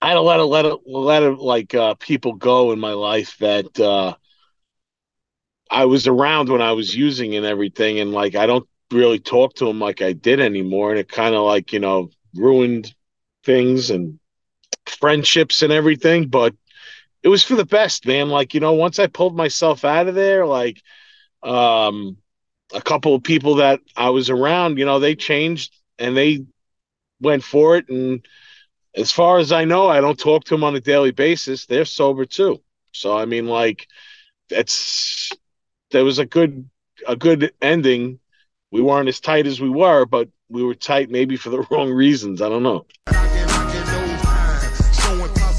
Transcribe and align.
I 0.00 0.08
had 0.08 0.16
a 0.16 0.20
lot 0.22 0.40
of 0.40 0.48
let 0.48 0.64
a 0.64 0.78
lot 0.86 1.22
of 1.22 1.40
like 1.40 1.74
uh, 1.74 1.94
people 1.94 2.34
go 2.34 2.72
in 2.72 2.78
my 2.78 2.92
life 2.92 3.36
that 3.38 3.78
uh, 3.80 4.14
I 5.70 5.84
was 5.86 6.06
around 6.06 6.48
when 6.48 6.62
I 6.62 6.72
was 6.72 6.94
using 6.94 7.34
and 7.34 7.44
everything, 7.44 7.98
and 7.98 8.12
like 8.12 8.34
I 8.34 8.46
don't 8.46 8.68
really 8.92 9.18
talk 9.18 9.54
to 9.56 9.66
them 9.66 9.80
like 9.80 10.00
I 10.00 10.12
did 10.12 10.40
anymore, 10.40 10.90
and 10.90 10.98
it 10.98 11.08
kind 11.08 11.34
of 11.34 11.42
like 11.42 11.72
you 11.72 11.80
know 11.80 12.10
ruined 12.34 12.94
things 13.44 13.90
and 13.90 14.18
friendships 14.86 15.62
and 15.62 15.72
everything. 15.72 16.28
But 16.28 16.54
it 17.22 17.28
was 17.28 17.44
for 17.44 17.56
the 17.56 17.66
best, 17.66 18.06
man. 18.06 18.28
Like 18.28 18.54
you 18.54 18.60
know, 18.60 18.74
once 18.74 18.98
I 18.98 19.06
pulled 19.08 19.36
myself 19.36 19.84
out 19.84 20.08
of 20.08 20.14
there, 20.14 20.46
like 20.46 20.82
um, 21.42 22.16
a 22.74 22.80
couple 22.82 23.14
of 23.14 23.22
people 23.22 23.56
that 23.56 23.80
I 23.96 24.10
was 24.10 24.30
around, 24.30 24.78
you 24.78 24.84
know, 24.86 24.98
they 25.00 25.14
changed 25.16 25.74
and 25.98 26.16
they 26.16 26.44
went 27.20 27.44
for 27.44 27.76
it 27.76 27.88
and 27.88 28.26
as 28.98 29.12
far 29.12 29.38
as 29.38 29.52
I 29.52 29.64
know, 29.64 29.88
I 29.88 30.00
don't 30.00 30.18
talk 30.18 30.44
to 30.44 30.54
them 30.54 30.64
on 30.64 30.74
a 30.74 30.80
daily 30.80 31.12
basis. 31.12 31.66
They're 31.66 31.84
sober 31.84 32.26
too. 32.26 32.60
So 32.92 33.16
I 33.16 33.26
mean, 33.26 33.46
like, 33.46 33.86
that's 34.50 35.30
there 35.90 36.04
was 36.04 36.18
a 36.18 36.26
good 36.26 36.68
a 37.06 37.16
good 37.16 37.52
ending. 37.62 38.18
We 38.70 38.82
weren't 38.82 39.08
as 39.08 39.20
tight 39.20 39.46
as 39.46 39.60
we 39.60 39.70
were, 39.70 40.04
but 40.04 40.28
we 40.48 40.64
were 40.64 40.74
tight 40.74 41.10
maybe 41.10 41.36
for 41.36 41.50
the 41.50 41.62
wrong 41.70 41.90
reasons. 41.90 42.42
I 42.42 42.48
don't 42.48 42.64
know. 42.64 42.86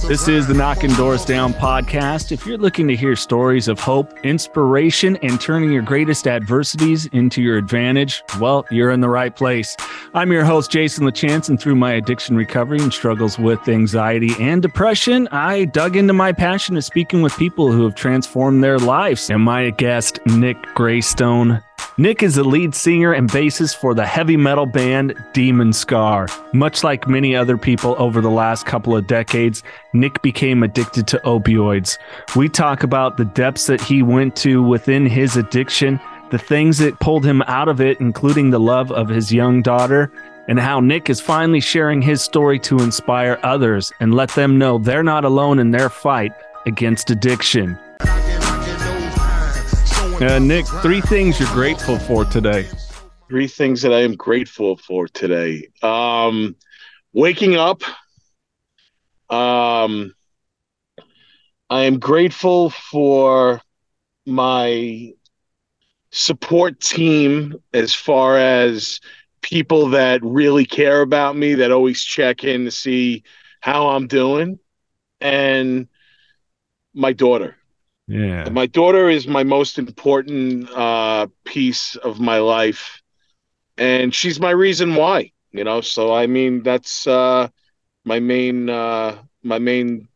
This 0.10 0.28
is 0.28 0.48
the 0.48 0.56
Knocking 0.56 0.92
Doors 0.94 1.24
Down 1.24 1.54
podcast. 1.54 2.32
If 2.32 2.48
you're 2.48 2.58
looking 2.58 2.88
to 2.88 2.96
hear 2.96 3.16
stories 3.16 3.68
of 3.68 3.80
hope, 3.80 4.12
inspiration, 4.26 5.18
and 5.18 5.40
turning 5.40 5.72
your 5.72 5.84
greatest 5.84 6.26
adversities 6.26 7.06
into 7.14 7.44
your 7.44 7.60
advantage, 7.60 8.24
well, 8.40 8.66
you're 8.72 8.90
in 8.90 9.02
the 9.02 9.08
right 9.08 9.36
place. 9.36 9.78
I'm 10.16 10.32
your 10.32 10.44
host, 10.44 10.72
Jason 10.72 11.06
LaChance, 11.06 11.50
and 11.50 11.62
through 11.62 11.76
my 11.76 11.94
addiction 11.94 12.36
recovery 12.36 12.80
and 12.80 12.92
struggles 12.92 13.38
with 13.38 13.70
anxiety 13.70 14.32
and 14.40 14.64
depression, 14.64 15.28
I 15.28 15.66
dug 15.66 15.96
into 15.96 16.14
my 16.14 16.32
passion 16.32 16.76
of 16.76 16.84
speaking 16.84 17.22
with 17.22 17.38
people 17.38 17.72
who 17.72 17.84
have 17.84 17.94
transformed 17.94 18.64
their 18.64 18.80
lives. 18.80 19.30
And 19.30 19.44
my 19.44 19.70
guest, 19.70 20.20
Nick 20.26 20.58
Graystone, 20.74 21.64
Nick 21.98 22.24
is 22.24 22.36
the 22.36 22.44
lead 22.44 22.74
singer 22.74 23.14
and 23.14 23.30
bassist 23.30 23.78
for 23.78 23.94
the 23.94 24.06
heavy 24.06 24.38
metal 24.38 24.66
band 24.66 25.14
Demon 25.34 25.74
Scar. 25.74 26.28
Much 26.54 26.84
like 26.84 27.08
many 27.08 27.36
other 27.36 27.58
people 27.58 27.96
over 27.98 28.22
the 28.22 28.30
last 28.30 28.66
couple 28.66 28.96
of 28.96 29.08
decades, 29.08 29.64
Nick 29.94 30.22
became 30.22 30.64
addicted 30.64 31.08
to 31.08 31.18
opioids. 31.26 31.98
We 32.36 32.50
talk 32.50 32.84
about 32.84 33.18
the 33.18 33.26
depths 33.26 33.68
that 33.68 33.82
he 33.82 34.04
went 34.04 34.36
to 34.38 34.64
within 34.64 35.06
his 35.06 35.36
addiction, 35.36 36.00
the 36.32 36.38
things 36.38 36.78
that 36.78 37.00
pulled 37.00 37.26
him 37.26 37.42
out 37.44 37.68
of 37.68 37.82
it, 37.82 38.00
including 38.00 38.50
the 38.50 38.60
love 38.60 38.92
of 38.92 39.10
his 39.10 39.34
young 39.34 39.62
daughter, 39.62 40.12
and 40.48 40.60
how 40.60 40.80
Nick 40.80 41.10
is 41.10 41.22
finally 41.22 41.60
sharing 41.60 42.02
his 42.02 42.22
story 42.22 42.60
to 42.60 42.80
inspire 42.80 43.40
others 43.44 43.92
and 44.00 44.16
let 44.16 44.30
them 44.30 44.58
know 44.58 44.78
they're 44.78 45.04
not 45.04 45.26
alone 45.26 45.60
in 45.60 45.72
their 45.72 45.90
fight 45.90 46.34
against 46.66 47.12
addiction. 47.12 47.78
Uh, 50.22 50.38
Nick, 50.38 50.66
three 50.82 51.00
things 51.00 51.40
you're 51.40 51.54
grateful 51.54 51.98
for 51.98 52.26
today. 52.26 52.68
Three 53.30 53.48
things 53.48 53.82
that 53.84 53.94
I 53.94 54.02
am 54.02 54.16
grateful 54.16 54.76
for 54.76 55.08
today. 55.08 55.70
Um, 55.82 56.58
waking 57.14 57.56
up. 57.56 57.84
Um, 59.30 60.14
I 61.70 61.84
am 61.84 62.00
grateful 62.00 62.70
for 62.70 63.62
my 64.26 65.14
support 66.12 66.82
team 66.82 67.56
as 67.74 67.96
far 67.96 68.38
as 68.38 69.00
people 69.42 69.88
that 69.92 70.22
really 70.22 70.66
care 70.66 71.00
about 71.00 71.38
me, 71.38 71.54
that 71.54 71.72
always 71.72 72.04
check 72.04 72.44
in 72.44 72.66
to 72.66 72.72
see 72.72 73.24
how 73.62 73.92
I'm 73.92 74.08
doing, 74.08 74.60
and 75.22 75.88
my 76.94 77.14
daughter. 77.14 77.56
Yeah. 78.10 78.50
My 78.50 78.66
daughter 78.66 79.08
is 79.08 79.28
my 79.28 79.44
most 79.44 79.78
important 79.78 80.68
uh, 80.72 81.28
piece 81.46 81.96
of 81.98 82.20
my 82.20 82.40
life, 82.40 83.04
and 83.78 84.14
she's 84.14 84.40
my 84.40 84.50
reason 84.50 84.96
why. 84.96 85.32
You 85.52 85.64
know, 85.64 85.82
so 85.82 86.12
I 86.12 86.26
mean 86.26 86.64
that's 86.64 87.06
uh, 87.06 87.50
my 88.06 88.20
main 88.20 88.68
uh, 88.68 89.20
my 89.44 89.60
main 89.60 90.08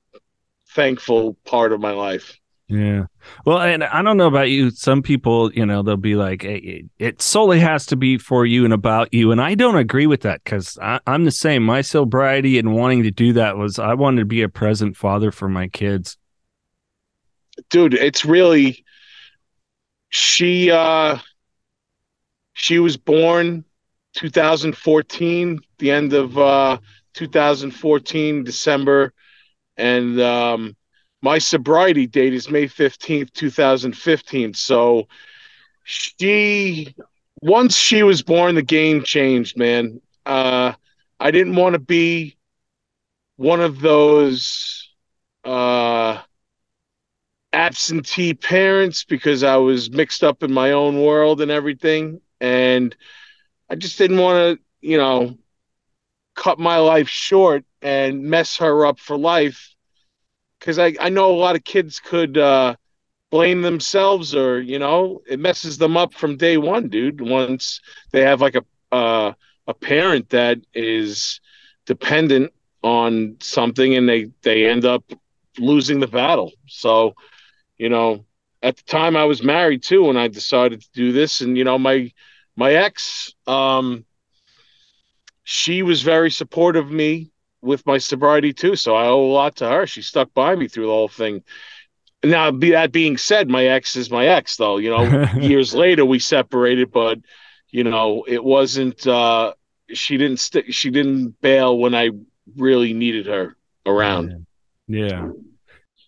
thankful 0.70 1.36
part 1.46 1.72
of 1.72 1.82
my 1.82 1.92
life. 1.92 2.36
Yeah. 2.68 3.03
Well, 3.46 3.62
and 3.62 3.84
I 3.84 4.02
don't 4.02 4.18
know 4.18 4.26
about 4.26 4.50
you. 4.50 4.72
Some 4.72 5.03
people, 5.03 5.53
you 5.53 5.64
know, 5.64 5.84
they'll 5.84 5.96
be 5.96 6.16
like, 6.16 6.42
hey, 6.42 6.86
it 6.98 7.22
solely 7.22 7.59
has 7.59 7.86
to 7.88 7.96
be 7.96 8.18
for 8.18 8.48
you 8.48 8.66
and 8.66 8.74
about 8.74 9.14
you. 9.14 9.32
And 9.32 9.40
I 9.40 9.53
don't 9.53 9.76
agree 9.76 10.08
with 10.08 10.22
that 10.22 10.44
because 10.44 10.80
I'm 10.82 11.26
the 11.26 11.32
same. 11.32 11.62
My 11.62 11.82
sobriety 11.82 12.58
and 12.58 12.74
wanting 12.74 13.03
to 13.03 13.12
do 13.12 13.34
that 13.34 13.58
was 13.58 13.78
I 13.78 13.94
wanted 13.94 14.22
to 14.22 14.26
be 14.26 14.42
a 14.42 14.50
present 14.50 14.98
father 14.98 15.32
for 15.32 15.48
my 15.48 15.68
kids 15.68 16.18
dude, 17.69 17.94
it's 17.94 18.25
really 18.25 18.84
she 20.09 20.72
uh 20.72 21.18
she 22.53 22.80
was 22.80 22.97
born 22.97 23.64
2014, 24.16 25.59
the 25.80 25.91
end 25.91 26.14
of 26.14 26.38
uh 26.38 26.78
2014, 27.14 28.44
December, 28.44 29.14
and 29.78 30.19
um 30.22 30.75
my 31.22 31.38
sobriety 31.38 32.06
date 32.08 32.34
is 32.34 32.50
May 32.50 32.68
15th, 32.68 33.31
2015. 33.34 34.53
So 34.53 35.08
she 35.84 36.94
once 37.41 37.75
she 37.78 38.03
was 38.03 38.22
born, 38.24 38.56
the 38.56 38.62
game 38.62 39.03
changed, 39.03 39.58
man. 39.58 40.02
Uh 40.25 40.74
I 41.20 41.31
didn't 41.31 41.56
want 41.56 41.74
to 41.74 41.80
be 41.80 42.38
one 43.38 43.62
of 43.62 43.80
those 43.80 44.90
uh 45.44 46.22
absentee 47.53 48.34
parents 48.34 49.06
because 49.06 49.44
I 49.44 49.58
was 49.58 49.91
mixed 49.91 50.24
up 50.24 50.44
in 50.44 50.52
my 50.52 50.72
own 50.72 51.02
world 51.02 51.41
and 51.41 51.52
everything. 51.52 52.22
And 52.41 52.96
I 53.69 53.75
just 53.75 53.97
didn't 53.97 54.19
want 54.19 54.59
to, 54.59 54.88
you 54.88 54.97
know, 54.97 55.38
cut 56.36 56.59
my 56.59 56.78
life 56.78 57.09
short 57.09 57.64
and 57.81 58.24
mess 58.24 58.58
her 58.58 58.86
up 58.86 59.00
for 59.00 59.18
life. 59.18 59.75
Because 60.59 60.80
I, 60.80 60.96
I 61.00 61.09
know 61.09 61.31
a 61.31 61.38
lot 61.38 61.56
of 61.56 61.64
kids 61.64 62.00
could 62.00 62.38
uh, 62.38 62.75
blame 63.31 63.62
themselves 63.62 64.35
or, 64.35 64.62
you 64.62 64.80
know, 64.80 65.22
it 65.28 65.40
messes 65.40 65.78
them 65.78 65.97
up 65.97 66.14
from 66.14 66.38
day 66.38 66.58
one, 66.58 66.90
dude. 66.90 67.22
Once 67.22 67.81
they 68.12 68.22
have 68.22 68.41
like 68.41 68.56
a, 68.56 68.64
uh, 68.96 69.34
a 69.68 69.74
parent 69.74 70.30
that 70.30 70.59
is 70.74 71.40
dependent 71.85 72.52
on 72.84 73.38
something 73.41 73.96
and 73.96 74.08
they, 74.09 74.30
they 74.44 74.66
end 74.66 74.85
up 74.85 75.03
losing 75.58 76.00
the 76.00 76.08
battle. 76.08 76.52
So, 76.68 77.14
you 77.78 77.89
know, 77.89 78.25
at 78.61 78.78
the 78.78 78.84
time 78.84 79.16
I 79.16 79.25
was 79.25 79.44
married 79.44 79.84
too 79.84 80.06
when 80.06 80.17
I 80.17 80.28
decided 80.28 80.81
to 80.81 80.89
do 80.94 81.11
this. 81.11 81.41
And, 81.41 81.57
you 81.57 81.63
know, 81.63 81.78
my 81.78 82.11
my 82.56 82.73
ex, 82.73 83.34
um, 83.45 84.06
she 85.44 85.84
was 85.84 86.01
very 86.01 86.31
supportive 86.31 86.85
of 86.85 86.91
me 86.91 87.31
with 87.61 87.85
my 87.85 87.97
sobriety 87.97 88.53
too. 88.53 88.75
So 88.75 88.95
I 88.95 89.07
owe 89.07 89.25
a 89.25 89.34
lot 89.34 89.57
to 89.57 89.67
her. 89.69 89.85
She 89.85 90.01
stuck 90.01 90.34
by 90.34 90.55
me 90.55 90.67
through 90.67 90.85
the 90.85 90.91
whole 90.91 91.08
thing. 91.08 91.43
Now, 92.23 92.52
be 92.52 92.72
that 92.72 92.93
being 92.93 93.17
said, 93.17 93.49
my 93.49 93.66
ex 93.66 93.97
is 93.97 94.09
my 94.09 94.28
ex, 94.28 94.55
though. 94.55 94.78
You 94.78 94.91
know, 94.91 95.28
years 95.40 95.73
later 95.73 96.05
we 96.05 96.19
separated, 96.19 96.91
but 96.91 97.19
you 97.69 97.84
know, 97.84 98.23
it 98.28 98.43
wasn't. 98.43 99.05
uh 99.05 99.53
She 99.93 100.17
didn't 100.17 100.40
stick. 100.40 100.73
She 100.73 100.90
didn't 100.90 101.41
bail 101.41 101.78
when 101.78 101.93
I 101.93 102.11
really 102.55 102.93
needed 102.93 103.26
her 103.26 103.58
around. 103.85 104.46
Yeah 104.87 105.29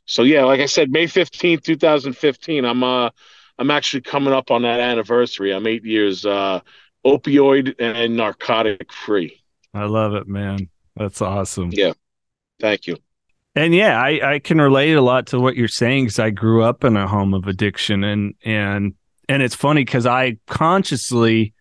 so 0.06 0.24
yeah, 0.24 0.44
like 0.46 0.60
I 0.60 0.66
said, 0.66 0.92
May 0.92 1.08
fifteenth, 1.08 1.64
two 1.64 1.76
thousand 1.76 2.14
fifteen. 2.14 2.66
I'm 2.66 2.84
uh, 2.84 3.10
I'm 3.58 3.72
actually 3.72 4.02
coming 4.02 4.34
up 4.34 4.52
on 4.52 4.62
that 4.64 4.80
anniversary. 4.80 5.54
I'm 5.54 5.66
eight 5.68 5.84
years 5.84 6.26
uh, 6.26 6.62
opioid 7.06 7.76
and 7.80 8.16
narcotic 8.16 8.92
free. 8.92 9.42
I 9.74 9.86
love 9.86 10.14
it, 10.14 10.28
man. 10.28 10.70
That's 10.96 11.22
awesome. 11.22 11.70
Yeah, 11.72 11.94
thank 12.60 12.88
you. 12.88 12.98
And 13.56 13.74
yeah, 13.74 14.00
I, 14.00 14.36
I 14.36 14.40
can 14.40 14.60
relate 14.60 14.94
a 14.94 15.02
lot 15.02 15.28
to 15.28 15.40
what 15.40 15.56
you're 15.56 15.68
saying 15.70 16.06
because 16.06 16.20
I 16.20 16.30
grew 16.30 16.64
up 16.64 16.84
in 16.84 16.98
a 16.98 17.08
home 17.08 17.34
of 17.34 17.48
addiction, 17.48 18.04
and 18.04 18.36
and 18.44 18.94
and 19.28 19.42
it's 19.42 19.56
funny 19.56 19.84
because 19.84 20.06
I 20.06 20.38
consciously 20.46 21.55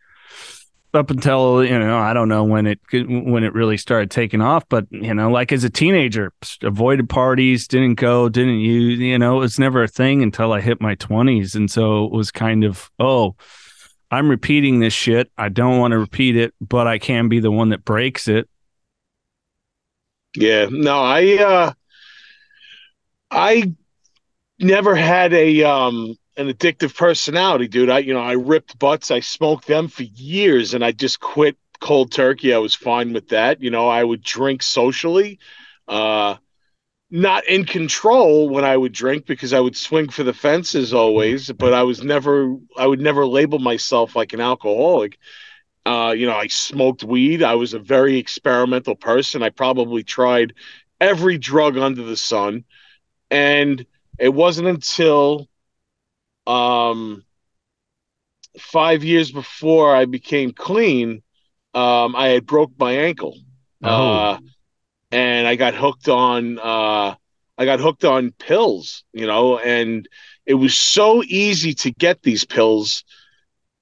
up 0.95 1.11
until 1.11 1.65
you 1.65 1.79
know 1.79 1.99
I 1.99 2.13
don't 2.13 2.29
know 2.29 2.45
when 2.45 2.67
it 2.67 2.81
when 2.93 3.45
it 3.45 3.55
really 3.55 3.77
started 3.77 4.11
taking 4.11 4.41
off, 4.41 4.65
but 4.69 4.87
you 4.91 5.15
know, 5.15 5.31
like 5.31 5.53
as 5.53 5.65
a 5.65 5.71
teenager, 5.71 6.33
avoided 6.63 7.09
parties, 7.09 7.67
didn't 7.69 7.95
go, 7.95 8.29
didn't 8.29 8.61
use, 8.61 8.99
you 8.99 9.19
know, 9.19 9.37
it 9.37 9.41
was 9.41 9.59
never 9.59 9.83
a 9.83 9.89
thing 9.89 10.23
until 10.23 10.53
I 10.53 10.61
hit 10.61 10.81
my 10.81 10.95
twenties, 10.95 11.55
and 11.55 11.71
so 11.71 12.05
it 12.05 12.13
was 12.13 12.31
kind 12.31 12.65
of 12.65 12.91
oh, 12.99 13.37
I'm 14.11 14.29
repeating 14.29 14.81
this 14.81 14.93
shit. 14.93 15.31
I 15.37 15.49
don't 15.49 15.79
want 15.79 15.93
to 15.93 15.99
repeat 15.99 16.37
it, 16.37 16.55
but 16.61 16.87
I 16.87 16.99
can 16.99 17.29
be 17.29 17.41
the 17.41 17.51
one 17.51 17.71
that 17.71 17.85
breaks 17.85 18.29
it. 18.29 18.49
Yeah, 20.37 20.69
no, 20.71 21.03
I 21.03 21.37
uh 21.37 21.73
I 23.31 23.73
never 24.59 24.95
had 24.95 25.33
a 25.33 25.65
um 25.65 26.17
an 26.37 26.49
addictive 26.49 26.97
personality, 26.97 27.69
dude. 27.69 27.91
I, 27.91 27.99
you 27.99 28.15
know, 28.15 28.23
I 28.23 28.33
ripped 28.33 28.79
butts. 28.79 29.11
I 29.11 29.21
smoked 29.21 29.67
them 29.67 29.89
for 29.89 30.03
years, 30.03 30.75
and 30.75 30.85
I 30.85 30.93
just 30.93 31.21
quit 31.21 31.57
cold 31.81 32.13
turkey. 32.13 32.53
I 32.55 32.59
was 32.59 32.75
fine 32.75 33.13
with 33.13 33.29
that. 33.29 33.63
You 33.63 33.71
know, 33.71 33.89
I 33.89 34.03
would 34.03 34.23
drink 34.23 34.63
socially, 34.63 35.39
uh, 35.87 36.37
not 37.11 37.47
in 37.47 37.65
control 37.65 38.49
when 38.49 38.65
I 38.65 38.77
would 38.77 38.93
drink 38.93 39.27
because 39.27 39.53
I 39.53 39.61
would 39.61 39.77
swing 39.77 40.09
for 40.09 40.25
the 40.25 40.33
fences 40.33 40.93
always. 40.93 41.51
But 41.53 41.73
I 41.75 41.85
was 41.85 42.03
never, 42.03 42.57
I 42.77 42.87
would 42.87 43.01
never 43.01 43.27
label 43.27 43.59
myself 43.59 44.17
like 44.17 44.33
an 44.33 44.41
alcoholic. 44.41 45.19
Uh, 45.87 46.15
you 46.17 46.27
know, 46.27 46.35
I 46.35 46.47
smoked 46.47 47.05
weed. 47.05 47.43
I 47.43 47.55
was 47.57 47.75
a 47.75 47.79
very 47.79 48.17
experimental 48.17 48.97
person. 48.97 49.43
I 49.43 49.51
probably 49.51 50.03
tried 50.03 50.55
every 51.01 51.39
drug 51.39 51.77
under 51.77 52.03
the 52.03 52.17
sun, 52.17 52.65
and 53.31 53.85
it 54.19 54.31
wasn't 54.33 54.69
until 54.69 55.49
um, 56.47 57.25
five 58.59 59.05
years 59.05 59.31
before 59.33 59.95
I 59.95 60.05
became 60.05 60.53
clean, 60.53 61.23
um, 61.75 62.15
I 62.15 62.29
had 62.29 62.47
broke 62.47 62.73
my 62.79 62.93
ankle. 62.93 63.37
Oh. 63.83 64.13
Uh, 64.13 64.39
and 65.11 65.47
I 65.47 65.57
got 65.57 65.75
hooked 65.75 66.09
on 66.09 66.59
uh, 66.59 67.15
I 67.57 67.65
got 67.65 67.81
hooked 67.81 68.05
on 68.05 68.33
pills, 68.33 69.05
you 69.13 69.27
know, 69.27 69.59
and 69.59 70.09
it 70.47 70.55
was 70.55 70.77
so 70.77 71.23
easy 71.25 71.73
to 71.75 71.91
get 71.91 72.23
these 72.23 72.45
pills 72.45 73.05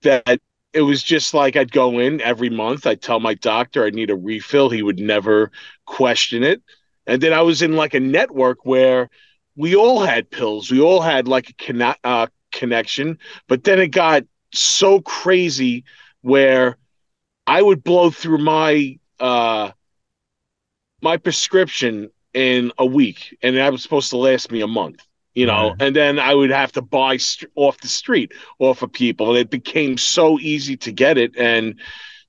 that 0.03 0.41
it 0.73 0.83
was 0.83 1.03
just 1.03 1.35
like 1.35 1.57
I'd 1.57 1.73
go 1.73 1.99
in 1.99 2.21
every 2.21 2.51
month. 2.51 2.87
I'd 2.87 3.03
tell 3.03 3.21
my 3.21 3.35
doctor 3.35 3.85
I 3.85 3.91
need 3.91 4.11
a 4.11 4.17
refill. 4.17 4.71
He 4.71 4.83
would 4.83 4.99
never 4.99 5.51
question 5.87 6.43
it. 6.43 6.63
And 7.07 7.23
then 7.23 7.33
I 7.33 7.43
was 7.43 7.63
in 7.63 7.77
like 7.77 7.95
a 7.95 8.01
network 8.01 8.65
where 8.65 9.11
we 9.57 9.75
all 9.75 10.01
had 10.01 10.31
pills. 10.31 10.71
We 10.71 10.81
all 10.81 11.01
had 11.01 11.29
like 11.29 11.55
a 11.69 11.97
uh, 12.05 12.27
connection. 12.53 13.19
But 13.49 13.65
then 13.65 13.81
it 13.81 13.89
got 13.89 14.25
so 14.53 15.01
crazy 15.01 15.85
where 16.21 16.77
I 17.47 17.63
would 17.63 17.83
blow 17.83 18.11
through 18.11 18.39
my 18.39 18.99
uh, 19.19 19.73
my 21.01 21.17
prescription 21.17 22.11
in 22.35 22.73
a 22.79 22.87
week, 22.87 23.37
and 23.43 23.57
that 23.57 23.73
was 23.73 23.83
supposed 23.83 24.11
to 24.11 24.17
last 24.17 24.51
me 24.51 24.61
a 24.61 24.67
month. 24.67 25.05
You 25.35 25.47
know, 25.47 25.75
and 25.81 25.97
then 25.97 26.19
I 26.19 26.35
would 26.35 26.51
have 26.51 26.73
to 26.73 26.83
buy 26.83 27.17
st- 27.17 27.51
off 27.55 27.79
the 27.79 27.89
street, 27.89 28.33
off 28.59 28.83
of 28.83 28.93
people. 28.93 29.31
And 29.31 29.39
it 29.39 29.49
became 29.49 29.97
so 29.97 30.39
easy 30.39 30.77
to 30.79 30.93
get 30.93 31.17
it, 31.17 31.37
and 31.39 31.81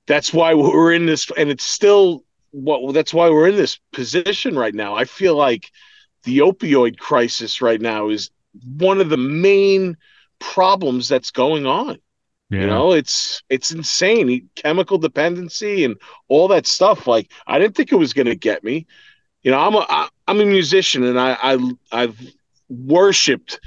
that's 0.06 0.32
why 0.32 0.54
we're 0.54 0.92
in 0.92 1.04
this. 1.06 1.30
And 1.36 1.50
it's 1.50 1.64
still 1.64 2.24
what 2.50 2.82
well, 2.82 2.92
that's 2.92 3.12
why 3.12 3.28
we're 3.28 3.48
in 3.48 3.56
this 3.56 3.78
position 3.92 4.56
right 4.56 4.74
now. 4.74 4.94
I 4.94 5.04
feel 5.04 5.36
like 5.36 5.70
the 6.22 6.38
opioid 6.38 6.98
crisis 6.98 7.60
right 7.60 7.80
now 7.80 8.08
is 8.08 8.30
one 8.78 9.00
of 9.00 9.10
the 9.10 9.18
main 9.18 9.96
problems 10.38 11.08
that's 11.08 11.30
going 11.30 11.66
on. 11.66 11.98
Yeah. 12.50 12.60
You 12.60 12.66
know, 12.66 12.92
it's 12.92 13.42
it's 13.48 13.70
insane. 13.70 14.48
Chemical 14.54 14.98
dependency 14.98 15.84
and 15.84 15.96
all 16.28 16.48
that 16.48 16.66
stuff. 16.66 17.06
Like 17.06 17.32
I 17.46 17.58
didn't 17.58 17.74
think 17.74 17.92
it 17.92 17.96
was 17.96 18.12
going 18.12 18.26
to 18.26 18.36
get 18.36 18.62
me. 18.62 18.86
You 19.42 19.50
know, 19.50 19.58
I'm 19.58 19.74
a 19.74 19.86
I, 19.88 20.08
I'm 20.28 20.40
a 20.40 20.46
musician 20.46 21.04
and 21.04 21.18
I 21.18 21.36
I 21.42 21.72
I've 21.90 22.18
worshipped 22.68 23.60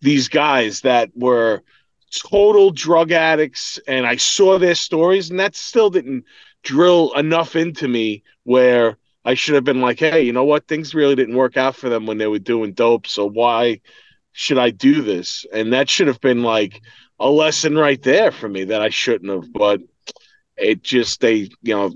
these 0.00 0.28
guys 0.28 0.80
that 0.82 1.10
were 1.14 1.62
total 2.10 2.70
drug 2.70 3.12
addicts 3.12 3.78
and 3.86 4.06
I 4.06 4.16
saw 4.16 4.58
their 4.58 4.74
stories 4.74 5.30
and 5.30 5.38
that 5.38 5.54
still 5.54 5.90
didn't 5.90 6.24
drill 6.62 7.12
enough 7.14 7.56
into 7.56 7.88
me 7.88 8.22
where 8.44 8.96
I 9.24 9.34
should 9.34 9.54
have 9.54 9.64
been 9.64 9.80
like, 9.80 9.98
hey, 9.98 10.22
you 10.22 10.32
know 10.32 10.44
what? 10.44 10.66
Things 10.66 10.94
really 10.94 11.14
didn't 11.14 11.36
work 11.36 11.56
out 11.56 11.76
for 11.76 11.88
them 11.88 12.06
when 12.06 12.18
they 12.18 12.26
were 12.26 12.38
doing 12.38 12.72
dope. 12.72 13.06
So 13.06 13.26
why 13.26 13.80
should 14.32 14.58
I 14.58 14.70
do 14.70 15.02
this? 15.02 15.44
And 15.52 15.72
that 15.72 15.88
should 15.88 16.08
have 16.08 16.20
been 16.20 16.42
like 16.42 16.82
a 17.18 17.28
lesson 17.28 17.76
right 17.76 18.00
there 18.02 18.30
for 18.30 18.48
me 18.48 18.64
that 18.64 18.82
I 18.82 18.88
shouldn't 18.88 19.30
have. 19.30 19.52
But 19.52 19.80
it 20.56 20.82
just 20.82 21.20
they, 21.20 21.50
you 21.62 21.74
know, 21.74 21.92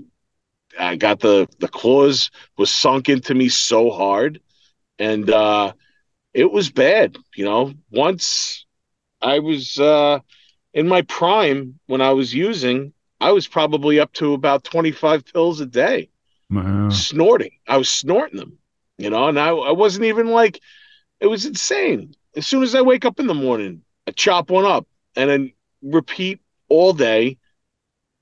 I 0.77 0.95
got 0.95 1.19
the 1.19 1.47
the 1.59 1.67
claws 1.67 2.31
was 2.57 2.71
sunk 2.71 3.09
into 3.09 3.33
me 3.33 3.49
so 3.49 3.89
hard, 3.89 4.41
and 4.99 5.29
uh, 5.29 5.73
it 6.33 6.51
was 6.51 6.69
bad. 6.69 7.17
You 7.35 7.45
know, 7.45 7.73
once 7.91 8.65
I 9.21 9.39
was 9.39 9.79
uh, 9.79 10.19
in 10.73 10.87
my 10.87 11.01
prime 11.03 11.79
when 11.87 12.01
I 12.01 12.11
was 12.11 12.33
using, 12.33 12.93
I 13.21 13.31
was 13.31 13.47
probably 13.47 13.99
up 13.99 14.11
to 14.13 14.33
about 14.33 14.63
twenty 14.63 14.91
five 14.91 15.25
pills 15.25 15.61
a 15.61 15.65
day, 15.65 16.09
wow. 16.49 16.89
snorting. 16.89 17.51
I 17.67 17.77
was 17.77 17.89
snorting 17.89 18.37
them. 18.37 18.57
You 18.97 19.09
know, 19.09 19.27
and 19.27 19.39
I, 19.39 19.49
I 19.49 19.71
wasn't 19.71 20.05
even 20.05 20.27
like 20.27 20.59
it 21.19 21.27
was 21.27 21.45
insane 21.45 22.15
as 22.35 22.47
soon 22.47 22.63
as 22.63 22.75
I 22.75 22.81
wake 22.81 23.05
up 23.05 23.19
in 23.19 23.27
the 23.27 23.33
morning, 23.33 23.81
I 24.07 24.11
chop 24.11 24.49
one 24.49 24.65
up 24.65 24.87
and 25.15 25.29
then 25.29 25.53
repeat 25.81 26.41
all 26.67 26.93
day, 26.93 27.37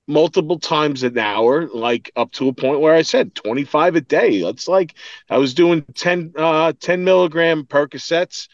multiple 0.07 0.59
times 0.59 1.03
an 1.03 1.17
hour, 1.17 1.67
like 1.67 2.11
up 2.15 2.31
to 2.33 2.49
a 2.49 2.53
point 2.53 2.81
where 2.81 2.93
I 2.93 3.01
said 3.03 3.35
25 3.35 3.95
a 3.95 4.01
day. 4.01 4.41
That's 4.41 4.67
like 4.67 4.95
I 5.29 5.37
was 5.37 5.53
doing 5.53 5.85
10, 5.95 6.33
uh, 6.37 6.73
10 6.79 7.03
milligram 7.03 7.65
Percocets. 7.65 8.47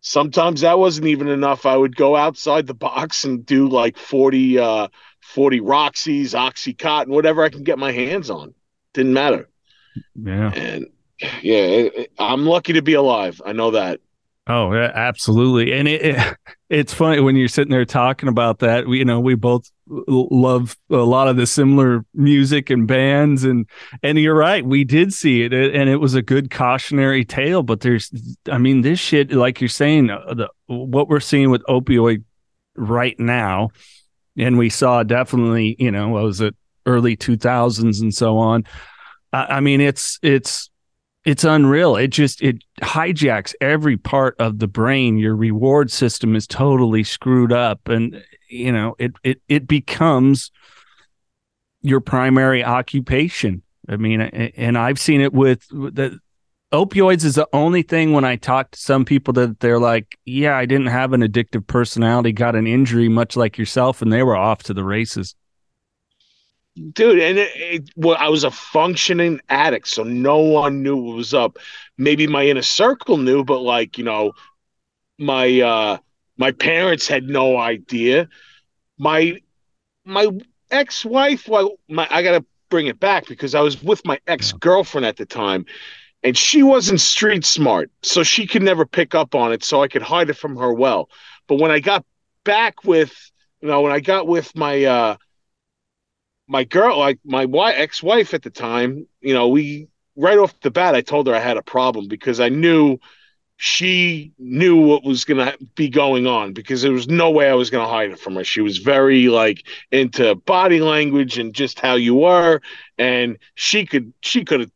Sometimes 0.00 0.62
that 0.62 0.78
wasn't 0.78 1.08
even 1.08 1.28
enough. 1.28 1.66
I 1.66 1.76
would 1.76 1.94
go 1.94 2.16
outside 2.16 2.66
the 2.66 2.74
box 2.74 3.24
and 3.24 3.44
do 3.44 3.68
like 3.68 3.98
40, 3.98 4.58
uh, 4.58 4.88
40 5.20 5.60
Roxy's, 5.60 6.32
Oxycontin, 6.32 7.08
whatever 7.08 7.42
I 7.44 7.50
can 7.50 7.64
get 7.64 7.78
my 7.78 7.92
hands 7.92 8.30
on. 8.30 8.54
Didn't 8.94 9.12
matter. 9.12 9.48
Yeah. 10.14 10.52
And 10.54 10.86
yeah, 11.42 11.58
it, 11.58 11.94
it, 11.96 12.12
I'm 12.18 12.46
lucky 12.46 12.74
to 12.74 12.82
be 12.82 12.94
alive. 12.94 13.42
I 13.44 13.52
know 13.52 13.72
that. 13.72 14.00
Oh, 14.50 14.72
yeah, 14.72 14.90
absolutely. 14.92 15.72
And 15.72 15.86
it, 15.86 16.02
it, 16.02 16.36
it's 16.68 16.92
funny 16.92 17.20
when 17.20 17.36
you're 17.36 17.46
sitting 17.46 17.70
there 17.70 17.84
talking 17.84 18.28
about 18.28 18.58
that. 18.60 18.84
We, 18.86 18.98
you 18.98 19.04
know, 19.04 19.20
we 19.20 19.36
both 19.36 19.70
love 19.86 20.76
a 20.90 20.96
lot 20.96 21.28
of 21.28 21.36
the 21.36 21.46
similar 21.46 22.04
music 22.14 22.68
and 22.68 22.86
bands, 22.86 23.44
and 23.44 23.66
and 24.02 24.18
you're 24.18 24.34
right, 24.34 24.64
we 24.64 24.82
did 24.82 25.12
see 25.12 25.42
it, 25.42 25.52
and 25.52 25.88
it 25.88 25.96
was 25.96 26.14
a 26.14 26.22
good 26.22 26.50
cautionary 26.50 27.24
tale. 27.24 27.62
But 27.62 27.80
there's, 27.80 28.10
I 28.50 28.58
mean, 28.58 28.80
this 28.80 28.98
shit, 28.98 29.30
like 29.30 29.60
you're 29.60 29.68
saying, 29.68 30.10
uh, 30.10 30.34
the 30.34 30.48
what 30.66 31.08
we're 31.08 31.20
seeing 31.20 31.50
with 31.50 31.62
opioid 31.68 32.24
right 32.76 33.18
now, 33.20 33.68
and 34.36 34.58
we 34.58 34.68
saw 34.68 35.04
definitely, 35.04 35.76
you 35.78 35.92
know, 35.92 36.08
was 36.08 36.40
it 36.40 36.56
early 36.86 37.16
2000s 37.16 38.00
and 38.00 38.12
so 38.12 38.38
on. 38.38 38.64
I, 39.32 39.56
I 39.56 39.60
mean, 39.60 39.80
it's 39.80 40.18
it's 40.22 40.70
it's 41.24 41.44
unreal. 41.44 41.96
It 41.96 42.08
just 42.08 42.42
it 42.42 42.64
hijacks 42.80 43.54
every 43.60 43.96
part 43.96 44.36
of 44.38 44.58
the 44.58 44.68
brain. 44.68 45.18
Your 45.18 45.36
reward 45.36 45.90
system 45.90 46.34
is 46.34 46.46
totally 46.46 47.04
screwed 47.04 47.52
up, 47.52 47.88
and 47.88 48.22
you 48.48 48.72
know 48.72 48.94
it 48.98 49.12
it 49.22 49.40
it 49.48 49.66
becomes 49.66 50.50
your 51.82 52.00
primary 52.00 52.64
occupation. 52.64 53.62
I 53.88 53.96
mean, 53.96 54.20
and 54.20 54.78
I've 54.78 54.98
seen 54.98 55.20
it 55.20 55.32
with 55.32 55.66
the 55.68 56.18
opioids 56.72 57.24
is 57.24 57.34
the 57.34 57.48
only 57.52 57.82
thing 57.82 58.12
when 58.12 58.24
I 58.24 58.36
talk 58.36 58.70
to 58.70 58.78
some 58.78 59.04
people 59.04 59.34
that 59.34 59.60
they're 59.60 59.80
like, 59.80 60.18
yeah, 60.24 60.56
I 60.56 60.66
didn't 60.66 60.86
have 60.86 61.12
an 61.12 61.22
addictive 61.22 61.66
personality, 61.66 62.32
got 62.32 62.54
an 62.54 62.66
injury, 62.66 63.08
much 63.08 63.36
like 63.36 63.58
yourself, 63.58 64.00
and 64.00 64.12
they 64.12 64.22
were 64.22 64.36
off 64.36 64.62
to 64.64 64.74
the 64.74 64.84
races 64.84 65.34
dude 66.92 67.18
and 67.18 67.38
it, 67.38 67.50
it, 67.56 67.90
well, 67.96 68.16
i 68.20 68.28
was 68.28 68.44
a 68.44 68.50
functioning 68.50 69.40
addict 69.48 69.88
so 69.88 70.02
no 70.02 70.38
one 70.38 70.82
knew 70.82 70.96
what 70.96 71.16
was 71.16 71.34
up. 71.34 71.58
Maybe 71.98 72.26
my 72.26 72.46
inner 72.46 72.62
circle 72.62 73.16
knew 73.18 73.44
but 73.44 73.60
like 73.60 73.98
you 73.98 74.04
know 74.04 74.32
my 75.18 75.60
uh 75.60 75.98
my 76.38 76.52
parents 76.52 77.06
had 77.06 77.24
no 77.24 77.58
idea. 77.58 78.28
My 78.98 79.40
my 80.04 80.28
ex-wife 80.70 81.48
well 81.48 81.72
my 81.88 82.06
i 82.10 82.22
gotta 82.22 82.44
bring 82.70 82.86
it 82.86 83.00
back 83.00 83.26
because 83.26 83.54
i 83.54 83.60
was 83.60 83.82
with 83.82 84.04
my 84.06 84.18
ex-girlfriend 84.26 85.04
at 85.04 85.16
the 85.16 85.26
time 85.26 85.66
and 86.22 86.36
she 86.38 86.62
wasn't 86.62 87.00
street 87.00 87.44
smart 87.44 87.90
so 88.02 88.22
she 88.22 88.46
could 88.46 88.62
never 88.62 88.86
pick 88.86 89.14
up 89.14 89.34
on 89.34 89.52
it 89.52 89.64
so 89.64 89.82
i 89.82 89.88
could 89.88 90.02
hide 90.02 90.30
it 90.30 90.34
from 90.34 90.56
her 90.56 90.72
well. 90.72 91.08
But 91.48 91.60
when 91.60 91.70
i 91.72 91.80
got 91.80 92.04
back 92.44 92.84
with 92.84 93.12
you 93.60 93.68
know 93.68 93.80
when 93.82 93.92
i 93.92 94.00
got 94.00 94.26
with 94.28 94.54
my 94.56 94.84
uh 94.84 95.16
my 96.50 96.64
girl, 96.64 96.98
like 96.98 97.20
my 97.24 97.44
ex 97.72 98.02
wife 98.02 98.34
at 98.34 98.42
the 98.42 98.50
time, 98.50 99.06
you 99.20 99.32
know, 99.32 99.48
we 99.48 99.88
right 100.16 100.36
off 100.36 100.58
the 100.60 100.70
bat, 100.70 100.96
I 100.96 101.00
told 101.00 101.28
her 101.28 101.34
I 101.34 101.38
had 101.38 101.56
a 101.56 101.62
problem 101.62 102.08
because 102.08 102.40
I 102.40 102.48
knew 102.48 102.98
she 103.56 104.32
knew 104.36 104.76
what 104.76 105.04
was 105.04 105.24
going 105.24 105.46
to 105.46 105.56
be 105.76 105.88
going 105.88 106.26
on 106.26 106.52
because 106.52 106.82
there 106.82 106.92
was 106.92 107.06
no 107.06 107.30
way 107.30 107.48
I 107.48 107.54
was 107.54 107.70
going 107.70 107.86
to 107.86 107.90
hide 107.90 108.10
it 108.10 108.18
from 108.18 108.34
her. 108.34 108.42
She 108.42 108.62
was 108.62 108.78
very 108.78 109.28
like 109.28 109.64
into 109.92 110.34
body 110.34 110.80
language 110.80 111.38
and 111.38 111.54
just 111.54 111.78
how 111.78 111.94
you 111.94 112.16
were, 112.16 112.60
and 112.98 113.38
she 113.54 113.86
could 113.86 114.12
she 114.20 114.44
could 114.44 114.72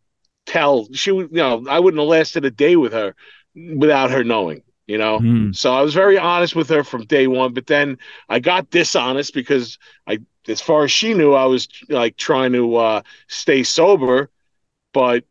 tell 0.47 0.87
she 0.93 1.11
would 1.11 1.31
you 1.31 1.39
know 1.39 1.65
I 1.69 1.81
wouldn't 1.81 2.01
have 2.01 2.09
lasted 2.09 2.45
a 2.45 2.51
day 2.51 2.77
with 2.77 2.93
her 2.93 3.17
without 3.55 4.13
her 4.13 4.23
knowing. 4.23 4.63
You 4.87 4.99
know, 4.99 5.19
mm. 5.19 5.57
so 5.57 5.73
I 5.73 5.81
was 5.81 5.95
very 5.95 6.19
honest 6.19 6.55
with 6.55 6.69
her 6.69 6.85
from 6.85 7.07
day 7.07 7.27
one, 7.27 7.55
but 7.55 7.67
then 7.67 7.97
I 8.29 8.39
got 8.39 8.69
dishonest 8.69 9.33
because 9.33 9.79
I, 10.07 10.19
as 10.49 10.61
far 10.61 10.85
as 10.85 10.93
she 10.93 11.15
knew, 11.15 11.33
I 11.33 11.47
was 11.47 11.69
like 11.89 12.17
trying 12.17 12.53
to 12.53 12.77
uh, 12.77 13.03
stay 13.29 13.63
sober, 13.63 14.31
but 14.93 15.25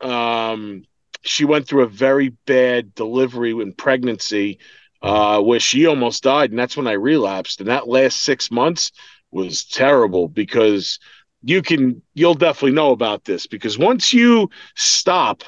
um, 0.00 0.84
she 1.22 1.44
went 1.44 1.66
through 1.66 1.82
a 1.82 1.88
very 1.88 2.30
bad 2.46 2.94
delivery 2.94 3.50
in 3.52 3.72
pregnancy 3.72 4.58
uh, 5.02 5.40
where 5.40 5.60
she 5.60 5.86
almost 5.86 6.22
died. 6.22 6.50
And 6.50 6.58
that's 6.58 6.76
when 6.76 6.86
I 6.86 6.92
relapsed. 6.92 7.60
And 7.60 7.68
that 7.68 7.88
last 7.88 8.20
six 8.20 8.50
months 8.50 8.92
was 9.30 9.64
terrible 9.64 10.28
because 10.28 10.98
you 11.42 11.62
can, 11.62 12.02
you'll 12.14 12.34
definitely 12.34 12.72
know 12.72 12.90
about 12.90 13.24
this 13.24 13.46
because 13.46 13.78
once 13.78 14.12
you 14.12 14.50
stop, 14.74 15.44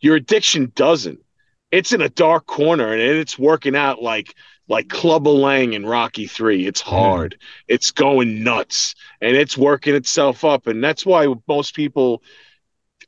your 0.00 0.16
addiction 0.16 0.72
doesn't. 0.74 1.20
It's 1.70 1.92
in 1.92 2.00
a 2.00 2.08
dark 2.08 2.46
corner 2.46 2.92
and 2.92 3.00
it's 3.00 3.38
working 3.38 3.74
out 3.74 4.00
like 4.00 4.34
like 4.68 4.88
Clubber 4.88 5.30
Lang 5.30 5.74
in 5.74 5.84
Rocky 5.86 6.26
Three. 6.26 6.66
It's 6.66 6.80
hard. 6.80 7.32
Mm. 7.32 7.44
It's 7.68 7.90
going 7.90 8.42
nuts, 8.42 8.94
and 9.20 9.36
it's 9.36 9.56
working 9.58 9.94
itself 9.94 10.44
up. 10.44 10.66
And 10.66 10.82
that's 10.82 11.04
why 11.04 11.32
most 11.48 11.74
people 11.74 12.22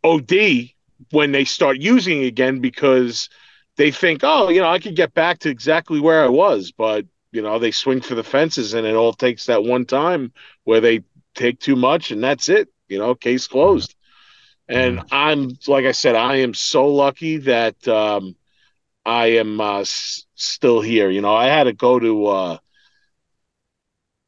OD 0.04 0.74
when 1.10 1.32
they 1.32 1.44
start 1.44 1.78
using 1.78 2.24
again 2.24 2.60
because 2.60 3.28
they 3.76 3.90
think, 3.90 4.20
oh, 4.22 4.48
you 4.48 4.60
know, 4.60 4.68
I 4.68 4.78
could 4.78 4.96
get 4.96 5.14
back 5.14 5.40
to 5.40 5.50
exactly 5.50 6.00
where 6.00 6.24
I 6.24 6.28
was, 6.28 6.72
but 6.72 7.06
you 7.32 7.42
know, 7.42 7.58
they 7.58 7.70
swing 7.70 8.00
for 8.00 8.14
the 8.14 8.24
fences, 8.24 8.74
and 8.74 8.86
it 8.86 8.94
all 8.94 9.12
takes 9.12 9.46
that 9.46 9.62
one 9.62 9.84
time 9.84 10.32
where 10.64 10.80
they 10.80 11.02
take 11.34 11.60
too 11.60 11.76
much, 11.76 12.10
and 12.10 12.22
that's 12.24 12.48
it. 12.48 12.68
You 12.88 12.98
know, 12.98 13.14
case 13.14 13.46
closed. 13.46 13.94
And. 14.68 15.02
I'm 15.12 15.50
like 15.66 15.84
I 15.84 15.92
said, 15.92 16.14
I 16.16 16.36
am 16.36 16.54
so 16.54 16.88
lucky 16.88 17.38
that 17.38 17.86
um, 17.88 18.36
I 19.06 19.26
am 19.38 19.60
uh, 19.60 19.80
s- 19.80 20.25
still 20.36 20.80
here. 20.80 21.10
You 21.10 21.20
know, 21.20 21.34
I 21.34 21.46
had 21.46 21.64
to 21.64 21.72
go 21.72 21.98
to. 21.98 22.26
Uh, 22.26 22.58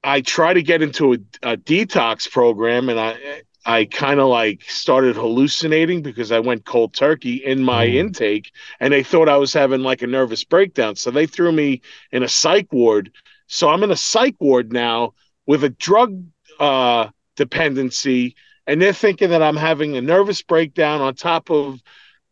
I 0.03 0.21
try 0.21 0.55
to 0.55 0.63
get 0.63 0.83
into 0.83 1.15
a, 1.15 1.17
a 1.43 1.57
detox 1.57 2.31
program, 2.31 2.89
and 2.89 2.99
I 2.99 3.43
I 3.69 3.85
kind 3.85 4.19
of 4.19 4.29
like 4.29 4.63
started 4.63 5.15
hallucinating 5.15 6.01
because 6.01 6.33
I 6.33 6.39
went 6.39 6.65
cold 6.65 6.95
turkey 6.95 7.35
in 7.45 7.63
my 7.63 7.87
mm. 7.87 7.97
intake 7.97 8.53
and 8.81 8.91
they 8.91 9.03
thought 9.03 9.29
I 9.29 9.37
was 9.37 9.53
having 9.53 9.83
like 9.83 10.01
a 10.01 10.07
nervous 10.07 10.43
breakdown. 10.43 10.97
So 10.97 11.11
they 11.11 11.27
threw 11.27 11.53
me 11.53 11.83
in 12.11 12.23
a 12.23 12.29
psych 12.29 12.73
ward. 12.73 13.13
So 13.47 13.69
I'm 13.69 13.83
in 13.83 13.91
a 13.91 13.97
psych 13.97 14.37
ward 14.41 14.73
now 14.73 15.13
with 15.47 15.65
a 15.65 15.69
drug 15.69 16.25
uh, 16.59 17.09
dependency. 17.37 18.37
And 18.67 18.81
they're 18.81 18.95
thinking 18.95 19.29
that 19.31 19.43
I'm 19.43 19.57
having 19.57 19.99
a 19.99 20.01
nervous 20.01 20.41
breakdown 20.41 21.03
on 21.03 21.15
top 21.15 21.51
of 21.51 21.83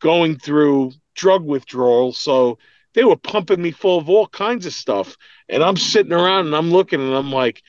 going 0.00 0.38
through 0.38 0.92
drug 1.14 1.44
withdrawal. 1.44 2.14
So 2.14 2.56
they 2.96 3.04
were 3.04 3.16
pumping 3.16 3.62
me 3.62 3.70
full 3.70 3.98
of 3.98 4.08
all 4.08 4.26
kinds 4.26 4.66
of 4.66 4.72
stuff. 4.72 5.16
And 5.48 5.62
I'm 5.62 5.76
sitting 5.76 6.12
around 6.12 6.46
and 6.46 6.56
I'm 6.56 6.72
looking 6.72 7.00
and 7.00 7.14
I'm 7.14 7.30
like, 7.30 7.62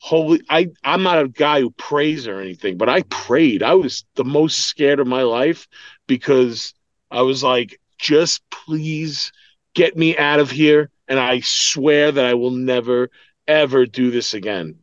holy 0.00 0.40
i 0.48 0.66
i'm 0.82 1.02
not 1.02 1.22
a 1.22 1.28
guy 1.28 1.60
who 1.60 1.70
prays 1.72 2.26
or 2.26 2.40
anything 2.40 2.78
but 2.78 2.88
i 2.88 3.02
prayed 3.02 3.62
i 3.62 3.74
was 3.74 4.06
the 4.14 4.24
most 4.24 4.60
scared 4.60 4.98
of 4.98 5.06
my 5.06 5.20
life 5.20 5.68
because 6.06 6.72
i 7.10 7.20
was 7.20 7.42
like 7.42 7.78
just 7.98 8.42
please 8.50 9.30
get 9.74 9.98
me 9.98 10.16
out 10.16 10.40
of 10.40 10.50
here 10.50 10.90
and 11.06 11.20
i 11.20 11.38
swear 11.40 12.10
that 12.10 12.24
i 12.24 12.32
will 12.32 12.50
never 12.50 13.10
ever 13.46 13.84
do 13.84 14.10
this 14.10 14.32
again 14.32 14.74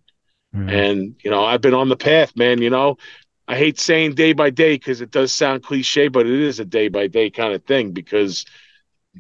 mm. 0.56 0.72
and 0.72 1.16
you 1.24 1.32
know 1.32 1.44
i've 1.44 1.62
been 1.62 1.74
on 1.74 1.90
the 1.90 1.98
path 1.98 2.36
man 2.36 2.62
you 2.62 2.70
know 2.70 2.96
i 3.48 3.56
hate 3.56 3.80
saying 3.80 4.14
day 4.14 4.34
by 4.34 4.52
day 4.52 4.76
because 4.76 5.02
it 5.02 5.10
does 5.10 5.34
sound 5.34 5.64
cliche 5.64 6.10
but 6.10 6.28
it 6.28 6.40
is 6.40 6.60
a 6.60 6.66
day 6.66 6.90
by 6.90 7.08
day 7.08 7.32
kind 7.32 7.56
of 7.56 7.64
thing 7.64 7.92
because 7.92 8.46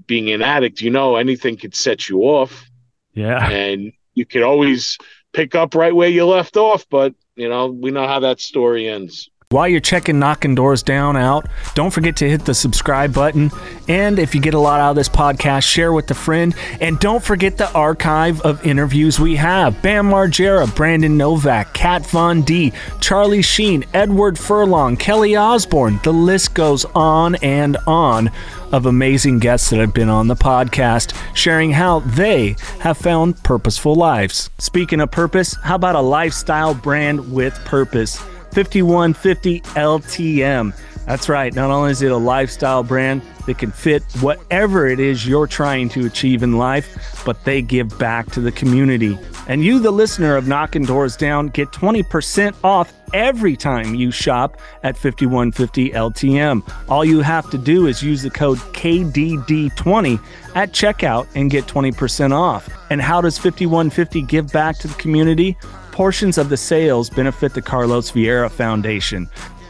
being 0.05 0.31
an 0.31 0.41
addict 0.41 0.81
you 0.81 0.89
know 0.89 1.15
anything 1.15 1.57
could 1.57 1.75
set 1.75 2.09
you 2.09 2.19
off 2.21 2.65
yeah 3.13 3.49
and 3.49 3.91
you 4.17 4.25
could 4.25 4.41
always 4.41 4.97
pick 5.31 5.53
up 5.53 5.75
right 5.75 5.95
where 5.95 6.09
you 6.09 6.25
left 6.25 6.57
off. 6.57 6.85
But, 6.89 7.13
you 7.35 7.47
know, 7.47 7.67
we 7.67 7.91
know 7.91 8.07
how 8.07 8.19
that 8.21 8.39
story 8.39 8.87
ends. 8.89 9.29
While 9.49 9.69
you're 9.69 9.79
checking 9.79 10.19
Knocking 10.19 10.55
Doors 10.55 10.83
Down 10.83 11.15
out, 11.15 11.47
don't 11.73 11.91
forget 11.91 12.17
to 12.17 12.29
hit 12.29 12.43
the 12.43 12.53
subscribe 12.53 13.13
button. 13.13 13.49
And 13.87 14.19
if 14.19 14.35
you 14.35 14.41
get 14.41 14.53
a 14.53 14.59
lot 14.59 14.81
out 14.81 14.89
of 14.89 14.95
this 14.97 15.07
podcast, 15.07 15.63
share 15.63 15.93
with 15.93 16.11
a 16.11 16.15
friend. 16.15 16.53
And 16.81 16.99
don't 16.99 17.23
forget 17.23 17.57
the 17.57 17.71
archive 17.71 18.41
of 18.41 18.65
interviews 18.67 19.21
we 19.21 19.37
have 19.37 19.81
Bam 19.81 20.09
Margera, 20.09 20.75
Brandon 20.75 21.15
Novak, 21.15 21.73
Kat 21.73 22.05
Von 22.07 22.41
D, 22.41 22.73
Charlie 22.99 23.41
Sheen, 23.41 23.85
Edward 23.93 24.37
Furlong, 24.37 24.97
Kelly 24.97 25.37
Osbourne. 25.37 26.01
The 26.03 26.11
list 26.11 26.53
goes 26.53 26.83
on 26.93 27.35
and 27.35 27.77
on 27.87 28.29
of 28.73 28.85
amazing 28.85 29.39
guests 29.39 29.69
that 29.69 29.79
have 29.79 29.93
been 29.93 30.09
on 30.09 30.27
the 30.27 30.35
podcast, 30.35 31.15
sharing 31.33 31.71
how 31.71 31.99
they 32.01 32.57
have 32.79 32.97
found 32.97 33.41
purposeful 33.43 33.95
lives. 33.95 34.49
Speaking 34.57 34.99
of 34.99 35.11
purpose, 35.11 35.55
how 35.63 35.75
about 35.75 35.95
a 35.95 36.01
lifestyle 36.01 36.73
brand 36.73 37.31
with 37.31 37.53
purpose? 37.63 38.21
5150 38.51 39.61
LTM. 39.61 40.73
That's 41.05 41.29
right. 41.29 41.53
Not 41.55 41.71
only 41.71 41.91
is 41.91 42.01
it 42.01 42.11
a 42.11 42.17
lifestyle 42.17 42.83
brand 42.83 43.21
that 43.45 43.57
can 43.57 43.71
fit 43.71 44.03
whatever 44.19 44.87
it 44.87 44.99
is 44.99 45.25
you're 45.25 45.47
trying 45.47 45.87
to 45.89 46.05
achieve 46.05 46.43
in 46.43 46.57
life, 46.57 47.23
but 47.25 47.45
they 47.45 47.61
give 47.61 47.97
back 47.97 48.29
to 48.31 48.41
the 48.41 48.51
community. 48.51 49.17
And 49.47 49.63
you, 49.63 49.79
the 49.79 49.91
listener 49.91 50.35
of 50.35 50.49
Knocking 50.49 50.83
Doors 50.83 51.15
Down, 51.15 51.47
get 51.47 51.69
20% 51.69 52.53
off 52.61 52.91
every 53.13 53.55
time 53.55 53.95
you 53.95 54.11
shop 54.11 54.59
at 54.83 54.97
5150 54.97 55.91
LTM. 55.91 56.89
All 56.89 57.05
you 57.05 57.21
have 57.21 57.49
to 57.51 57.57
do 57.57 57.87
is 57.87 58.03
use 58.03 58.21
the 58.21 58.29
code 58.29 58.57
KDD20 58.57 60.19
at 60.55 60.73
checkout 60.73 61.27
and 61.35 61.49
get 61.49 61.65
20% 61.67 62.33
off. 62.33 62.69
And 62.89 63.01
how 63.01 63.21
does 63.21 63.37
5150 63.37 64.23
give 64.23 64.51
back 64.51 64.77
to 64.79 64.89
the 64.89 64.95
community? 64.95 65.57
Portions 65.97 66.37
of 66.37 66.49
the 66.49 66.57
sales 66.57 67.09
benefit 67.09 67.55
the 67.55 67.61
Carlos 67.63 68.11
Vieira 68.11 68.51
Foundation. 68.51 69.27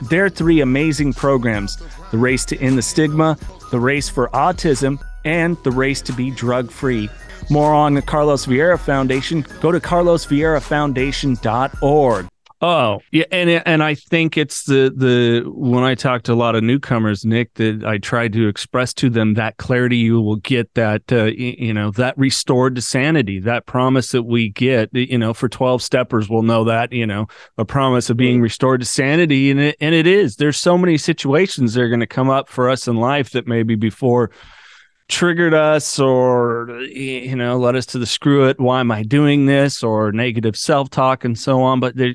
Their 0.09 0.27
three 0.27 0.59
amazing 0.59 1.13
programs 1.13 1.77
the 2.11 2.17
Race 2.17 2.43
to 2.47 2.59
End 2.59 2.77
the 2.77 2.81
Stigma, 2.81 3.37
the 3.71 3.79
Race 3.79 4.09
for 4.09 4.27
Autism, 4.33 4.99
and 5.23 5.55
the 5.63 5.71
Race 5.71 6.01
to 6.01 6.11
Be 6.11 6.29
Drug 6.29 6.69
Free. 6.69 7.09
More 7.49 7.73
on 7.73 7.93
the 7.93 8.01
Carlos 8.01 8.45
Vieira 8.45 8.77
Foundation, 8.77 9.45
go 9.61 9.71
to 9.71 9.79
carlosvieirafoundation.org. 9.79 12.27
Oh, 12.59 13.01
yeah, 13.11 13.25
and 13.31 13.49
and 13.51 13.83
I 13.83 13.93
think 13.93 14.35
it's 14.35 14.63
the 14.63 14.91
the 14.95 15.43
when 15.45 15.83
I 15.83 15.93
talk 15.93 16.23
to 16.23 16.33
a 16.33 16.35
lot 16.35 16.55
of 16.55 16.63
newcomers, 16.63 17.23
Nick, 17.23 17.53
that 17.55 17.83
I 17.85 17.99
try 17.99 18.27
to 18.29 18.47
express 18.47 18.95
to 18.95 19.11
them 19.11 19.35
that 19.35 19.57
clarity 19.57 19.97
you 19.97 20.19
will 20.19 20.37
get 20.37 20.73
that 20.73 21.03
uh, 21.11 21.25
you 21.25 21.71
know 21.71 21.91
that 21.91 22.17
restored 22.17 22.73
to 22.75 22.81
sanity, 22.81 23.39
that 23.41 23.67
promise 23.67 24.09
that 24.09 24.23
we 24.23 24.49
get, 24.49 24.89
you 24.91 25.19
know, 25.19 25.35
for 25.35 25.47
twelve 25.47 25.83
steppers, 25.83 26.29
we'll 26.29 26.41
know 26.41 26.63
that 26.63 26.91
you 26.91 27.05
know 27.05 27.27
a 27.59 27.65
promise 27.65 28.09
of 28.09 28.17
being 28.17 28.41
restored 28.41 28.79
to 28.79 28.87
sanity, 28.87 29.51
and 29.51 29.59
it 29.59 29.75
and 29.79 29.93
it 29.93 30.07
is. 30.07 30.37
There's 30.37 30.57
so 30.57 30.79
many 30.79 30.97
situations 30.97 31.75
that 31.75 31.81
are 31.81 31.89
going 31.89 31.99
to 31.99 32.07
come 32.07 32.31
up 32.31 32.49
for 32.49 32.71
us 32.71 32.87
in 32.87 32.95
life 32.95 33.29
that 33.31 33.45
maybe 33.45 33.75
before 33.75 34.31
triggered 35.07 35.53
us 35.53 35.99
or 35.99 36.69
you 36.81 37.35
know 37.35 37.57
led 37.57 37.75
us 37.75 37.85
to 37.85 37.99
the 37.99 38.05
screw 38.05 38.47
it 38.47 38.59
why 38.59 38.79
am 38.81 38.91
i 38.91 39.03
doing 39.03 39.45
this? 39.45 39.83
Or 39.83 40.11
negative 40.11 40.57
self-talk 40.57 41.23
and 41.23 41.37
so 41.37 41.61
on. 41.61 41.79
But 41.79 41.95
there, 41.95 42.13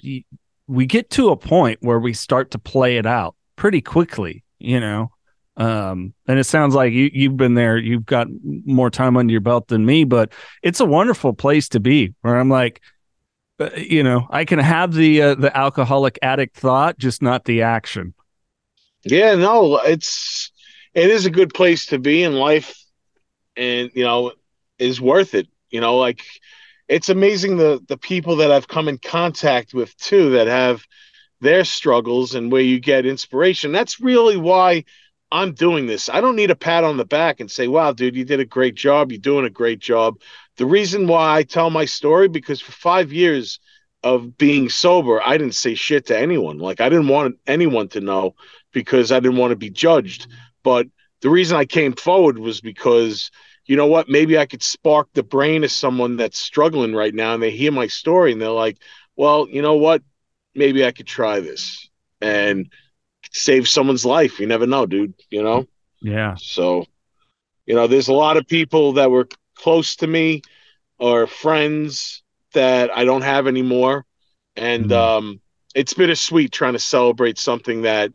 we 0.67 0.87
get 0.87 1.11
to 1.11 1.31
a 1.31 1.37
point 1.37 1.79
where 1.83 1.99
we 1.99 2.13
start 2.13 2.51
to 2.53 2.59
play 2.59 2.99
it 2.99 3.07
out 3.07 3.35
pretty 3.57 3.81
quickly 3.81 4.45
you 4.59 4.81
know? 4.81 5.11
Um 5.57 6.15
and 6.27 6.39
it 6.39 6.45
sounds 6.45 6.75
like 6.75 6.93
you 6.95 7.11
you've 7.13 7.37
been 7.37 7.55
there 7.55 7.77
you've 7.77 8.07
got 8.07 8.27
more 8.43 8.89
time 8.89 9.19
under 9.19 9.33
your 9.33 9.43
belt 9.43 9.69
than 9.69 9.85
me 9.85 10.05
but 10.05 10.33
it's 10.63 10.81
a 10.81 10.87
wonderful 10.87 11.35
place 11.35 11.69
to 11.71 11.81
be 11.81 12.15
where 12.23 12.39
i'm 12.39 12.49
like 12.49 12.81
uh, 13.61 13.69
you 13.77 14.03
know 14.03 14.27
i 14.31 14.47
can 14.47 14.59
have 14.59 14.95
the 14.95 15.21
uh, 15.21 15.35
the 15.35 15.55
alcoholic 15.55 16.19
addict 16.23 16.57
thought 16.57 16.97
just 16.99 17.21
not 17.21 17.45
the 17.45 17.61
action. 17.61 18.15
Yeah 19.05 19.35
no 19.35 19.77
it's 19.85 20.51
it 20.95 21.11
is 21.11 21.27
a 21.27 21.31
good 21.31 21.53
place 21.53 21.85
to 21.87 21.99
be 21.99 22.23
in 22.23 22.33
life 22.33 22.82
and 23.57 23.91
you 23.95 24.05
know 24.05 24.33
is 24.79 25.01
worth 25.01 25.35
it 25.35 25.49
you 25.71 25.81
know 25.81 25.97
like 25.97 26.23
it's 26.89 27.09
amazing 27.09 27.57
the 27.57 27.81
the 27.89 27.97
people 27.97 28.37
that 28.37 28.51
i've 28.51 28.69
come 28.69 28.89
in 28.89 28.99
contact 28.99 29.75
with 29.75 29.97
too 29.97 30.31
that 30.31 30.47
have 30.47 30.87
their 31.43 31.65
struggles 31.65 32.35
and 32.35 32.53
where 32.53 32.63
you 32.63 32.79
get 32.79 33.05
inspiration. 33.05 33.73
That's 33.73 34.01
really 34.01 34.37
why 34.39 34.85
i'm 35.31 35.53
doing 35.53 35.87
this. 35.87 36.09
I 36.09 36.21
don't 36.21 36.37
need 36.37 36.51
a 36.51 36.57
pat 36.57 36.85
on 36.85 36.97
the 36.97 37.05
back 37.05 37.41
and 37.41 37.51
say 37.51 37.69
wow 37.69 37.93
dude 37.93 38.17
you 38.17 38.25
did 38.25 38.41
a 38.41 38.47
great 38.47 38.77
job. 38.77 39.11
You're 39.11 39.19
doing 39.19 39.45
a 39.45 39.51
great 39.51 39.81
job. 39.81 40.21
The 40.57 40.67
reason 40.67 41.07
why 41.07 41.37
i 41.39 41.43
tell 41.43 41.69
my 41.69 41.85
story 41.85 42.29
because 42.29 42.61
for 42.61 42.73
five 42.73 43.13
years 43.13 43.59
of 44.05 44.37
being 44.39 44.69
sober 44.69 45.21
i 45.23 45.37
didn't 45.37 45.57
say 45.57 45.75
shit 45.75 46.07
to 46.07 46.19
anyone. 46.19 46.59
Like 46.59 46.81
i 46.81 46.89
didn't 46.89 47.09
want 47.09 47.37
anyone 47.47 47.89
to 47.89 48.01
know 48.01 48.35
because 48.73 49.11
i 49.11 49.19
didn't 49.19 49.39
want 49.39 49.51
to 49.51 49.57
be 49.57 49.71
judged. 49.71 50.29
But 50.63 50.87
the 51.23 51.31
reason 51.31 51.57
I 51.57 51.65
came 51.65 51.95
forward 51.95 52.39
was 52.39 52.61
because 52.61 53.31
you 53.67 53.77
know 53.77 53.87
what? 53.87 54.09
Maybe 54.09 54.39
I 54.39 54.47
could 54.47 54.63
spark 54.63 55.09
the 55.13 55.23
brain 55.23 55.65
of 55.65 55.71
someone 55.71 56.17
that's 56.17 56.39
struggling 56.39 56.95
right 56.95 57.15
now 57.15 57.35
and 57.35 57.43
they 57.43 57.51
hear 57.51 57.73
my 57.73 57.87
story 57.87 58.33
and 58.33 58.43
they're 58.43 58.51
like, 58.51 58.79
well, 59.17 59.49
you 59.49 59.63
know 59.63 59.75
what? 59.75 60.03
Maybe 60.55 60.85
I 60.85 60.93
could 60.93 61.07
try 61.07 61.41
this 61.41 61.89
and 62.21 62.71
save 63.31 63.69
someone's 63.69 64.05
life. 64.05 64.41
You 64.41 64.47
never 64.47 64.67
know, 64.67 64.87
dude, 64.87 65.15
you 65.31 65.43
know? 65.43 65.67
Yeah. 66.01 66.35
So, 66.39 66.87
you 67.65 67.75
know, 67.75 67.87
there's 67.87 68.09
a 68.09 68.13
lot 68.13 68.37
of 68.37 68.47
people 68.47 68.95
that 68.95 69.11
were 69.11 69.29
close 69.55 69.97
to 69.97 70.07
me 70.07 70.43
or 70.99 71.27
friends 71.27 72.23
that 72.53 72.95
I 72.95 73.05
don't 73.05 73.23
have 73.23 73.47
anymore. 73.47 74.05
And 74.57 74.87
mm-hmm. 74.87 74.93
um, 74.93 75.41
it's 75.75 75.95
bittersweet 75.95 76.53
trying 76.53 76.75
to 76.75 76.79
celebrate 76.79 77.39
something 77.39 77.83
that 77.83 78.13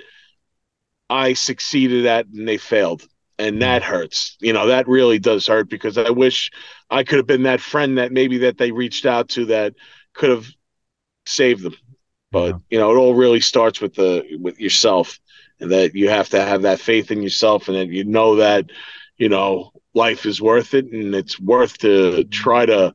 I 1.09 1.33
succeeded 1.33 2.05
at 2.05 2.27
and 2.27 2.47
they 2.47 2.57
failed. 2.57 3.07
And 3.39 3.55
hmm. 3.55 3.59
that 3.61 3.83
hurts. 3.83 4.37
You 4.39 4.53
know 4.53 4.67
that 4.67 4.87
really 4.87 5.19
does 5.19 5.45
hurt 5.47 5.69
because 5.69 5.97
i 5.97 6.09
wish 6.09 6.49
i 6.89 7.03
could 7.03 7.17
have 7.17 7.27
been 7.27 7.43
that 7.43 7.61
friend 7.61 7.97
that 7.97 8.11
maybe 8.11 8.39
that 8.39 8.57
they 8.57 8.71
reached 8.71 9.05
out 9.05 9.29
to 9.29 9.45
that 9.45 9.75
could 10.13 10.29
have 10.29 10.47
saved 11.25 11.63
them. 11.63 11.75
But 12.31 12.47
yeah. 12.47 12.57
you 12.71 12.79
know 12.79 12.91
it 12.91 12.97
all 12.97 13.13
really 13.13 13.41
starts 13.41 13.79
with 13.79 13.93
the 13.95 14.37
with 14.41 14.59
yourself 14.59 15.19
and 15.59 15.71
that 15.71 15.95
you 15.95 16.09
have 16.09 16.29
to 16.29 16.41
have 16.43 16.63
that 16.63 16.79
faith 16.79 17.11
in 17.11 17.21
yourself 17.21 17.67
and 17.67 17.77
that 17.77 17.89
you 17.89 18.03
know 18.03 18.37
that 18.37 18.71
you 19.17 19.29
know 19.29 19.71
life 19.93 20.25
is 20.25 20.41
worth 20.41 20.73
it 20.73 20.91
and 20.91 21.15
it's 21.15 21.39
worth 21.39 21.77
to 21.79 22.23
try 22.25 22.65
to 22.65 22.93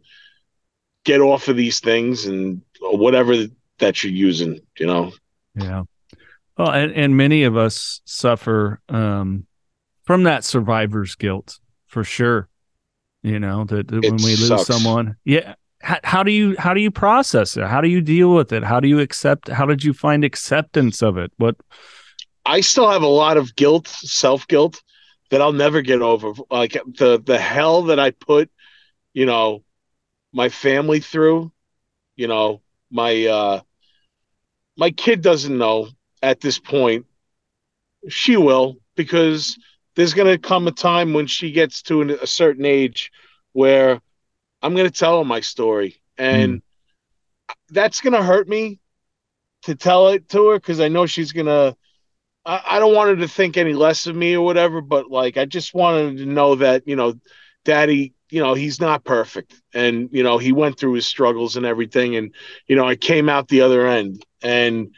get 1.05 1.21
off 1.21 1.49
of 1.49 1.57
these 1.57 1.81
things 1.81 2.27
and 2.27 2.63
whatever 2.81 3.35
that 3.79 4.03
you're 4.03 4.13
using 4.13 4.61
you 4.79 4.87
know? 4.87 5.13
Yeah 5.55 5.85
well 6.59 6.71
and, 6.71 6.93
and 6.93 7.17
many 7.17 7.45
of 7.45 7.57
us 7.57 8.01
suffer 8.05 8.81
um 8.89 9.47
from 10.05 10.25
that 10.25 10.45
survivor's 10.45 11.15
guilt 11.15 11.59
for 11.87 12.05
sure. 12.05 12.49
You 13.23 13.39
know 13.39 13.65
that, 13.65 13.89
that 13.89 14.03
when 14.03 14.15
we 14.15 14.35
sucks. 14.35 14.69
lose 14.69 14.83
someone, 14.83 15.17
yeah. 15.25 15.55
How, 15.81 15.99
how, 16.05 16.23
do 16.23 16.33
you 16.33 16.57
how 16.59 16.75
do 16.75 16.81
you 16.81 16.91
process 16.91 17.57
it? 17.57 17.65
How 17.65 17.81
do 17.81 17.89
you 17.89 18.01
deal 18.01 18.35
with 18.35 18.53
it? 18.53 18.65
How 18.65 18.81
do 18.81 18.89
you 18.89 19.01
accept? 19.01 19.49
How 19.49 19.67
did 19.67 19.85
you 19.85 19.93
find 19.93 20.25
acceptance 20.25 21.03
of 21.03 21.19
it? 21.19 21.33
What? 21.37 21.57
I 22.45 22.61
still 22.61 22.91
have 22.91 23.03
a 23.03 23.09
lot 23.09 23.37
of 23.37 23.55
guilt, 23.55 23.87
self 23.87 24.47
guilt 24.49 24.83
that 25.31 25.41
I'll 25.41 25.53
never 25.53 25.83
get 25.83 26.03
over. 26.03 26.33
Like 26.51 26.73
the 26.73 27.21
the 27.25 27.39
hell 27.39 27.83
that 27.85 28.01
I 28.01 28.11
put, 28.11 28.51
you 29.13 29.27
know, 29.27 29.63
my 30.33 30.49
family 30.49 31.01
through. 31.01 31.53
You 32.17 32.29
know, 32.29 32.61
my 32.91 33.27
uh 33.27 33.61
my 34.77 34.91
kid 34.91 35.21
doesn't 35.21 35.57
know 35.57 35.89
at 36.23 36.41
this 36.41 36.59
point. 36.59 37.07
She 38.09 38.37
will 38.37 38.77
because 38.97 39.59
there's 39.95 40.15
going 40.15 40.29
to 40.29 40.39
come 40.39 40.67
a 40.67 40.73
time 40.73 41.13
when 41.13 41.27
she 41.27 41.53
gets 41.53 41.83
to 41.83 42.03
an, 42.03 42.11
a 42.11 42.27
certain 42.27 42.65
age 42.65 43.11
where 43.53 44.01
I'm 44.63 44.75
going 44.75 44.91
to 44.91 44.99
tell 44.99 45.19
her 45.19 45.25
my 45.25 45.41
story. 45.41 46.01
And 46.17 46.59
mm. 46.59 47.55
that's 47.71 48.01
going 48.01 48.15
to 48.15 48.23
hurt 48.23 48.49
me 48.49 48.81
to 49.63 49.75
tell 49.75 50.09
it 50.09 50.29
to 50.31 50.49
her 50.49 50.57
because 50.57 50.81
I 50.81 50.89
know 50.89 51.07
she's 51.07 51.33
going 51.33 51.47
to. 51.47 51.77
I 52.45 52.81
don't 52.81 52.95
want 52.97 53.11
her 53.11 53.17
to 53.17 53.29
think 53.29 53.57
any 53.57 53.73
less 53.73 54.09
of 54.09 54.17
me 54.17 54.35
or 54.35 54.45
whatever, 54.45 54.81
but 54.81 55.09
like 55.09 55.37
I 55.37 55.45
just 55.45 55.75
wanted 55.75 56.17
to 56.17 56.27
know 56.27 56.57
that, 56.57 56.89
you 56.89 56.97
know, 56.97 57.15
daddy, 57.65 58.15
you 58.31 58.43
know, 58.43 58.55
he's 58.55 58.81
not 58.81 59.05
perfect. 59.05 59.55
And, 59.73 60.09
you 60.11 60.25
know, 60.25 60.39
he 60.39 60.51
went 60.51 60.77
through 60.77 60.95
his 60.95 61.07
struggles 61.07 61.55
and 61.55 61.65
everything. 61.65 62.17
And, 62.17 62.35
you 62.67 62.75
know, 62.75 62.85
I 62.85 62.97
came 62.97 63.29
out 63.29 63.47
the 63.47 63.61
other 63.61 63.87
end. 63.87 64.25
And 64.43 64.93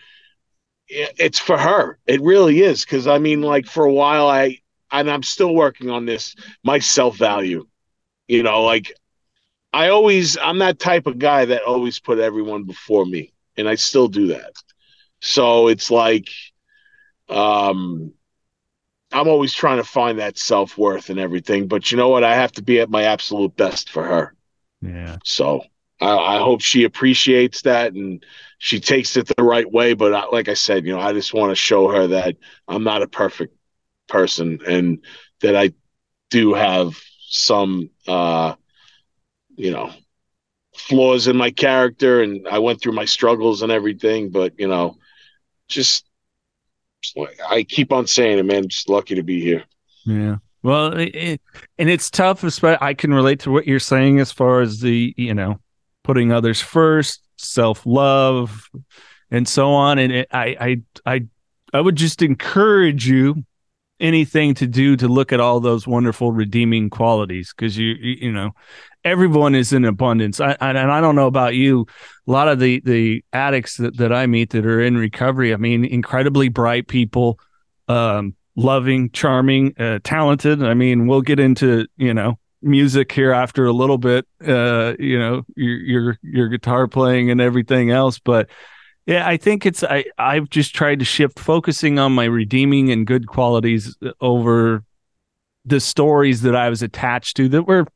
it's 0.94 1.38
for 1.38 1.58
her. 1.58 1.98
It 2.06 2.20
really 2.20 2.60
is. 2.60 2.84
Cause 2.84 3.06
I 3.06 3.18
mean, 3.18 3.42
like 3.42 3.66
for 3.66 3.84
a 3.84 3.92
while 3.92 4.28
I 4.28 4.58
and 4.90 5.10
I'm 5.10 5.22
still 5.22 5.54
working 5.54 5.90
on 5.90 6.06
this, 6.06 6.34
my 6.62 6.78
self 6.78 7.16
value. 7.16 7.66
You 8.28 8.42
know, 8.42 8.62
like 8.62 8.92
I 9.72 9.88
always, 9.88 10.38
I'm 10.38 10.58
that 10.58 10.78
type 10.78 11.06
of 11.06 11.18
guy 11.18 11.46
that 11.46 11.62
always 11.62 11.98
put 11.98 12.18
everyone 12.18 12.64
before 12.64 13.04
me, 13.04 13.32
and 13.56 13.68
I 13.68 13.74
still 13.74 14.08
do 14.08 14.28
that. 14.28 14.52
So 15.20 15.68
it's 15.68 15.90
like, 15.90 16.28
um, 17.28 18.12
I'm 19.12 19.28
always 19.28 19.52
trying 19.52 19.78
to 19.78 19.84
find 19.84 20.18
that 20.18 20.38
self 20.38 20.78
worth 20.78 21.10
and 21.10 21.18
everything. 21.18 21.66
But 21.66 21.90
you 21.90 21.96
know 21.96 22.08
what? 22.08 22.24
I 22.24 22.34
have 22.36 22.52
to 22.52 22.62
be 22.62 22.80
at 22.80 22.90
my 22.90 23.02
absolute 23.04 23.56
best 23.56 23.90
for 23.90 24.04
her. 24.04 24.34
Yeah. 24.80 25.16
So 25.25 25.64
I, 26.00 26.16
I 26.16 26.38
hope 26.38 26.60
she 26.60 26.84
appreciates 26.84 27.62
that 27.62 27.95
and 27.95 28.25
she 28.58 28.80
takes 28.80 29.17
it 29.17 29.30
the 29.36 29.43
right 29.43 29.71
way. 29.71 29.95
But 29.95 30.14
I, 30.14 30.26
like 30.26 30.49
I 30.49 30.54
said, 30.54 30.84
you 30.84 30.93
know, 30.93 31.00
I 31.00 31.12
just 31.12 31.34
want 31.34 31.50
to 31.50 31.56
show 31.56 31.88
her 31.88 32.06
that 32.08 32.36
I'm 32.69 32.84
not 32.84 33.02
a 33.02 33.08
perfect 33.08 33.56
person 34.08 34.60
and 34.67 34.99
that 35.40 35.56
I 35.56 35.73
do 36.30 36.54
have 36.54 36.99
some 37.28 37.90
uh 38.06 38.54
you 39.56 39.71
know 39.71 39.90
flaws 40.76 41.28
in 41.28 41.36
my 41.36 41.50
character 41.50 42.23
and 42.23 42.47
I 42.49 42.58
went 42.58 42.80
through 42.80 42.93
my 42.93 43.04
struggles 43.04 43.62
and 43.62 43.71
everything 43.71 44.30
but 44.30 44.58
you 44.58 44.69
know 44.69 44.97
just, 45.69 46.04
I 47.49 47.62
keep 47.62 47.93
on 47.93 48.06
saying 48.06 48.38
it 48.38 48.45
man 48.45 48.69
just 48.69 48.88
lucky 48.88 49.14
to 49.14 49.23
be 49.23 49.40
here 49.40 49.64
yeah 50.04 50.36
well 50.62 50.93
it, 50.97 51.40
and 51.78 51.88
it's 51.88 52.10
tough 52.10 52.45
I 52.64 52.95
can 52.95 53.14
relate 53.14 53.40
to 53.40 53.50
what 53.50 53.67
you're 53.67 53.78
saying 53.78 54.21
as 54.21 54.32
far 54.32 54.60
as 54.60 54.80
the 54.80 55.14
you 55.17 55.34
know 55.34 55.60
putting 56.02 56.32
others 56.32 56.60
first 56.60 57.24
self-love 57.36 58.68
and 59.30 59.49
so 59.49 59.70
on. 59.70 59.99
And 59.99 60.12
it, 60.12 60.28
I 60.32 60.56
I 61.06 61.14
I 61.14 61.26
I 61.73 61.80
would 61.80 61.97
just 61.97 62.23
encourage 62.23 63.06
you 63.06 63.44
anything 64.00 64.54
to 64.54 64.66
do 64.66 64.97
to 64.97 65.08
look 65.08 65.32
at 65.32 65.40
all 65.40 65.60
those 65.60 65.86
wonderful 65.86 66.32
redeeming 66.32 66.90
qualities 66.90 67.54
because 67.56 67.78
you, 67.78 67.94
you, 68.00 68.16
you 68.23 68.32
know 68.32 68.50
everyone 69.04 69.54
is 69.54 69.73
in 69.73 69.84
abundance. 69.84 70.40
I, 70.40 70.56
I, 70.60 70.70
and 70.70 70.90
i 70.90 71.00
don't 71.00 71.14
know 71.14 71.26
about 71.26 71.54
you. 71.54 71.86
A 72.26 72.30
lot 72.30 72.49
of 72.49 72.58
the 72.58 72.80
the 72.84 73.25
addicts 73.32 73.76
that, 73.76 73.97
that 73.99 74.12
i 74.12 74.26
meet 74.26 74.50
that 74.50 74.66
are 74.66 74.80
in 74.80 74.97
recovery 74.97 75.52
i 75.54 75.56
mean 75.56 75.84
incredibly 75.84 76.49
bright 76.49 76.88
people 76.88 77.38
um 77.88 78.34
loving 78.56 79.10
charming 79.10 79.75
uh, 79.78 79.99
talented. 80.04 80.62
I 80.62 80.75
mean 80.75 81.06
we'll 81.06 81.23
get 81.23 81.40
into 81.40 81.86
you 81.97 82.14
know 82.14 82.38
music 82.64 83.12
here 83.12 83.32
after 83.32 83.66
a 83.66 83.72
little 83.72 83.98
bit 83.98 84.26
uh 84.46 84.94
you 84.98 85.18
know 85.18 85.42
your 85.54 85.78
your 85.78 86.18
your 86.22 86.48
guitar 86.48 86.88
playing 86.88 87.30
and 87.30 87.40
everything 87.40 87.90
else 87.90 88.18
but 88.18 88.48
yeah, 89.06 89.26
I 89.28 89.36
think 89.36 89.66
it's 89.66 89.84
I 89.84 90.04
I've 90.16 90.48
just 90.48 90.74
tried 90.74 91.00
to 91.00 91.04
shift 91.04 91.38
focusing 91.38 91.98
on 91.98 92.12
my 92.12 92.24
redeeming 92.24 92.90
and 92.90 93.06
good 93.06 93.26
qualities 93.26 93.96
over 94.20 94.82
the 95.66 95.80
stories 95.80 96.42
that 96.42 96.56
I 96.56 96.70
was 96.70 96.82
attached 96.82 97.36
to 97.36 97.48
that 97.50 97.64
were 97.64 97.86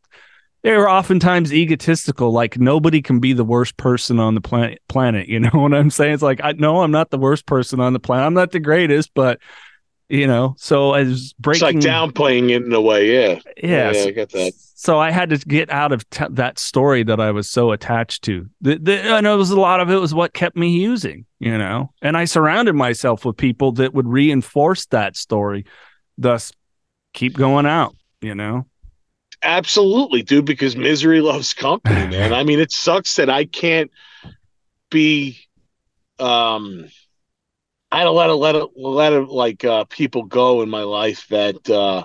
they 0.62 0.76
were 0.76 0.90
oftentimes 0.90 1.52
egotistical 1.52 2.30
like 2.30 2.58
nobody 2.58 3.00
can 3.00 3.20
be 3.20 3.32
the 3.32 3.44
worst 3.44 3.76
person 3.76 4.18
on 4.18 4.34
the 4.34 4.40
planet 4.40 4.80
planet 4.88 5.28
you 5.28 5.38
know 5.38 5.50
what 5.52 5.72
i'm 5.72 5.90
saying? 5.90 6.14
It's 6.14 6.22
like 6.22 6.40
i 6.42 6.52
know 6.52 6.82
i'm 6.82 6.90
not 6.90 7.10
the 7.10 7.18
worst 7.18 7.46
person 7.46 7.80
on 7.80 7.92
the 7.92 8.00
planet. 8.00 8.26
I'm 8.26 8.34
not 8.34 8.50
the 8.50 8.60
greatest 8.60 9.14
but 9.14 9.38
you 10.08 10.26
know? 10.26 10.54
So 10.58 10.94
as 10.94 11.32
breaking 11.34 11.78
it's 11.78 11.84
like 11.86 11.94
downplaying 11.94 12.50
it 12.50 12.64
in 12.64 12.72
a 12.72 12.80
way 12.80 13.12
yeah. 13.12 13.40
Yeah, 13.56 13.92
yeah 13.92 14.04
i 14.04 14.10
get 14.10 14.30
that. 14.30 14.52
so 14.74 14.98
i 14.98 15.10
had 15.10 15.30
to 15.30 15.38
get 15.38 15.70
out 15.70 15.92
of 15.92 16.08
t- 16.10 16.24
that 16.30 16.58
story 16.58 17.02
that 17.02 17.20
i 17.20 17.30
was 17.30 17.48
so 17.48 17.72
attached 17.72 18.24
to. 18.24 18.46
The, 18.60 18.78
the, 18.78 19.10
i 19.10 19.20
know 19.20 19.34
it 19.34 19.38
was 19.38 19.50
a 19.50 19.60
lot 19.60 19.80
of 19.80 19.90
it 19.90 19.96
was 19.96 20.14
what 20.14 20.32
kept 20.34 20.56
me 20.56 20.70
using 20.70 21.26
you 21.38 21.56
know? 21.56 21.92
And 22.02 22.16
i 22.16 22.24
surrounded 22.24 22.74
myself 22.74 23.24
with 23.24 23.36
people 23.36 23.72
that 23.72 23.94
would 23.94 24.08
reinforce 24.08 24.86
that 24.86 25.16
story 25.16 25.64
thus 26.16 26.52
keep 27.12 27.34
going 27.36 27.66
out 27.66 27.94
you 28.20 28.34
know? 28.34 28.66
Absolutely 29.42 30.22
dude 30.22 30.46
because 30.46 30.76
misery 30.76 31.20
loves 31.30 31.52
company 31.52 32.08
man. 32.08 32.32
I 32.32 32.44
mean 32.44 32.60
it 32.60 32.72
sucks 32.72 33.16
that 33.16 33.28
i 33.30 33.44
can't 33.44 33.90
be 34.90 35.38
um 36.18 36.88
I 37.90 37.98
had 37.98 38.06
a 38.06 38.10
lot 38.12 38.30
of 38.30 38.38
let 38.38 38.54
a 38.54 38.68
lot 38.76 39.12
of 39.12 39.30
like 39.30 39.64
uh, 39.64 39.84
people 39.84 40.24
go 40.24 40.62
in 40.62 40.68
my 40.68 40.82
life 40.82 41.26
that 41.28 41.68
uh, 41.70 42.04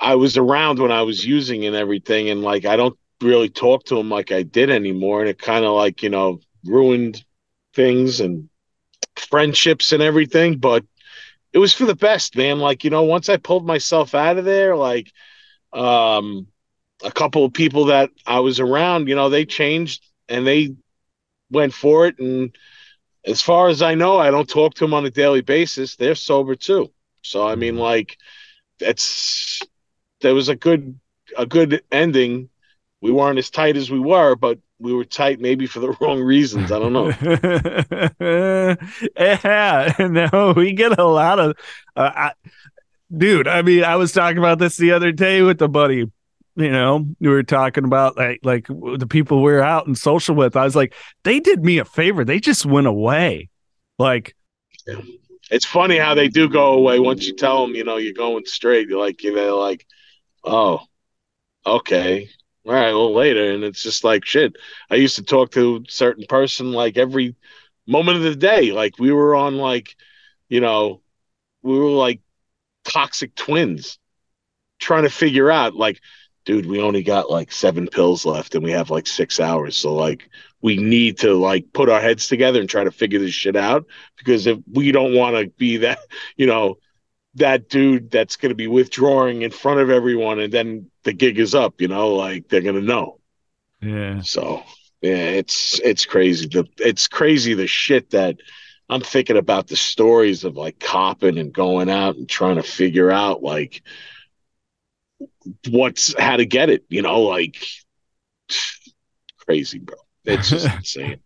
I 0.00 0.14
was 0.16 0.36
around 0.36 0.78
when 0.78 0.92
I 0.92 1.02
was 1.02 1.24
using 1.24 1.64
and 1.64 1.74
everything, 1.74 2.28
and 2.28 2.42
like 2.42 2.64
I 2.64 2.76
don't 2.76 2.98
really 3.22 3.48
talk 3.48 3.84
to 3.86 3.96
them 3.96 4.10
like 4.10 4.30
I 4.30 4.42
did 4.42 4.70
anymore, 4.70 5.20
and 5.20 5.28
it 5.28 5.38
kind 5.38 5.64
of 5.64 5.72
like 5.72 6.02
you 6.02 6.10
know 6.10 6.40
ruined 6.64 7.24
things 7.74 8.20
and 8.20 8.48
friendships 9.16 9.92
and 9.92 10.02
everything. 10.02 10.58
But 10.58 10.84
it 11.52 11.58
was 11.58 11.74
for 11.74 11.86
the 11.86 11.96
best, 11.96 12.36
man. 12.36 12.58
Like 12.58 12.84
you 12.84 12.90
know, 12.90 13.04
once 13.04 13.28
I 13.28 13.36
pulled 13.38 13.66
myself 13.66 14.14
out 14.14 14.38
of 14.38 14.44
there, 14.44 14.76
like 14.76 15.12
um, 15.72 16.46
a 17.04 17.10
couple 17.12 17.44
of 17.44 17.52
people 17.52 17.86
that 17.86 18.10
I 18.26 18.40
was 18.40 18.60
around, 18.60 19.08
you 19.08 19.14
know, 19.14 19.28
they 19.30 19.44
changed 19.46 20.02
and 20.28 20.46
they 20.46 20.74
went 21.50 21.72
for 21.74 22.06
it 22.06 22.18
and 22.18 22.56
as 23.28 23.42
far 23.42 23.68
as 23.68 23.82
I 23.82 23.94
know, 23.94 24.18
I 24.18 24.30
don't 24.30 24.48
talk 24.48 24.74
to 24.74 24.84
them 24.84 24.94
on 24.94 25.04
a 25.04 25.10
daily 25.10 25.42
basis. 25.42 25.96
They're 25.96 26.14
sober 26.14 26.54
too. 26.56 26.90
So 27.22 27.46
I 27.46 27.56
mean, 27.56 27.76
like, 27.76 28.16
that's 28.80 29.60
there 30.20 30.34
was 30.34 30.48
a 30.48 30.56
good 30.56 30.98
a 31.36 31.46
good 31.46 31.82
ending. 31.92 32.48
We 33.00 33.12
weren't 33.12 33.38
as 33.38 33.50
tight 33.50 33.76
as 33.76 33.90
we 33.90 34.00
were, 34.00 34.34
but 34.34 34.58
we 34.78 34.94
were 34.94 35.04
tight 35.04 35.40
maybe 35.40 35.66
for 35.66 35.80
the 35.80 35.92
wrong 36.00 36.20
reasons. 36.20 36.72
I 36.72 36.78
don't 36.78 36.92
know. 36.92 37.08
yeah, 39.18 39.92
no, 40.32 40.54
we 40.56 40.72
get 40.72 40.98
a 40.98 41.04
lot 41.04 41.38
of. 41.38 41.56
Uh, 41.94 42.10
I, 42.14 42.32
dude, 43.14 43.46
I 43.46 43.62
mean, 43.62 43.84
I 43.84 43.96
was 43.96 44.12
talking 44.12 44.38
about 44.38 44.58
this 44.58 44.76
the 44.76 44.92
other 44.92 45.12
day 45.12 45.42
with 45.42 45.60
a 45.60 45.68
buddy. 45.68 46.10
You 46.58 46.72
know, 46.72 47.06
we 47.20 47.28
were 47.28 47.44
talking 47.44 47.84
about 47.84 48.16
like 48.16 48.40
like 48.42 48.66
the 48.66 49.06
people 49.08 49.44
we 49.44 49.52
are 49.52 49.62
out 49.62 49.86
and 49.86 49.96
social 49.96 50.34
with. 50.34 50.56
I 50.56 50.64
was 50.64 50.74
like, 50.74 50.92
they 51.22 51.38
did 51.38 51.64
me 51.64 51.78
a 51.78 51.84
favor. 51.84 52.24
They 52.24 52.40
just 52.40 52.66
went 52.66 52.88
away. 52.88 53.48
Like, 53.96 54.34
it's 55.52 55.64
funny 55.64 55.98
how 55.98 56.16
they 56.16 56.26
do 56.26 56.48
go 56.48 56.72
away 56.72 56.98
once 56.98 57.28
you 57.28 57.36
tell 57.36 57.64
them, 57.64 57.76
you 57.76 57.84
know, 57.84 57.96
you're 57.96 58.12
going 58.12 58.44
straight. 58.44 58.88
You're 58.88 58.98
like, 58.98 59.22
you 59.22 59.36
know, 59.36 59.56
like, 59.56 59.86
oh, 60.42 60.80
okay, 61.64 62.28
all 62.66 62.74
right, 62.74 62.92
well, 62.92 63.14
later, 63.14 63.52
and 63.52 63.62
it's 63.62 63.82
just 63.82 64.02
like 64.02 64.24
shit. 64.24 64.56
I 64.90 64.96
used 64.96 65.14
to 65.14 65.22
talk 65.22 65.52
to 65.52 65.76
a 65.76 65.90
certain 65.90 66.26
person 66.28 66.72
like 66.72 66.98
every 66.98 67.36
moment 67.86 68.18
of 68.18 68.24
the 68.24 68.34
day. 68.34 68.72
Like 68.72 68.98
we 68.98 69.12
were 69.12 69.36
on 69.36 69.58
like, 69.58 69.94
you 70.48 70.60
know, 70.60 71.02
we 71.62 71.78
were 71.78 71.90
like 71.90 72.20
toxic 72.84 73.36
twins 73.36 74.00
trying 74.80 75.04
to 75.04 75.08
figure 75.08 75.52
out 75.52 75.76
like 75.76 76.00
dude 76.48 76.64
we 76.64 76.80
only 76.80 77.02
got 77.02 77.30
like 77.30 77.52
seven 77.52 77.86
pills 77.86 78.24
left 78.24 78.54
and 78.54 78.64
we 78.64 78.70
have 78.70 78.88
like 78.88 79.06
six 79.06 79.38
hours. 79.38 79.76
So 79.76 79.94
like 79.94 80.30
we 80.62 80.78
need 80.78 81.18
to 81.18 81.34
like 81.34 81.74
put 81.74 81.90
our 81.90 82.00
heads 82.00 82.26
together 82.26 82.58
and 82.58 82.70
try 82.70 82.84
to 82.84 82.90
figure 82.90 83.18
this 83.18 83.34
shit 83.34 83.54
out 83.54 83.84
because 84.16 84.46
if 84.46 84.56
we 84.72 84.90
don't 84.90 85.14
want 85.14 85.36
to 85.36 85.52
be 85.58 85.76
that 85.76 85.98
you 86.36 86.46
know 86.46 86.78
that 87.34 87.68
dude 87.68 88.10
that's 88.10 88.36
going 88.36 88.48
to 88.48 88.56
be 88.56 88.66
withdrawing 88.66 89.42
in 89.42 89.50
front 89.50 89.80
of 89.80 89.90
everyone 89.90 90.40
and 90.40 90.50
then 90.50 90.90
the 91.02 91.12
gig 91.12 91.38
is 91.38 91.54
up 91.54 91.82
you 91.82 91.88
know 91.88 92.14
like 92.14 92.48
they're 92.48 92.62
going 92.62 92.74
to 92.74 92.80
know. 92.80 93.20
Yeah. 93.82 94.22
So 94.22 94.62
yeah 95.02 95.16
it's 95.16 95.78
it's 95.80 96.06
crazy. 96.06 96.46
The 96.46 96.64
it's 96.78 97.08
crazy 97.08 97.52
the 97.52 97.66
shit 97.66 98.08
that 98.12 98.38
I'm 98.88 99.02
thinking 99.02 99.36
about 99.36 99.66
the 99.66 99.76
stories 99.76 100.44
of 100.44 100.56
like 100.56 100.80
copping 100.80 101.36
and 101.36 101.52
going 101.52 101.90
out 101.90 102.16
and 102.16 102.26
trying 102.26 102.56
to 102.56 102.62
figure 102.62 103.10
out 103.10 103.42
like 103.42 103.82
what's 105.70 106.18
how 106.18 106.36
to 106.36 106.46
get 106.46 106.70
it, 106.70 106.84
you 106.88 107.02
know, 107.02 107.20
like 107.22 107.56
crazy, 109.38 109.78
bro. 109.78 109.96
It's 110.24 110.50
just 110.50 110.66
insane. 110.76 111.20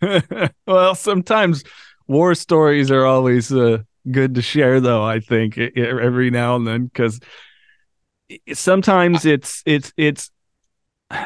well, 0.66 0.94
sometimes 0.94 1.64
war 2.06 2.34
stories 2.34 2.90
are 2.90 3.04
always 3.04 3.52
uh, 3.52 3.78
good 4.10 4.34
to 4.34 4.42
share, 4.42 4.80
though. 4.80 5.04
I 5.04 5.20
think 5.20 5.58
every 5.58 6.30
now 6.30 6.56
and 6.56 6.66
then 6.66 6.86
because 6.86 7.20
sometimes 8.52 9.24
it's 9.24 9.62
it's 9.66 9.92
it's. 9.96 10.30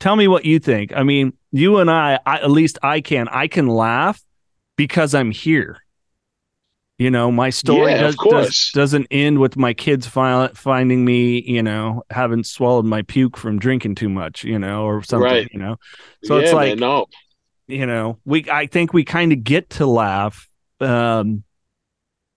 Tell 0.00 0.14
me 0.14 0.28
what 0.28 0.44
you 0.44 0.60
think. 0.60 0.92
I 0.94 1.02
mean, 1.02 1.32
you 1.50 1.78
and 1.78 1.90
I, 1.90 2.20
I 2.24 2.36
at 2.36 2.52
least 2.52 2.78
I 2.84 3.00
can. 3.00 3.26
I 3.26 3.48
can 3.48 3.66
laugh 3.66 4.22
because 4.76 5.12
I'm 5.12 5.32
here. 5.32 5.82
You 6.98 7.12
know, 7.12 7.30
my 7.30 7.50
story 7.50 7.92
yeah, 7.92 8.00
does, 8.00 8.16
does, 8.16 8.70
doesn't 8.74 9.06
end 9.12 9.38
with 9.38 9.56
my 9.56 9.72
kids 9.72 10.08
fi- 10.08 10.50
finding 10.52 11.04
me, 11.04 11.40
you 11.40 11.62
know, 11.62 12.02
having 12.10 12.42
swallowed 12.42 12.86
my 12.86 13.02
puke 13.02 13.36
from 13.36 13.60
drinking 13.60 13.94
too 13.94 14.08
much, 14.08 14.42
you 14.42 14.58
know, 14.58 14.82
or 14.82 15.04
something, 15.04 15.30
right. 15.30 15.48
you 15.52 15.60
know. 15.60 15.76
So 16.24 16.36
yeah, 16.36 16.42
it's 16.42 16.52
like, 16.52 16.70
man, 16.70 16.78
no. 16.80 17.06
you 17.68 17.86
know, 17.86 18.18
we 18.24 18.50
I 18.50 18.66
think 18.66 18.92
we 18.92 19.04
kind 19.04 19.32
of 19.32 19.44
get 19.44 19.70
to 19.70 19.86
laugh, 19.86 20.48
um, 20.80 21.44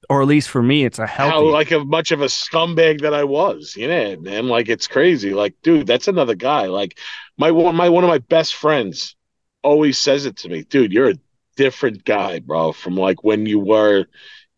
or 0.07 0.21
at 0.21 0.27
least 0.27 0.49
for 0.49 0.61
me, 0.61 0.85
it's 0.85 0.99
a 0.99 1.07
healthy. 1.07 1.31
How 1.31 1.41
like 1.41 1.71
a 1.71 1.83
much 1.83 2.11
of 2.11 2.21
a 2.21 2.25
scumbag 2.25 3.01
that 3.01 3.15
I 3.15 3.23
was, 3.23 3.75
you 3.75 3.87
know, 3.87 4.15
man. 4.17 4.47
Like 4.47 4.69
it's 4.69 4.85
crazy. 4.85 5.33
Like, 5.33 5.55
dude, 5.63 5.87
that's 5.87 6.07
another 6.07 6.35
guy. 6.35 6.67
Like 6.67 6.99
my 7.35 7.49
one, 7.49 7.75
my 7.75 7.89
one 7.89 8.03
of 8.03 8.09
my 8.11 8.19
best 8.19 8.53
friends 8.53 9.15
always 9.63 9.97
says 9.97 10.27
it 10.27 10.37
to 10.37 10.49
me, 10.49 10.61
dude. 10.61 10.93
You're 10.93 11.09
a 11.09 11.19
different 11.55 12.05
guy, 12.05 12.37
bro, 12.39 12.73
from 12.73 12.95
like 12.95 13.23
when 13.23 13.47
you 13.47 13.59
were 13.59 14.05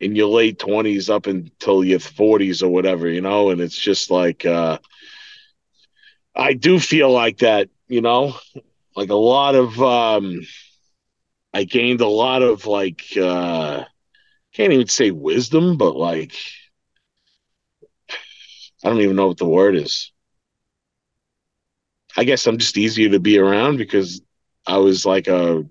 in 0.03 0.15
your 0.15 0.27
late 0.27 0.59
20s 0.59 1.09
up 1.09 1.27
until 1.27 1.83
your 1.83 1.99
40s 1.99 2.61
or 2.63 2.69
whatever, 2.69 3.07
you 3.09 3.21
know? 3.21 3.49
And 3.51 3.61
it's 3.61 3.77
just 3.79 4.11
like, 4.11 4.45
uh, 4.45 4.79
I 6.35 6.53
do 6.53 6.79
feel 6.79 7.11
like 7.11 7.39
that, 7.39 7.69
you 7.87 8.01
know, 8.01 8.35
like 8.95 9.09
a 9.09 9.15
lot 9.15 9.55
of, 9.55 9.81
um, 9.81 10.41
I 11.53 11.63
gained 11.63 12.01
a 12.01 12.07
lot 12.07 12.41
of 12.41 12.65
like, 12.65 13.03
uh, 13.17 13.83
can't 14.53 14.73
even 14.73 14.87
say 14.87 15.11
wisdom, 15.11 15.77
but 15.77 15.95
like, 15.95 16.33
I 18.83 18.89
don't 18.89 19.01
even 19.01 19.15
know 19.15 19.27
what 19.27 19.37
the 19.37 19.45
word 19.47 19.75
is. 19.75 20.11
I 22.15 22.23
guess 22.23 22.45
I'm 22.45 22.57
just 22.57 22.77
easier 22.77 23.09
to 23.09 23.19
be 23.19 23.39
around 23.39 23.77
because 23.77 24.21
I 24.67 24.77
was 24.77 25.05
like 25.05 25.27
a 25.27 25.63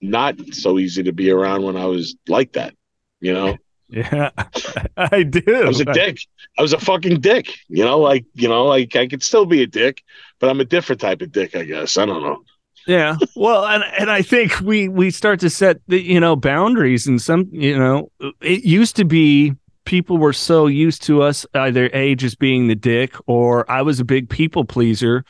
not 0.00 0.38
so 0.54 0.78
easy 0.78 1.02
to 1.04 1.12
be 1.12 1.30
around 1.30 1.62
when 1.62 1.76
I 1.76 1.86
was 1.86 2.16
like 2.28 2.52
that, 2.52 2.74
you 3.20 3.32
know? 3.32 3.56
Yeah, 3.90 4.32
I 4.98 5.22
do. 5.22 5.42
I 5.48 5.66
was 5.66 5.80
a 5.80 5.86
dick. 5.86 6.18
I 6.58 6.60
was 6.60 6.74
a 6.74 6.78
fucking 6.78 7.22
dick, 7.22 7.56
you 7.68 7.82
know, 7.82 7.98
like, 7.98 8.26
you 8.34 8.46
know, 8.46 8.66
like 8.66 8.94
I 8.96 9.06
could 9.06 9.22
still 9.22 9.46
be 9.46 9.62
a 9.62 9.66
dick, 9.66 10.02
but 10.40 10.50
I'm 10.50 10.60
a 10.60 10.66
different 10.66 11.00
type 11.00 11.22
of 11.22 11.32
dick, 11.32 11.56
I 11.56 11.62
guess. 11.62 11.96
I 11.96 12.04
don't 12.04 12.22
know. 12.22 12.42
Yeah. 12.86 13.16
Well, 13.34 13.64
and 13.64 13.82
and 13.98 14.10
I 14.10 14.20
think 14.20 14.60
we 14.60 14.88
we 14.88 15.10
start 15.10 15.40
to 15.40 15.48
set 15.48 15.80
the, 15.88 15.98
you 15.98 16.20
know, 16.20 16.36
boundaries 16.36 17.06
and 17.06 17.18
some, 17.18 17.48
you 17.50 17.78
know, 17.78 18.12
it 18.42 18.62
used 18.62 18.94
to 18.96 19.06
be 19.06 19.54
people 19.86 20.18
were 20.18 20.34
so 20.34 20.66
used 20.66 21.02
to 21.04 21.22
us 21.22 21.46
either 21.54 21.88
a 21.94 22.14
just 22.14 22.38
being 22.38 22.68
the 22.68 22.76
dick 22.76 23.14
or 23.26 23.70
I 23.70 23.80
was 23.80 24.00
a 24.00 24.04
big 24.04 24.28
people 24.28 24.66
pleaser 24.66 25.24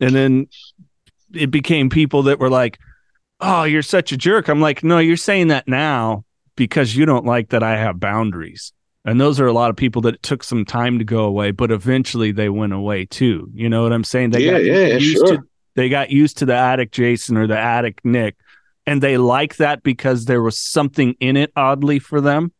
and 0.00 0.12
then 0.12 0.48
it 1.32 1.52
became 1.52 1.88
people 1.88 2.24
that 2.24 2.40
were 2.40 2.50
like 2.50 2.80
oh, 3.42 3.64
you're 3.64 3.82
such 3.82 4.12
a 4.12 4.16
jerk. 4.16 4.48
I'm 4.48 4.60
like, 4.60 4.84
no, 4.84 4.98
you're 4.98 5.16
saying 5.16 5.48
that 5.48 5.68
now 5.68 6.24
because 6.56 6.96
you 6.96 7.06
don't 7.06 7.24
like 7.24 7.50
that 7.50 7.62
I 7.62 7.76
have 7.76 8.00
boundaries. 8.00 8.72
And 9.04 9.20
those 9.20 9.40
are 9.40 9.46
a 9.46 9.52
lot 9.52 9.70
of 9.70 9.76
people 9.76 10.02
that 10.02 10.22
took 10.22 10.44
some 10.44 10.64
time 10.64 10.98
to 10.98 11.04
go 11.04 11.24
away, 11.24 11.50
but 11.50 11.72
eventually 11.72 12.30
they 12.30 12.48
went 12.48 12.72
away 12.72 13.04
too. 13.06 13.50
You 13.52 13.68
know 13.68 13.82
what 13.82 13.92
I'm 13.92 14.04
saying? 14.04 14.30
They 14.30 14.44
yeah, 14.44 14.52
got 14.52 14.64
yeah, 14.64 14.86
used 14.96 15.26
sure. 15.26 15.36
to 15.38 15.42
they 15.74 15.88
got 15.88 16.10
used 16.10 16.38
to 16.38 16.46
the 16.46 16.54
attic 16.54 16.92
Jason 16.92 17.36
or 17.36 17.46
the 17.46 17.58
attic 17.58 18.00
Nick. 18.04 18.36
And 18.86 19.02
they 19.02 19.16
like 19.16 19.56
that 19.56 19.82
because 19.82 20.24
there 20.24 20.42
was 20.42 20.58
something 20.58 21.14
in 21.20 21.36
it 21.36 21.52
oddly 21.56 21.98
for 21.98 22.20
them. 22.20 22.52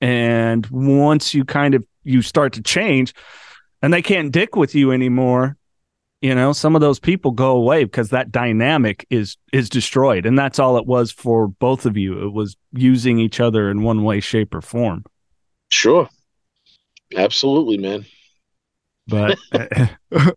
And 0.00 0.66
once 0.68 1.34
you 1.34 1.44
kind 1.44 1.74
of 1.74 1.84
you 2.04 2.22
start 2.22 2.54
to 2.54 2.62
change 2.62 3.12
and 3.82 3.92
they 3.92 4.02
can't 4.02 4.32
dick 4.32 4.56
with 4.56 4.74
you 4.74 4.92
anymore, 4.92 5.57
you 6.20 6.34
know 6.34 6.52
some 6.52 6.74
of 6.74 6.80
those 6.80 6.98
people 6.98 7.30
go 7.30 7.52
away 7.52 7.84
because 7.84 8.10
that 8.10 8.32
dynamic 8.32 9.06
is 9.10 9.36
is 9.52 9.68
destroyed. 9.68 10.26
And 10.26 10.38
that's 10.38 10.58
all 10.58 10.76
it 10.76 10.86
was 10.86 11.12
for 11.12 11.48
both 11.48 11.86
of 11.86 11.96
you. 11.96 12.26
It 12.26 12.32
was 12.32 12.56
using 12.72 13.18
each 13.18 13.40
other 13.40 13.70
in 13.70 13.82
one 13.82 14.02
way 14.02 14.20
shape 14.20 14.54
or 14.54 14.60
form. 14.60 15.04
Sure. 15.68 16.08
Absolutely 17.16 17.78
man. 17.78 18.04
But 19.06 19.38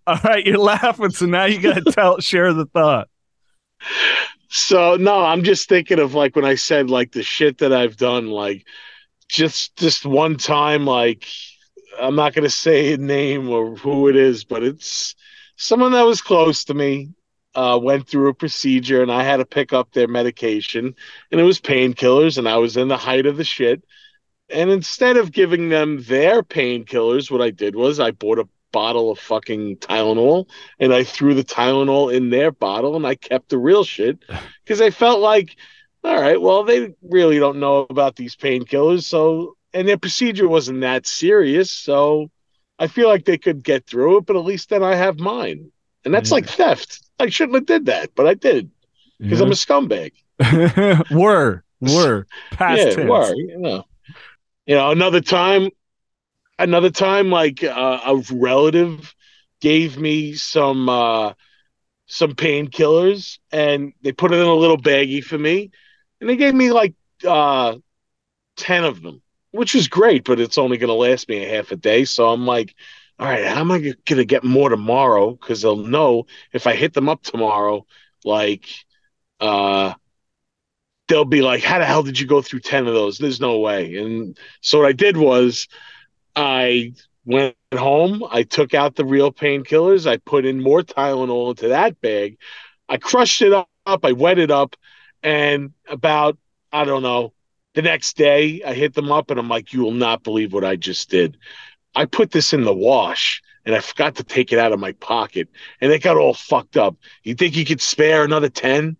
all 0.08 0.20
right 0.24 0.46
you're 0.46 0.58
laughing. 0.58 1.12
So 1.12 1.26
now 1.26 1.46
you 1.46 1.60
gotta 1.60 1.92
tell 1.92 2.20
share 2.20 2.54
the 2.54 2.66
thought. 2.66 3.10
So 4.50 4.98
no 4.98 5.26
i'm 5.26 5.44
just 5.44 5.70
thinking 5.70 5.98
of 5.98 6.14
like 6.14 6.36
when 6.36 6.46
i 6.46 6.56
said 6.56 6.90
like 6.90 7.14
the 7.14 7.24
shit 7.24 7.60
that 7.60 7.72
i've 7.72 7.96
done 7.96 8.28
like 8.28 8.68
just 9.30 9.78
just 9.78 10.06
one 10.06 10.36
time 10.36 10.86
like 10.86 11.26
i'm 11.98 12.16
not 12.16 12.34
gonna 12.34 12.50
say 12.50 12.94
a 12.94 12.98
name 12.98 13.50
or 13.50 13.78
who 13.78 14.10
it 14.10 14.18
is 14.18 14.44
but 14.44 14.62
it's 14.62 15.16
someone 15.62 15.92
that 15.92 16.08
was 16.08 16.22
close 16.22 16.64
to 16.66 16.74
me 16.74 17.14
uh, 17.54 17.80
went 17.82 18.08
through 18.08 18.30
a 18.30 18.34
procedure 18.34 19.04
and 19.04 19.12
I 19.12 19.24
had 19.24 19.38
to 19.38 19.46
pick 19.46 19.74
up 19.74 19.92
their 19.92 20.08
medication 20.08 20.96
and 21.32 21.40
it 21.40 21.44
was 21.44 21.62
painkillers 21.62 22.38
and 22.40 22.50
I 22.50 22.58
was 22.58 22.78
in 22.78 22.88
the 22.88 22.98
height 22.98 23.28
of 23.28 23.38
the 23.38 23.44
shit. 23.44 23.84
And 24.50 24.72
instead 24.72 25.18
of 25.18 25.32
giving 25.32 25.70
them 25.70 26.04
their 26.04 26.42
painkillers, 26.42 27.30
what 27.30 27.42
I 27.42 27.52
did 27.52 27.76
was 27.76 28.00
I 28.00 28.10
bought 28.12 28.40
a 28.40 28.50
bottle 28.72 29.12
of 29.12 29.20
fucking 29.20 29.78
Tylenol 29.78 30.48
and 30.80 30.92
I 30.92 31.04
threw 31.04 31.36
the 31.36 31.44
Tylenol 31.44 32.12
in 32.14 32.32
their 32.32 32.52
bottle 32.52 32.96
and 32.96 33.06
I 33.06 33.14
kept 33.14 33.50
the 33.50 33.60
real 33.60 33.84
shit 33.84 34.18
because 34.64 34.82
I 34.82 34.90
felt 34.90 35.20
like, 35.20 35.56
all 36.04 36.20
right, 36.20 36.42
well, 36.42 36.64
they 36.64 36.96
really 37.04 37.38
don't 37.38 37.60
know 37.60 37.86
about 37.88 38.16
these 38.16 38.36
painkillers. 38.36 39.04
So, 39.04 39.58
and 39.74 39.88
their 39.88 40.00
procedure 40.00 40.48
wasn't 40.48 40.82
that 40.82 41.06
serious. 41.06 41.70
So, 41.70 42.32
I 42.82 42.88
feel 42.88 43.08
like 43.08 43.26
they 43.26 43.38
could 43.38 43.64
get 43.64 43.86
through 43.86 44.18
it, 44.18 44.26
but 44.26 44.36
at 44.36 44.44
least 44.44 44.70
then 44.70 44.82
I 44.82 44.96
have 44.96 45.20
mine. 45.20 45.72
And 46.04 46.12
that's 46.12 46.32
yeah. 46.32 46.36
like 46.36 46.48
theft. 46.48 47.04
I 47.20 47.30
shouldn't 47.30 47.56
have 47.56 47.68
did 47.68 47.86
that, 47.86 48.16
but 48.16 48.26
I 48.26 48.34
did 48.34 48.72
because 49.20 49.40
yeah. 49.40 49.46
I'm 49.46 49.52
a 49.52 49.56
scumbag. 49.56 50.14
were 51.12 51.64
were 51.80 52.26
past 52.50 52.80
yeah, 52.80 52.96
tense. 52.96 53.10
were 53.10 53.36
you 53.36 53.60
know. 53.60 53.86
You 54.66 54.76
know, 54.76 54.90
another 54.90 55.22
time, 55.22 55.70
another 56.58 56.90
time, 56.90 57.30
like 57.30 57.64
uh, 57.64 58.00
a 58.04 58.24
relative 58.34 59.14
gave 59.60 60.00
me 60.00 60.34
some 60.34 60.90
uh, 60.90 61.34
some 62.08 62.34
painkillers, 62.34 63.38
and 63.52 63.94
they 64.02 64.12
put 64.12 64.32
it 64.32 64.40
in 64.40 64.48
a 64.48 64.56
little 64.56 64.82
baggie 64.82 65.24
for 65.24 65.38
me, 65.38 65.70
and 66.20 66.28
they 66.28 66.36
gave 66.36 66.56
me 66.56 66.72
like 66.72 66.96
uh, 67.28 67.76
ten 68.56 68.86
of 68.86 69.04
them 69.04 69.22
which 69.52 69.76
is 69.76 69.88
great, 69.88 70.24
but 70.24 70.40
it's 70.40 70.58
only 70.58 70.78
going 70.78 70.90
to 70.90 70.94
last 70.94 71.30
me 71.30 71.46
a 71.46 71.56
half 71.58 71.72
a 71.72 71.76
day. 71.76 72.06
So 72.06 72.30
I'm 72.30 72.46
like, 72.46 72.76
all 73.20 73.28
right, 73.28 73.46
how 73.46 73.62
am 73.62 73.72
I 73.72 73.80
going 73.80 73.96
to 74.06 74.26
get 74.26 74.44
more 74.44 74.70
tomorrow? 74.70 75.32
Because 75.32 75.62
they'll 75.62 75.76
know 75.78 76.26
if 76.54 76.68
I 76.68 76.76
hit 76.76 76.94
them 76.94 77.10
up 77.10 77.24
tomorrow, 77.24 77.86
like, 78.24 78.66
uh, 79.40 79.94
they'll 81.08 81.26
be 81.26 81.42
like, 81.42 81.64
how 81.64 81.80
the 81.80 81.86
hell 81.86 82.04
did 82.04 82.20
you 82.20 82.28
go 82.28 82.42
through 82.42 82.62
10 82.62 82.88
of 82.88 82.94
those? 82.94 83.18
There's 83.18 83.42
no 83.42 83.60
way. 83.60 83.98
And 83.98 84.38
so 84.62 84.80
what 84.80 84.88
I 84.88 84.94
did 84.94 85.18
was 85.18 85.68
I 86.36 86.94
went 87.26 87.56
home. 87.74 88.24
I 88.30 88.44
took 88.44 88.74
out 88.74 88.96
the 88.96 89.06
real 89.06 89.32
painkillers. 89.32 90.08
I 90.08 90.18
put 90.18 90.46
in 90.46 90.62
more 90.62 90.82
Tylenol 90.82 91.52
into 91.52 91.70
that 91.70 92.02
bag. 92.02 92.38
I 92.90 92.98
crushed 92.98 93.42
it 93.42 93.54
up. 93.54 93.70
I 93.88 94.14
wet 94.14 94.40
it 94.40 94.52
up. 94.52 94.76
And 95.24 95.74
about, 95.90 96.38
I 96.72 96.86
don't 96.86 97.04
know, 97.04 97.34
the 97.74 97.82
next 97.82 98.18
day 98.18 98.62
I 98.66 98.74
hit 98.74 98.94
them 98.94 99.12
up 99.12 99.32
and 99.32 99.40
I'm 99.40 99.50
like, 99.50 99.74
you 99.74 99.82
will 99.82 99.92
not 99.92 100.24
believe 100.24 100.54
what 100.54 100.66
I 100.66 100.76
just 100.76 101.10
did. 101.10 101.38
I 101.96 102.06
put 102.06 102.32
this 102.32 102.54
in 102.54 102.64
the 102.64 102.74
wash 102.74 103.42
and 103.66 103.76
I 103.76 103.80
forgot 103.80 104.16
to 104.16 104.24
take 104.24 104.52
it 104.52 104.60
out 104.60 104.72
of 104.72 104.80
my 104.80 104.92
pocket 104.94 105.50
and 105.80 105.92
it 105.92 106.04
got 106.04 106.18
all 106.18 106.34
fucked 106.34 106.78
up. 106.78 106.96
You 107.24 107.36
think 107.36 107.56
you 107.56 107.66
could 107.66 107.82
spare 107.82 108.24
another 108.24 108.50
10? 108.50 108.98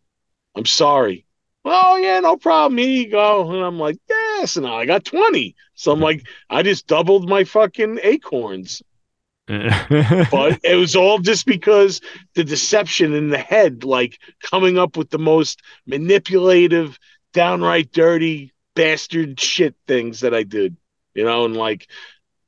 I'm 0.56 0.66
sorry. 0.66 1.26
Oh, 1.64 1.96
yeah, 1.98 2.20
no 2.20 2.38
problem. 2.38 2.78
Here 2.78 2.88
you 2.88 3.10
go. 3.10 3.50
And 3.52 3.64
I'm 3.64 3.80
like, 3.80 3.98
yes. 4.10 4.58
And 4.58 4.66
I 4.66 4.86
got 4.86 5.06
20. 5.06 5.56
So 5.76 5.92
I'm 5.92 6.00
like, 6.00 6.26
I 6.50 6.64
just 6.64 6.88
doubled 6.88 7.30
my 7.30 7.44
fucking 7.44 8.00
acorns. 8.04 8.82
but 9.48 10.60
it 10.64 10.78
was 10.78 10.96
all 10.96 11.20
just 11.20 11.46
because 11.46 12.00
the 12.36 12.44
deception 12.44 13.14
in 13.14 13.30
the 13.30 13.38
head, 13.38 13.84
like 13.84 14.20
coming 14.42 14.78
up 14.78 14.96
with 14.96 15.10
the 15.10 15.20
most 15.20 15.62
manipulative, 15.86 16.98
downright 17.34 17.92
dirty 17.92 18.54
bastard 18.76 19.40
shit 19.40 19.76
things 19.88 20.22
that 20.22 20.34
I 20.34 20.44
did, 20.44 20.78
you 21.14 21.24
know, 21.24 21.46
and 21.46 21.56
like 21.56 21.88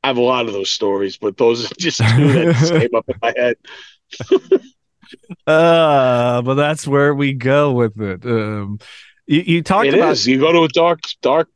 I 0.03 0.07
have 0.07 0.17
a 0.17 0.21
lot 0.21 0.47
of 0.47 0.53
those 0.53 0.71
stories, 0.71 1.17
but 1.17 1.37
those 1.37 1.65
are 1.65 1.75
just 1.77 1.99
two 1.99 2.33
that 2.33 2.55
just 2.55 2.73
came 2.73 2.95
up 2.95 3.07
in 3.07 3.15
my 3.21 3.33
head. 3.35 3.55
uh, 5.47 6.41
but 6.41 6.55
that's 6.55 6.87
where 6.87 7.13
we 7.13 7.33
go 7.33 7.71
with 7.71 7.99
it. 8.01 8.25
Um, 8.25 8.79
you, 9.25 9.41
you 9.41 9.63
talked 9.63 9.87
it 9.87 9.93
about 9.93 10.13
is. 10.13 10.27
you 10.27 10.39
go 10.39 10.51
to 10.51 10.63
a 10.63 10.67
dark, 10.67 10.99
dark 11.21 11.49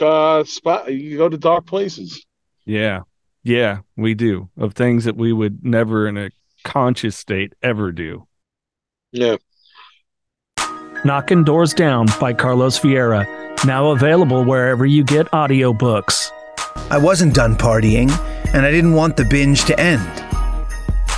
uh, 0.00 0.44
spot. 0.44 0.92
You 0.92 1.16
go 1.16 1.28
to 1.28 1.38
dark 1.38 1.66
places. 1.66 2.24
Yeah, 2.64 3.02
yeah, 3.44 3.80
we 3.96 4.14
do 4.14 4.50
of 4.56 4.74
things 4.74 5.04
that 5.04 5.16
we 5.16 5.32
would 5.32 5.64
never, 5.64 6.08
in 6.08 6.16
a 6.16 6.30
conscious 6.64 7.16
state, 7.16 7.52
ever 7.62 7.92
do. 7.92 8.26
Yeah. 9.12 9.36
Knocking 11.06 11.44
Doors 11.44 11.74
Down 11.74 12.06
by 12.18 12.32
Carlos 12.32 12.78
Vieira, 12.78 13.26
now 13.66 13.90
available 13.90 14.42
wherever 14.42 14.86
you 14.86 15.04
get 15.04 15.30
audiobooks. 15.32 16.30
I 16.90 16.96
wasn't 16.96 17.34
done 17.34 17.56
partying, 17.56 18.10
and 18.54 18.64
I 18.64 18.70
didn't 18.70 18.94
want 18.94 19.18
the 19.18 19.26
binge 19.26 19.66
to 19.66 19.78
end. 19.78 20.00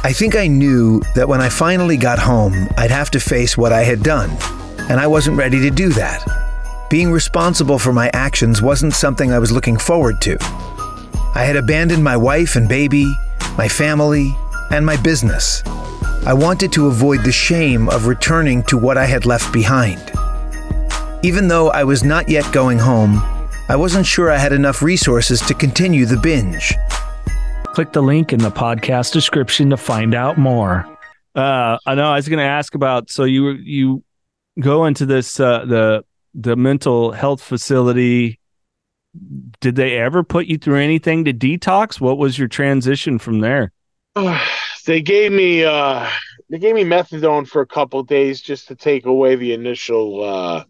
I 0.02 0.12
think 0.12 0.34
I 0.34 0.48
knew 0.48 1.02
that 1.14 1.28
when 1.28 1.40
I 1.40 1.48
finally 1.48 1.96
got 1.96 2.18
home, 2.18 2.68
I'd 2.76 2.90
have 2.90 3.12
to 3.12 3.20
face 3.20 3.56
what 3.56 3.72
I 3.72 3.84
had 3.84 4.02
done, 4.02 4.30
and 4.90 4.98
I 4.98 5.06
wasn't 5.06 5.38
ready 5.38 5.60
to 5.60 5.70
do 5.70 5.90
that. 5.90 6.20
Being 6.90 7.12
responsible 7.12 7.78
for 7.78 7.92
my 7.92 8.10
actions 8.12 8.60
wasn't 8.60 8.92
something 8.92 9.30
I 9.32 9.38
was 9.38 9.52
looking 9.52 9.76
forward 9.76 10.20
to. 10.22 10.36
I 11.36 11.44
had 11.44 11.54
abandoned 11.54 12.02
my 12.02 12.16
wife 12.16 12.56
and 12.56 12.68
baby, 12.68 13.06
my 13.56 13.68
family, 13.68 14.36
and 14.72 14.84
my 14.84 14.96
business. 14.96 15.62
I 16.26 16.34
wanted 16.34 16.72
to 16.72 16.88
avoid 16.88 17.22
the 17.22 17.30
shame 17.30 17.88
of 17.88 18.08
returning 18.08 18.64
to 18.64 18.76
what 18.76 18.98
I 18.98 19.06
had 19.06 19.26
left 19.26 19.52
behind. 19.52 20.10
Even 21.22 21.46
though 21.46 21.70
I 21.70 21.84
was 21.84 22.02
not 22.02 22.28
yet 22.28 22.52
going 22.52 22.80
home, 22.80 23.22
I 23.68 23.76
wasn't 23.76 24.06
sure 24.06 24.32
I 24.32 24.36
had 24.36 24.52
enough 24.52 24.82
resources 24.82 25.40
to 25.42 25.54
continue 25.54 26.04
the 26.04 26.16
binge. 26.16 26.74
Click 27.66 27.92
the 27.92 28.02
link 28.02 28.32
in 28.32 28.40
the 28.40 28.50
podcast 28.50 29.12
description 29.12 29.70
to 29.70 29.76
find 29.76 30.16
out 30.16 30.36
more. 30.36 30.84
Uh, 31.36 31.78
I 31.86 31.94
know 31.94 32.10
I 32.10 32.16
was 32.16 32.28
going 32.28 32.40
to 32.40 32.44
ask 32.44 32.74
about. 32.74 33.08
So 33.08 33.22
you 33.22 33.50
you 33.50 34.02
go 34.58 34.86
into 34.86 35.06
this 35.06 35.38
uh, 35.38 35.64
the 35.64 36.04
the 36.34 36.56
mental 36.56 37.12
health 37.12 37.40
facility. 37.40 38.40
Did 39.60 39.76
they 39.76 39.96
ever 39.96 40.24
put 40.24 40.46
you 40.46 40.58
through 40.58 40.80
anything 40.80 41.24
to 41.26 41.32
detox? 41.32 42.00
What 42.00 42.18
was 42.18 42.36
your 42.36 42.48
transition 42.48 43.20
from 43.20 43.38
there? 43.38 43.70
they 44.86 45.02
gave 45.02 45.32
me 45.32 45.64
uh, 45.64 46.08
they 46.48 46.58
gave 46.58 46.74
me 46.74 46.84
methadone 46.84 47.46
for 47.46 47.60
a 47.60 47.66
couple 47.66 48.02
days 48.02 48.40
just 48.40 48.68
to 48.68 48.76
take 48.76 49.04
away 49.04 49.36
the 49.36 49.52
initial 49.52 50.24
uh, 50.24 50.64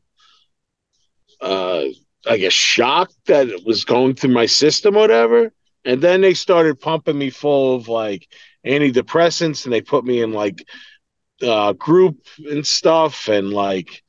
uh, 1.40 1.84
I 2.26 2.38
guess 2.38 2.52
shock 2.52 3.10
that 3.26 3.48
it 3.48 3.64
was 3.64 3.84
going 3.84 4.14
through 4.14 4.32
my 4.32 4.46
system 4.46 4.96
or 4.96 5.00
whatever. 5.00 5.52
And 5.84 6.02
then 6.02 6.20
they 6.20 6.34
started 6.34 6.80
pumping 6.80 7.16
me 7.16 7.30
full 7.30 7.76
of 7.76 7.88
like 7.88 8.26
antidepressants 8.66 9.64
and 9.64 9.72
they 9.72 9.80
put 9.80 10.04
me 10.04 10.20
in 10.22 10.32
like 10.32 10.66
uh 11.42 11.74
group 11.74 12.16
and 12.50 12.66
stuff 12.66 13.28
and 13.28 13.50
like 13.52 14.02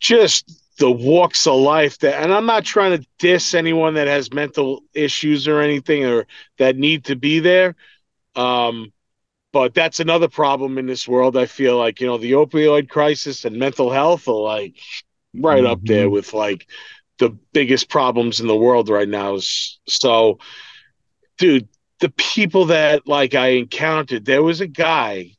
just 0.00 0.62
the 0.78 0.90
walks 0.90 1.46
of 1.46 1.56
life 1.56 1.98
that 1.98 2.22
and 2.22 2.32
I'm 2.32 2.46
not 2.46 2.64
trying 2.64 2.98
to 2.98 3.06
diss 3.18 3.52
anyone 3.54 3.94
that 3.94 4.06
has 4.06 4.32
mental 4.32 4.82
issues 4.94 5.46
or 5.48 5.60
anything 5.60 6.06
or 6.06 6.26
that 6.58 6.76
need 6.76 7.04
to 7.06 7.16
be 7.16 7.40
there. 7.40 7.74
Um 8.36 8.93
but 9.54 9.72
that's 9.72 10.00
another 10.00 10.26
problem 10.26 10.78
in 10.78 10.86
this 10.86 11.06
world. 11.06 11.36
I 11.36 11.46
feel 11.46 11.78
like, 11.78 12.00
you 12.00 12.08
know, 12.08 12.18
the 12.18 12.32
opioid 12.32 12.88
crisis 12.88 13.44
and 13.44 13.56
mental 13.56 13.88
health 13.88 14.26
are 14.26 14.34
like 14.34 14.74
right 15.32 15.62
mm-hmm. 15.62 15.70
up 15.70 15.78
there 15.84 16.10
with 16.10 16.34
like 16.34 16.66
the 17.18 17.30
biggest 17.52 17.88
problems 17.88 18.40
in 18.40 18.48
the 18.48 18.56
world 18.56 18.88
right 18.88 19.08
now. 19.08 19.38
So, 19.86 20.40
dude, 21.38 21.68
the 22.00 22.08
people 22.08 22.64
that 22.64 23.06
like 23.06 23.36
I 23.36 23.50
encountered, 23.50 24.24
there 24.24 24.42
was 24.42 24.60
a 24.60 24.66
guy 24.66 25.36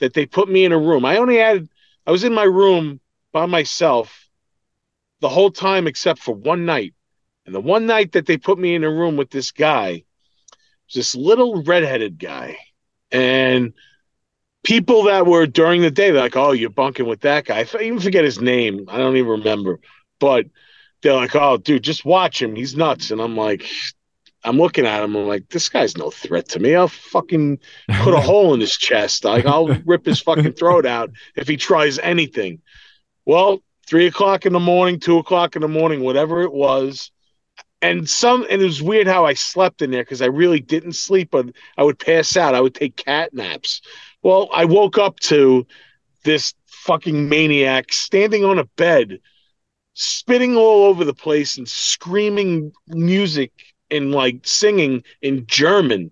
that 0.00 0.12
they 0.12 0.26
put 0.26 0.50
me 0.50 0.66
in 0.66 0.72
a 0.72 0.78
room. 0.78 1.06
I 1.06 1.16
only 1.16 1.36
had, 1.36 1.66
I 2.06 2.10
was 2.10 2.24
in 2.24 2.34
my 2.34 2.44
room 2.44 3.00
by 3.32 3.46
myself 3.46 4.28
the 5.20 5.30
whole 5.30 5.50
time 5.50 5.86
except 5.86 6.18
for 6.20 6.34
one 6.34 6.66
night. 6.66 6.92
And 7.46 7.54
the 7.54 7.60
one 7.62 7.86
night 7.86 8.12
that 8.12 8.26
they 8.26 8.36
put 8.36 8.58
me 8.58 8.74
in 8.74 8.84
a 8.84 8.90
room 8.90 9.16
with 9.16 9.30
this 9.30 9.50
guy, 9.50 10.04
this 10.94 11.14
little 11.14 11.62
redheaded 11.62 12.18
guy. 12.18 12.58
And 13.10 13.72
people 14.64 15.04
that 15.04 15.26
were 15.26 15.46
during 15.46 15.82
the 15.82 15.90
day, 15.90 16.10
they're 16.10 16.22
like, 16.22 16.36
oh, 16.36 16.52
you're 16.52 16.70
bunking 16.70 17.06
with 17.06 17.20
that 17.20 17.44
guy. 17.44 17.60
I 17.60 17.82
even 17.82 18.00
forget 18.00 18.24
his 18.24 18.40
name. 18.40 18.86
I 18.88 18.98
don't 18.98 19.16
even 19.16 19.30
remember. 19.30 19.80
But 20.18 20.46
they're 21.02 21.14
like, 21.14 21.36
"Oh, 21.36 21.56
dude, 21.56 21.82
just 21.82 22.04
watch 22.04 22.42
him. 22.42 22.54
He's 22.56 22.76
nuts." 22.76 23.10
And 23.10 23.20
I'm 23.20 23.36
like, 23.36 23.64
I'm 24.44 24.58
looking 24.58 24.86
at 24.86 25.02
him. 25.02 25.14
I'm 25.16 25.26
like, 25.26 25.48
this 25.48 25.68
guy's 25.68 25.96
no 25.96 26.10
threat 26.10 26.48
to 26.50 26.60
me. 26.60 26.74
I'll 26.74 26.88
fucking 26.88 27.58
put 28.00 28.14
a 28.14 28.20
hole 28.20 28.54
in 28.54 28.60
his 28.60 28.76
chest. 28.76 29.24
Like 29.24 29.46
I'll 29.46 29.68
rip 29.84 30.06
his 30.06 30.20
fucking 30.20 30.54
throat 30.54 30.86
out 30.86 31.10
if 31.36 31.48
he 31.48 31.56
tries 31.56 31.98
anything. 31.98 32.60
Well, 33.24 33.60
three 33.86 34.06
o'clock 34.06 34.46
in 34.46 34.52
the 34.52 34.60
morning, 34.60 35.00
two 35.00 35.18
o'clock 35.18 35.56
in 35.56 35.62
the 35.62 35.68
morning, 35.68 36.00
whatever 36.00 36.42
it 36.42 36.52
was. 36.52 37.10
And 37.82 38.08
some, 38.08 38.46
and 38.48 38.62
it 38.62 38.64
was 38.64 38.82
weird 38.82 39.06
how 39.06 39.26
I 39.26 39.34
slept 39.34 39.82
in 39.82 39.90
there 39.90 40.02
because 40.02 40.22
I 40.22 40.26
really 40.26 40.60
didn't 40.60 40.94
sleep, 40.94 41.30
but 41.30 41.46
I 41.76 41.84
would 41.84 41.98
pass 41.98 42.36
out. 42.36 42.54
I 42.54 42.60
would 42.60 42.74
take 42.74 42.96
cat 42.96 43.34
naps. 43.34 43.82
Well, 44.22 44.48
I 44.52 44.64
woke 44.64 44.98
up 44.98 45.20
to 45.20 45.66
this 46.24 46.54
fucking 46.66 47.28
maniac 47.28 47.92
standing 47.92 48.44
on 48.44 48.58
a 48.58 48.64
bed 48.64 49.20
spitting 49.96 50.56
all 50.56 50.84
over 50.84 51.04
the 51.04 51.14
place 51.14 51.56
and 51.56 51.66
screaming 51.66 52.70
music 52.88 53.50
and 53.90 54.12
like 54.12 54.40
singing 54.46 55.02
in 55.22 55.46
German. 55.46 56.10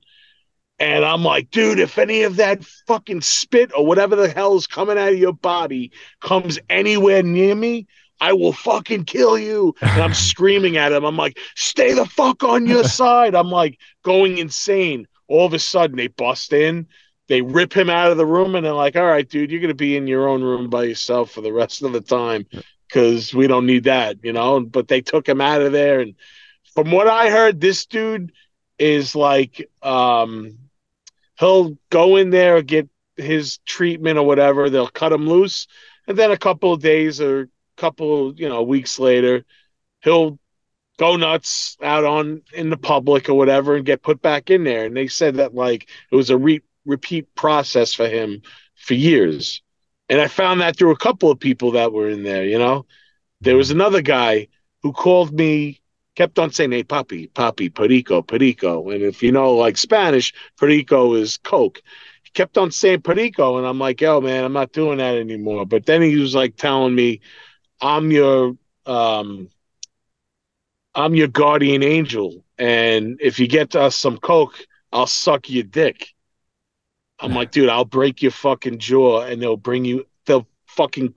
And 0.79 1.05
I'm 1.05 1.23
like, 1.23 1.51
dude, 1.51 1.79
if 1.79 1.99
any 1.99 2.23
of 2.23 2.37
that 2.37 2.65
fucking 2.65 3.21
spit 3.21 3.73
or 3.77 3.87
whatever 3.87 4.17
the 4.17 4.29
hell 4.29 4.57
is 4.57 4.67
coming 4.67 4.99
out 4.99 5.13
of 5.13 5.19
your 5.19 5.35
body 5.35 5.93
comes 6.21 6.59
anywhere 6.69 7.23
near 7.23 7.55
me, 7.55 7.87
I 8.21 8.33
will 8.33 8.53
fucking 8.53 9.05
kill 9.05 9.39
you. 9.39 9.75
And 9.81 10.03
I'm 10.03 10.15
screaming 10.15 10.77
at 10.77 10.93
him. 10.93 11.05
I'm 11.05 11.17
like, 11.17 11.39
stay 11.55 11.93
the 11.93 12.07
fuck 12.07 12.43
on 12.45 12.67
your 12.67 12.85
side. 13.01 13.35
I'm 13.35 13.51
like 13.51 13.79
going 14.03 14.39
insane. 14.39 15.07
All 15.29 15.47
of 15.47 15.55
a 15.55 15.59
sudden, 15.59 15.97
they 15.97 16.09
bust 16.09 16.53
in, 16.53 16.87
they 17.29 17.41
rip 17.41 17.73
him 17.75 17.89
out 17.89 18.11
of 18.11 18.19
the 18.19 18.27
room, 18.27 18.55
and 18.55 18.65
they're 18.65 18.75
like, 18.75 18.97
all 18.97 19.07
right, 19.07 19.29
dude, 19.29 19.51
you're 19.51 19.61
going 19.61 19.69
to 19.69 19.75
be 19.75 19.97
in 19.97 20.07
your 20.07 20.29
own 20.29 20.43
room 20.43 20.69
by 20.69 20.85
yourself 20.85 21.31
for 21.31 21.41
the 21.41 21.53
rest 21.53 21.83
of 21.83 21.93
the 21.93 22.01
time 22.01 22.47
because 22.87 23.33
we 23.35 23.47
don't 23.47 23.67
need 23.67 23.85
that, 23.85 24.19
you 24.23 24.33
know. 24.33 24.61
But 24.61 24.89
they 24.89 25.01
took 25.01 25.27
him 25.27 25.41
out 25.41 25.63
of 25.63 25.73
there, 25.73 26.01
and 26.01 26.15
from 26.75 26.91
what 26.91 27.09
I 27.09 27.31
heard, 27.31 27.61
this 27.61 27.87
dude 27.87 28.33
is 28.79 29.15
like, 29.15 29.67
um, 29.83 30.59
he'll 31.39 31.79
go 31.91 32.17
in 32.17 32.31
there 32.31 32.61
get 32.63 32.89
his 33.17 33.59
treatment 33.65 34.19
or 34.19 34.27
whatever. 34.27 34.69
They'll 34.69 34.89
cut 34.89 35.13
him 35.13 35.27
loose, 35.27 35.67
and 36.07 36.19
then 36.19 36.31
a 36.31 36.37
couple 36.37 36.73
of 36.73 36.81
days 36.81 37.21
or 37.21 37.49
couple, 37.77 38.35
you 38.35 38.49
know, 38.49 38.63
weeks 38.63 38.99
later, 38.99 39.45
he'll 40.03 40.39
go 40.99 41.17
nuts 41.17 41.77
out 41.83 42.05
on 42.05 42.43
in 42.53 42.71
the 42.71 42.77
public 42.77 43.29
or 43.29 43.35
whatever 43.35 43.77
and 43.77 43.87
get 43.87 44.03
put 44.03 44.23
back 44.23 44.51
in 44.51 44.65
there. 44.65 44.85
And 44.85 44.97
they 44.97 45.09
said 45.09 45.37
that 45.37 45.55
like 45.55 45.89
it 46.11 46.17
was 46.17 46.31
a 46.31 46.39
re- 46.39 46.63
repeat 46.85 47.35
process 47.35 47.95
for 47.95 48.09
him 48.09 48.43
for 48.77 48.95
years. 48.95 49.63
And 50.09 50.21
I 50.21 50.29
found 50.29 50.61
that 50.61 50.77
through 50.77 50.93
a 50.93 50.99
couple 50.99 51.31
of 51.31 51.41
people 51.41 51.73
that 51.73 51.93
were 51.93 52.09
in 52.09 52.23
there, 52.23 52.45
you 52.45 52.59
know. 52.59 52.87
There 53.41 53.57
was 53.57 53.71
another 53.71 54.03
guy 54.03 54.49
who 54.83 54.93
called 54.93 55.33
me, 55.33 55.81
kept 56.15 56.39
on 56.39 56.51
saying, 56.53 56.73
Hey, 56.73 56.85
Papi, 56.85 57.31
Papi, 57.31 57.75
Perico, 57.75 58.23
Perico. 58.23 58.91
And 58.91 59.03
if 59.03 59.23
you 59.23 59.33
know 59.33 59.55
like 59.55 59.77
Spanish, 59.77 60.33
Perico 60.59 61.15
is 61.15 61.39
Coke. 61.39 61.83
He 62.23 62.31
kept 62.31 62.57
on 62.57 62.71
saying 62.71 63.03
Perico. 63.03 63.59
And 63.59 63.67
I'm 63.67 63.79
like, 63.79 64.01
Yo, 64.01 64.21
man, 64.21 64.45
I'm 64.45 64.53
not 64.53 64.73
doing 64.73 64.99
that 64.99 65.17
anymore. 65.17 65.67
But 65.67 65.87
then 65.87 66.03
he 66.03 66.17
was 66.17 66.35
like 66.35 66.57
telling 66.57 66.95
me, 66.95 67.21
I'm 67.81 68.11
your 68.11 68.57
um 68.87 69.49
I'm 70.95 71.15
your 71.15 71.29
guardian 71.29 71.83
angel, 71.83 72.45
and 72.57 73.19
if 73.21 73.39
you 73.41 73.49
get 73.49 73.75
us 73.75 73.97
some 73.97 74.19
coke, 74.19 74.55
I'll 74.93 75.09
suck 75.09 75.51
your 75.51 75.65
dick. 75.65 76.15
I'm 77.19 77.35
like, 77.35 77.51
dude, 77.51 77.69
I'll 77.69 77.85
break 77.85 78.23
your 78.23 78.31
fucking 78.31 78.79
jaw, 78.79 79.23
and 79.23 79.43
they'll 79.43 79.57
bring 79.57 79.85
you. 79.85 80.07
They'll 80.27 80.47
fucking 80.67 81.15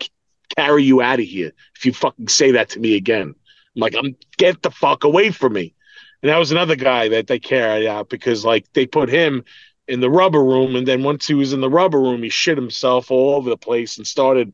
carry 0.56 0.84
you 0.84 1.02
out 1.02 1.20
of 1.20 1.26
here 1.26 1.52
if 1.76 1.86
you 1.86 1.94
fucking 1.94 2.28
say 2.28 2.52
that 2.52 2.70
to 2.70 2.80
me 2.80 2.96
again. 2.96 3.36
I'm 3.76 3.80
like, 3.82 3.96
I'm 3.96 4.16
get 4.38 4.62
the 4.64 4.72
fuck 4.72 5.04
away 5.04 5.32
from 5.32 5.54
me. 5.54 5.76
And 6.24 6.30
that 6.30 6.38
was 6.38 6.52
another 6.52 6.76
guy 6.76 7.10
that 7.10 7.28
they 7.28 7.40
carried 7.40 7.88
out 7.88 8.10
because 8.10 8.44
like 8.44 8.66
they 8.74 8.88
put 8.88 9.10
him 9.10 9.44
in 9.88 10.00
the 10.00 10.10
rubber 10.10 10.44
room, 10.44 10.76
and 10.76 10.88
then 10.88 11.04
once 11.04 11.28
he 11.28 11.34
was 11.34 11.54
in 11.54 11.62
the 11.62 11.70
rubber 11.70 12.02
room, 12.02 12.24
he 12.24 12.30
shit 12.30 12.58
himself 12.58 13.12
all 13.12 13.36
over 13.36 13.50
the 13.50 13.58
place 13.58 13.98
and 13.98 14.08
started 14.08 14.54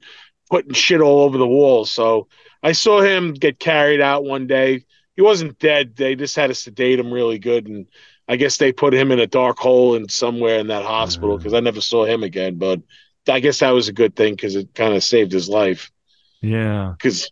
putting 0.53 0.73
shit 0.73 1.01
all 1.01 1.21
over 1.21 1.39
the 1.39 1.47
walls. 1.47 1.89
So 1.89 2.27
I 2.61 2.73
saw 2.73 3.01
him 3.01 3.33
get 3.33 3.57
carried 3.57 4.01
out 4.01 4.23
one 4.23 4.45
day. 4.45 4.85
He 5.15 5.23
wasn't 5.23 5.57
dead. 5.57 5.95
They 5.95 6.13
just 6.13 6.35
had 6.35 6.47
to 6.47 6.53
sedate 6.53 6.99
him 6.99 7.11
really 7.11 7.39
good, 7.39 7.65
and 7.65 7.87
I 8.27 8.35
guess 8.35 8.57
they 8.57 8.71
put 8.71 8.93
him 8.93 9.11
in 9.11 9.19
a 9.19 9.25
dark 9.25 9.57
hole 9.57 9.95
and 9.95 10.11
somewhere 10.11 10.59
in 10.59 10.67
that 10.67 10.85
hospital 10.85 11.39
because 11.39 11.53
mm. 11.53 11.57
I 11.57 11.61
never 11.61 11.81
saw 11.81 12.05
him 12.05 12.21
again. 12.21 12.59
But 12.59 12.81
I 13.27 13.39
guess 13.39 13.61
that 13.61 13.71
was 13.71 13.87
a 13.87 13.93
good 13.93 14.15
thing 14.15 14.35
because 14.35 14.55
it 14.55 14.75
kind 14.75 14.93
of 14.93 15.03
saved 15.03 15.31
his 15.31 15.49
life. 15.49 15.91
Yeah. 16.41 16.93
Because 16.95 17.31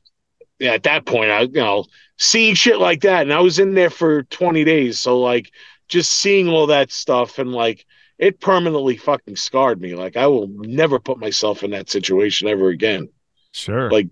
yeah, 0.57 0.71
at 0.71 0.84
that 0.84 1.05
point, 1.05 1.29
I 1.29 1.41
you 1.41 1.51
know 1.51 1.86
seeing 2.17 2.55
shit 2.55 2.79
like 2.79 3.01
that, 3.01 3.21
and 3.21 3.34
I 3.34 3.41
was 3.41 3.60
in 3.60 3.75
there 3.75 3.91
for 3.91 4.23
twenty 4.23 4.63
days, 4.63 4.99
so 4.99 5.19
like 5.19 5.51
just 5.88 6.10
seeing 6.10 6.49
all 6.49 6.65
that 6.67 6.91
stuff 6.91 7.38
and 7.38 7.51
like 7.51 7.86
it 8.21 8.39
permanently 8.39 8.95
fucking 8.95 9.36
scarred 9.36 9.81
me. 9.81 9.95
Like 9.95 10.15
I 10.15 10.27
will 10.27 10.47
never 10.47 10.99
put 10.99 11.17
myself 11.17 11.63
in 11.63 11.71
that 11.71 11.89
situation 11.89 12.47
ever 12.47 12.69
again. 12.69 13.10
Sure. 13.51 13.91
Like 13.91 14.07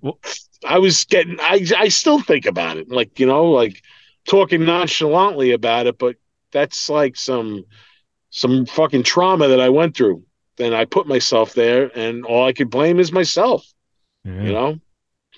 I 0.68 0.80
was 0.80 1.06
getting, 1.06 1.38
I 1.40 1.66
I 1.78 1.88
still 1.88 2.20
think 2.20 2.46
about 2.46 2.78
it. 2.78 2.90
Like 2.90 3.20
you 3.20 3.28
know, 3.28 3.46
like 3.46 3.82
talking 4.28 4.66
nonchalantly 4.66 5.52
about 5.52 5.86
it, 5.86 5.98
but 5.98 6.18
that's 6.52 6.90
like 6.90 7.16
some 7.16 7.64
some 8.32 8.66
fucking 8.66 9.04
trauma 9.04 9.48
that 9.48 9.62
I 9.62 9.70
went 9.70 9.96
through. 9.96 10.24
Then 10.58 10.74
I 10.74 10.86
put 10.86 11.08
myself 11.08 11.54
there, 11.54 11.90
and 11.96 12.26
all 12.26 12.46
I 12.46 12.52
could 12.52 12.70
blame 12.70 13.00
is 13.00 13.12
myself. 13.12 13.66
Yeah. 14.26 14.44
You 14.44 14.52
know. 14.52 14.80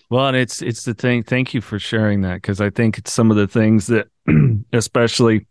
Well, 0.09 0.27
and 0.27 0.37
it's 0.37 0.61
it's 0.61 0.85
the 0.85 0.93
thing. 0.93 1.23
Thank 1.23 1.53
you 1.53 1.59
for 1.59 1.77
sharing 1.77 2.21
that 2.21 2.35
because 2.35 2.61
I 2.61 2.69
think 2.69 2.97
it's 2.97 3.11
some 3.11 3.31
of 3.31 3.37
the 3.37 3.47
things 3.47 3.87
that, 3.87 4.07
especially 4.73 5.45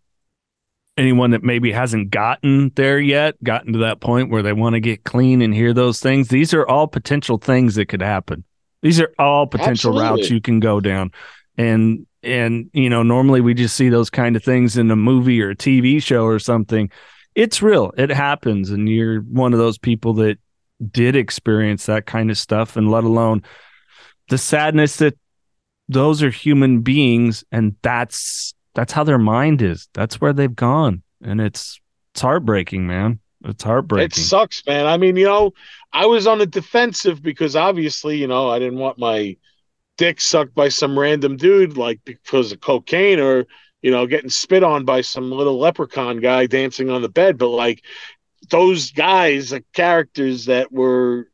anyone 1.01 1.31
that 1.31 1.43
maybe 1.43 1.73
hasn't 1.73 2.11
gotten 2.11 2.71
there 2.77 3.01
yet, 3.01 3.43
gotten 3.43 3.73
to 3.73 3.79
that 3.81 4.01
point 4.01 4.31
where 4.31 4.43
they 4.43 4.53
want 4.53 4.75
to 4.75 4.81
get 4.81 5.05
clean 5.05 5.43
and 5.43 5.55
hear 5.55 5.73
those 5.73 6.01
things. 6.01 6.29
These 6.29 6.55
are 6.55 6.67
all 6.67 6.87
potential 6.87 7.39
things 7.39 7.75
that 7.75 7.87
could 7.87 8.03
happen. 8.03 8.45
These 8.83 9.01
are 9.01 9.13
all 9.19 9.47
potential 9.47 9.93
Absolutely. 9.93 10.21
routes 10.23 10.31
you 10.31 10.41
can 10.41 10.61
go 10.61 10.81
down. 10.81 11.13
And 11.57 12.07
and 12.23 12.71
you 12.73 12.91
know, 12.91 13.03
normally 13.03 13.41
we 13.41 13.55
just 13.55 13.77
see 13.77 13.89
those 13.89 14.11
kind 14.11 14.37
of 14.37 14.45
things 14.45 14.77
in 14.77 14.91
a 14.91 14.97
movie 14.97 15.43
or 15.43 15.51
a 15.51 15.57
TV 15.57 16.03
show 16.03 16.25
or 16.25 16.39
something 16.39 16.91
it's 17.35 17.63
real. 17.63 17.93
It 17.97 18.11
happens. 18.11 18.71
And 18.71 18.89
you're 18.89 19.21
one 19.21 19.53
of 19.53 19.59
those 19.59 19.79
people 19.79 20.15
that 20.15 20.39
did 20.91 21.17
experience 21.17 21.87
that 21.87 22.07
kind 22.07 22.31
of 22.31 22.39
stuff, 22.39 22.77
and 22.77 22.91
let 22.91 23.05
alone 23.05 23.43
the 24.29 24.39
sadness 24.39 24.97
that 24.97 25.19
those 25.89 26.23
are 26.23 26.31
human 26.31 26.81
beings 26.81 27.45
and 27.51 27.75
that's 27.83 28.55
that's 28.75 28.93
how 28.93 29.05
their 29.05 29.19
mind 29.19 29.63
is. 29.63 29.89
That's 29.93 30.21
where 30.21 30.33
they've 30.33 30.55
gone. 30.55 31.03
And 31.23 31.41
it's 31.41 31.81
it's 32.15 32.23
heartbreaking, 32.23 32.87
man. 32.87 33.21
It's 33.45 33.65
heartbreaking. 33.65 34.07
It 34.07 34.15
sucks, 34.15 34.63
man. 34.67 34.87
I 34.87 34.97
mean, 34.97 35.17
you 35.17 35.25
know, 35.25 35.53
I 35.93 36.07
was 36.07 36.27
on 36.27 36.39
the 36.39 36.47
defensive 36.47 37.23
because 37.23 37.57
obviously, 37.57 38.17
you 38.17 38.27
know, 38.27 38.51
I 38.51 38.59
didn't 38.59 38.79
want 38.79 38.99
my 38.99 39.37
dick 39.97 40.21
sucked 40.21 40.55
by 40.55 40.69
some 40.69 40.99
random 40.99 41.37
dude 41.37 41.77
like 41.77 42.01
because 42.05 42.53
of 42.53 42.61
cocaine 42.61 43.21
or 43.21 43.47
you 43.83 43.91
know, 43.91 44.07
getting 44.07 44.31
spit 44.31 44.63
on 44.63 44.85
by 44.85 45.01
some 45.01 45.31
little 45.31 45.59
leprechaun 45.59 46.21
guy 46.21 46.47
dancing 46.47 46.91
on 46.91 47.03
the 47.03 47.09
bed. 47.09 47.39
But 47.39 47.49
like 47.49 47.83
those 48.51 48.91
guys 48.91 49.53
are 49.53 49.63
characters 49.73 50.47
that 50.47 50.71
were 50.73 51.29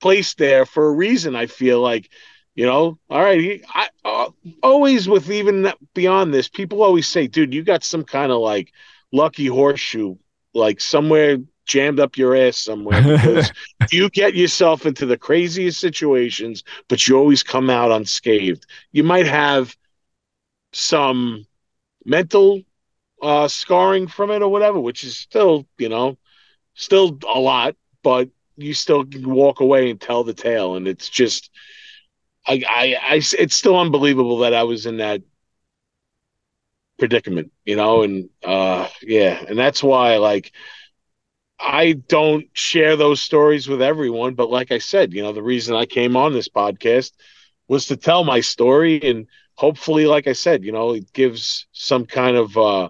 placed 0.00 0.38
there 0.38 0.66
for 0.66 0.86
a 0.86 0.92
reason. 0.92 1.34
I 1.34 1.46
feel 1.46 1.80
like, 1.80 2.10
you 2.54 2.66
know, 2.66 2.98
all 3.08 3.22
right. 3.22 3.62
I 3.68 3.88
uh, 4.04 4.30
always 4.62 5.08
with 5.08 5.30
even 5.30 5.72
beyond 5.94 6.34
this, 6.34 6.48
people 6.48 6.82
always 6.82 7.08
say, 7.08 7.26
dude, 7.26 7.54
you 7.54 7.62
got 7.62 7.84
some 7.84 8.04
kind 8.04 8.30
of 8.30 8.40
like 8.40 8.72
lucky 9.12 9.46
horseshoe, 9.46 10.16
like 10.54 10.80
somewhere 10.80 11.38
jammed 11.64 12.00
up 12.00 12.16
your 12.16 12.36
ass 12.36 12.56
somewhere 12.56 13.02
because 13.16 13.52
you 13.90 14.10
get 14.10 14.34
yourself 14.34 14.84
into 14.84 15.06
the 15.06 15.16
craziest 15.16 15.80
situations, 15.80 16.64
but 16.88 17.06
you 17.06 17.16
always 17.16 17.42
come 17.42 17.70
out 17.70 17.90
unscathed. 17.90 18.66
You 18.92 19.04
might 19.04 19.26
have 19.26 19.74
some 20.72 21.46
mental 22.04 22.62
uh, 23.22 23.48
scarring 23.48 24.08
from 24.08 24.30
it 24.30 24.42
or 24.42 24.48
whatever, 24.48 24.80
which 24.80 25.04
is 25.04 25.16
still, 25.16 25.66
you 25.78 25.88
know, 25.88 26.18
still 26.74 27.18
a 27.32 27.38
lot, 27.38 27.76
but 28.02 28.28
you 28.56 28.74
still 28.74 29.04
can 29.04 29.30
walk 29.30 29.60
away 29.60 29.90
and 29.90 30.00
tell 30.00 30.24
the 30.24 30.34
tale. 30.34 30.74
And 30.74 30.88
it's 30.88 31.08
just, 31.08 31.50
I, 32.46 32.62
I, 32.68 32.96
I, 33.00 33.14
it's 33.38 33.54
still 33.54 33.78
unbelievable 33.78 34.38
that 34.38 34.54
I 34.54 34.64
was 34.64 34.86
in 34.86 34.96
that 34.98 35.22
predicament, 36.98 37.52
you 37.64 37.76
know, 37.76 38.02
and 38.02 38.28
uh, 38.44 38.88
yeah, 39.02 39.42
and 39.48 39.58
that's 39.58 39.82
why, 39.82 40.16
like, 40.18 40.52
I 41.58 41.92
don't 41.92 42.46
share 42.54 42.96
those 42.96 43.20
stories 43.20 43.68
with 43.68 43.82
everyone, 43.82 44.34
but 44.34 44.50
like 44.50 44.72
I 44.72 44.78
said, 44.78 45.12
you 45.12 45.22
know, 45.22 45.32
the 45.32 45.42
reason 45.42 45.76
I 45.76 45.86
came 45.86 46.16
on 46.16 46.32
this 46.32 46.48
podcast 46.48 47.12
was 47.68 47.86
to 47.86 47.96
tell 47.96 48.24
my 48.24 48.40
story 48.40 49.00
and 49.02 49.26
hopefully, 49.54 50.06
like 50.06 50.26
I 50.26 50.32
said, 50.32 50.64
you 50.64 50.72
know, 50.72 50.94
it 50.94 51.12
gives 51.12 51.66
some 51.72 52.04
kind 52.06 52.36
of 52.36 52.56
uh, 52.56 52.88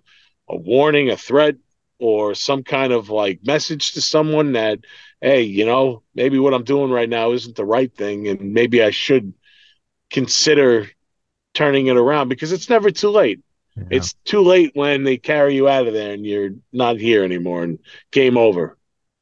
a 0.49 0.57
warning, 0.57 1.11
a 1.11 1.17
threat, 1.17 1.57
or 1.99 2.35
some 2.35 2.65
kind 2.65 2.93
of 2.93 3.11
like 3.11 3.41
message 3.45 3.93
to 3.93 4.01
someone 4.03 4.53
that, 4.53 4.81
hey, 5.21 5.43
you 5.43 5.67
know, 5.67 6.03
maybe 6.15 6.39
what 6.39 6.55
I'm 6.55 6.65
doing 6.65 6.91
right 6.91 7.09
now 7.09 7.33
isn't 7.33 7.57
the 7.57 7.65
right 7.65 7.95
thing, 7.95 8.27
and 8.29 8.55
maybe 8.55 8.83
I 8.83 8.91
should 8.91 9.35
consider 10.13 10.89
turning 11.55 11.89
it 11.89 11.97
around 11.97 12.29
because 12.29 12.53
it's 12.53 12.69
never 12.69 12.91
too 12.91 13.11
late. 13.11 13.41
Yeah. 13.77 13.85
It's 13.91 14.13
too 14.25 14.43
late 14.43 14.73
when 14.75 15.05
they 15.05 15.17
carry 15.17 15.55
you 15.55 15.69
out 15.69 15.87
of 15.87 15.95
there 15.95 16.13
and 16.13 16.27
you're 16.27 16.51
not 16.73 16.99
here 16.99 17.25
anymore 17.25 17.65
and 17.65 17.79
game 18.11 18.37
over. 18.37 18.77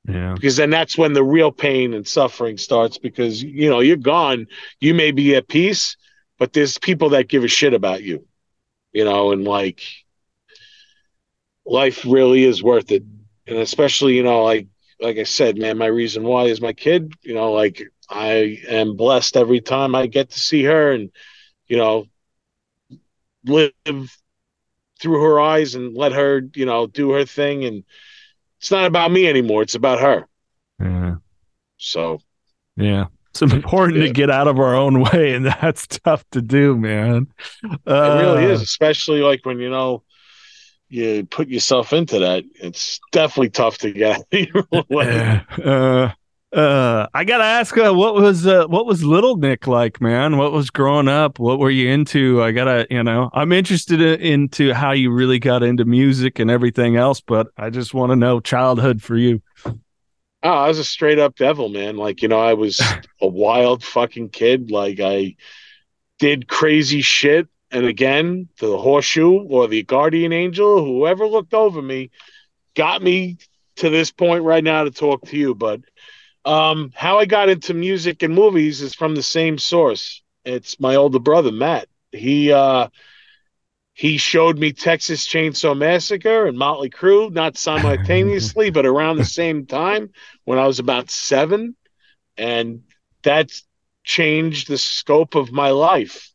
Yeah. 0.09 0.35
Because 0.35 0.57
then 0.57 0.71
that's 0.71 0.99
when 0.99 1.13
the 1.13 1.23
real 1.23 1.53
pain 1.53 1.95
and 1.95 2.07
suffering 2.07 2.59
starts 2.59 2.99
because 2.99 3.43
you 3.43 3.71
know 3.71 3.81
you're 3.81 3.97
gone. 3.97 4.47
You 4.81 4.95
may 4.95 5.13
be 5.13 5.37
at 5.37 5.49
peace, 5.49 5.97
but 6.39 6.53
there's 6.53 6.79
people 6.79 7.11
that 7.11 7.29
give 7.29 7.45
a 7.45 7.49
shit 7.49 7.75
about 7.75 8.03
you, 8.03 8.27
you 8.93 9.05
know, 9.05 9.33
and 9.33 9.45
like 9.45 9.83
life 11.65 12.05
really 12.05 12.45
is 12.45 12.63
worth 12.63 12.91
it. 12.91 13.05
And 13.47 13.59
especially, 13.59 14.17
you 14.17 14.23
know, 14.23 14.43
like 14.43 14.67
like 15.01 15.19
I 15.19 15.25
said, 15.25 15.59
man, 15.59 15.79
my 15.79 15.87
reason 15.87 16.25
why 16.25 16.45
is 16.45 16.61
my 16.61 16.73
kid, 16.73 17.13
you 17.23 17.35
know, 17.35 17.53
like 17.53 17.83
I 18.11 18.59
am 18.69 18.97
blessed 18.97 19.37
every 19.37 19.61
time 19.61 19.95
I 19.95 20.07
get 20.07 20.31
to 20.31 20.41
see 20.41 20.65
her 20.65 20.93
and, 20.93 21.11
you 21.67 21.77
know, 21.77 22.07
live 23.45 23.73
through 25.01 25.23
her 25.23 25.41
eyes 25.41 25.75
and 25.75 25.97
let 25.97 26.13
her, 26.13 26.43
you 26.55 26.67
know, 26.67 26.87
do 26.87 27.13
her 27.13 27.25
thing. 27.25 27.65
And 27.65 27.85
it's 28.59 28.71
not 28.71 28.87
about 28.87 29.13
me 29.13 29.29
anymore. 29.29 29.63
It's 29.63 29.77
about 29.77 30.01
her. 30.01 30.27
Yeah. 30.81 31.17
So, 31.77 32.21
yeah. 32.77 33.07
It's 33.31 33.43
important 33.43 34.01
yeah. 34.01 34.07
to 34.07 34.13
get 34.13 34.31
out 34.31 34.49
of 34.49 34.59
our 34.59 34.75
own 34.75 35.01
way, 35.13 35.35
and 35.35 35.47
that's 35.47 35.87
tough 35.87 36.25
to 36.33 36.43
do, 36.43 36.77
man. 36.77 37.29
Uh, 37.65 37.69
it 37.87 38.23
really 38.23 38.45
is, 38.45 38.61
especially 38.61 39.21
like 39.21 39.47
when 39.47 39.61
you 39.61 39.71
know 39.71 40.03
you 40.89 41.25
put 41.25 41.49
yourself 41.49 41.93
into 41.93 42.19
that. 42.19 42.45
It's 42.57 43.01
definitely 43.13 43.51
tough 43.51 43.79
to 43.79 43.93
get 43.93 44.17
out 44.17 44.25
of 44.33 44.41
your 44.41 44.65
own 44.73 44.85
way. 44.91 45.43
Uh, 45.65 46.11
uh, 46.53 47.07
I 47.15 47.25
gotta 47.25 47.45
ask, 47.45 47.77
uh, 47.79 47.93
what 47.95 48.15
was 48.15 48.47
uh, 48.47 48.67
what 48.67 48.85
was 48.85 49.05
Little 49.05 49.37
Nick 49.37 49.67
like, 49.67 50.01
man? 50.01 50.37
What 50.37 50.53
was 50.53 50.71
growing 50.71 51.07
up? 51.07 51.39
What 51.39 51.61
were 51.61 51.71
you 51.71 51.89
into? 51.89 52.43
I 52.43 52.51
gotta, 52.51 52.87
you 52.91 53.03
know, 53.05 53.31
I'm 53.33 53.53
interested 53.53 54.01
in, 54.01 54.21
into 54.21 54.73
how 54.75 54.91
you 54.93 55.13
really 55.13 55.39
got 55.39 55.63
into 55.63 55.85
music 55.85 56.41
and 56.41 56.51
everything 56.51 56.97
else, 56.97 57.21
but 57.21 57.49
I 57.57 57.71
just 57.71 57.95
want 57.95 58.11
to 58.11 58.17
know 58.17 58.41
childhood 58.41 59.01
for 59.01 59.17
you. 59.17 59.43
Oh, 60.43 60.51
I 60.51 60.69
was 60.69 60.79
a 60.79 60.85
straight 60.85 61.19
up 61.19 61.37
devil, 61.37 61.69
man. 61.69 61.97
Like, 61.97 62.23
you 62.23 62.29
know, 62.29 62.41
I 62.41 62.55
was 62.55 62.81
a 63.21 63.29
wild 63.29 63.85
fucking 63.85 64.31
kid. 64.31 64.71
Like, 64.71 64.99
I 65.01 65.37
did 66.19 66.49
crazy 66.49 67.03
shit. 67.03 67.49
And 67.71 67.87
again, 67.87 68.49
the 68.59 68.77
horseshoe 68.77 69.43
or 69.43 69.69
the 69.69 69.85
guardian 69.85 70.33
angel, 70.33 70.85
whoever 70.85 71.27
looked 71.27 71.55
over 71.55 71.81
me, 71.81 72.11
got 72.75 73.03
me 73.03 73.39
to 73.77 73.91
this 73.91 74.11
point 74.11 74.43
right 74.43 74.65
now 74.65 74.83
to 74.83 74.91
talk 74.91 75.27
to 75.27 75.37
you. 75.37 75.55
But 75.55 75.81
um, 76.45 76.93
how 76.95 77.19
I 77.19 77.27
got 77.27 77.49
into 77.49 77.75
music 77.75 78.23
and 78.23 78.35
movies 78.35 78.81
is 78.81 78.95
from 78.95 79.15
the 79.15 79.23
same 79.23 79.59
source. 79.59 80.23
It's 80.45 80.79
my 80.81 80.97
older 80.97 81.19
brother, 81.19 81.53
Matt. 81.53 81.89
He, 82.13 82.53
uh, 82.53 82.89
he 83.95 84.17
showed 84.19 84.59
me 84.59 84.73
Texas 84.73 85.27
Chainsaw 85.27 85.77
Massacre 85.77 86.47
and 86.47 86.57
Motley 86.59 86.91
Crue, 86.91 87.31
not 87.33 87.57
simultaneously, 87.57 88.71
but 88.71 88.87
around 88.87 89.17
the 89.19 89.25
same 89.25 89.67
time 89.67 90.11
when 90.45 90.59
I 90.59 90.67
was 90.67 90.79
about 90.79 91.11
seven. 91.11 91.77
And 92.37 92.83
that 93.23 93.51
changed 94.05 94.69
the 94.69 94.79
scope 94.79 95.35
of 95.35 95.53
my 95.53 95.71
life. 95.71 96.33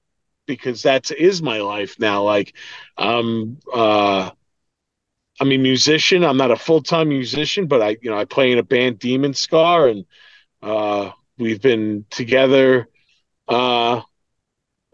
because 0.47 0.84
that 0.84 1.12
is 1.12 1.41
my 1.41 1.60
life 1.60 1.99
now. 1.99 2.24
Like, 2.24 2.53
um, 2.97 3.58
uh, 3.74 4.32
I'm 5.39 5.51
a 5.51 5.57
musician. 5.57 6.23
I'm 6.23 6.38
not 6.38 6.51
a 6.51 6.55
full 6.55 6.81
time 6.81 7.09
musician, 7.09 7.67
but 7.67 7.81
I, 7.81 7.97
you 8.01 8.09
know, 8.09 8.17
I 8.17 8.25
play 8.25 8.51
in 8.51 8.59
a 8.59 8.63
band, 8.63 8.99
Demon 8.99 9.33
Scar, 9.33 9.88
and 9.88 10.05
uh, 10.61 11.11
we've 11.38 11.61
been 11.61 12.05
together 12.09 12.88
uh, 13.47 14.01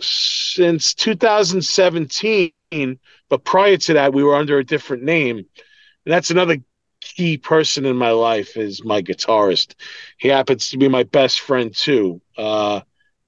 since 0.02 0.94
2017. 0.96 2.54
But 3.30 3.44
prior 3.46 3.78
to 3.78 3.94
that, 3.94 4.14
we 4.14 4.24
were 4.24 4.36
under 4.36 4.58
a 4.58 4.66
different 4.66 5.04
name. 5.04 5.38
And 5.38 5.48
that's 6.06 6.32
another 6.32 6.58
key 7.02 7.38
person 7.38 7.86
in 7.86 7.96
my 7.96 8.12
life 8.12 8.58
is 8.58 8.84
my 8.84 9.02
guitarist. 9.02 9.76
He 10.18 10.28
happens 10.28 10.70
to 10.70 10.78
be 10.78 10.88
my 10.88 11.04
best 11.04 11.42
friend 11.42 11.76
too. 11.76 12.22
Uh, 12.38 12.82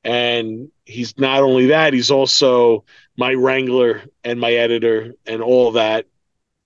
and 0.03 0.69
he's 0.85 1.17
not 1.17 1.41
only 1.43 1.67
that, 1.67 1.93
he's 1.93 2.11
also 2.11 2.85
my 3.17 3.33
wrangler 3.33 4.03
and 4.23 4.39
my 4.39 4.53
editor 4.53 5.13
and 5.25 5.41
all 5.41 5.71
that 5.73 6.07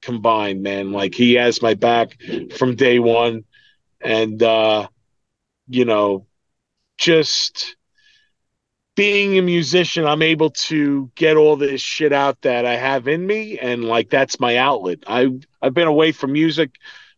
combined, 0.02 0.64
man. 0.64 0.92
Like 0.92 1.14
he 1.14 1.36
has 1.36 1.62
my 1.62 1.74
back 1.74 2.18
from 2.58 2.76
day 2.76 3.00
one. 3.00 3.46
And 4.02 4.42
uh, 4.42 4.88
you 5.68 5.86
know, 5.86 6.26
just 6.98 7.76
being 8.96 9.38
a 9.38 9.42
musician, 9.44 10.06
I'm 10.06 10.24
able 10.24 10.50
to 10.50 11.12
get 11.14 11.38
all 11.38 11.56
this 11.56 11.82
shit 11.82 12.12
out 12.12 12.42
that 12.42 12.66
I 12.66 12.76
have 12.76 13.08
in 13.08 13.26
me, 13.26 13.60
and 13.60 13.86
like 13.86 14.10
that's 14.10 14.40
my 14.40 14.58
outlet. 14.58 15.00
I 15.08 15.30
I've 15.62 15.74
been 15.74 15.88
away 15.88 16.12
from 16.12 16.34
music. 16.34 16.72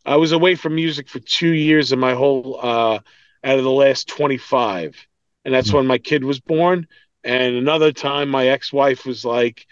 I 0.05 0.17
was 0.17 0.31
away 0.31 0.55
from 0.55 0.75
music 0.75 1.07
for 1.07 1.19
two 1.19 1.53
years 1.53 1.91
of 1.91 1.99
my 1.99 2.13
whole 2.13 2.59
uh, 2.61 2.99
out 3.43 3.57
of 3.57 3.63
the 3.63 3.71
last 3.71 4.07
25, 4.09 4.95
and 5.45 5.53
that's 5.53 5.67
mm-hmm. 5.67 5.77
when 5.77 5.87
my 5.87 5.97
kid 5.97 6.23
was 6.23 6.39
born. 6.39 6.87
And 7.23 7.55
another 7.55 7.91
time, 7.91 8.29
my 8.29 8.47
ex-wife 8.47 9.05
was 9.05 9.23
like, 9.25 9.65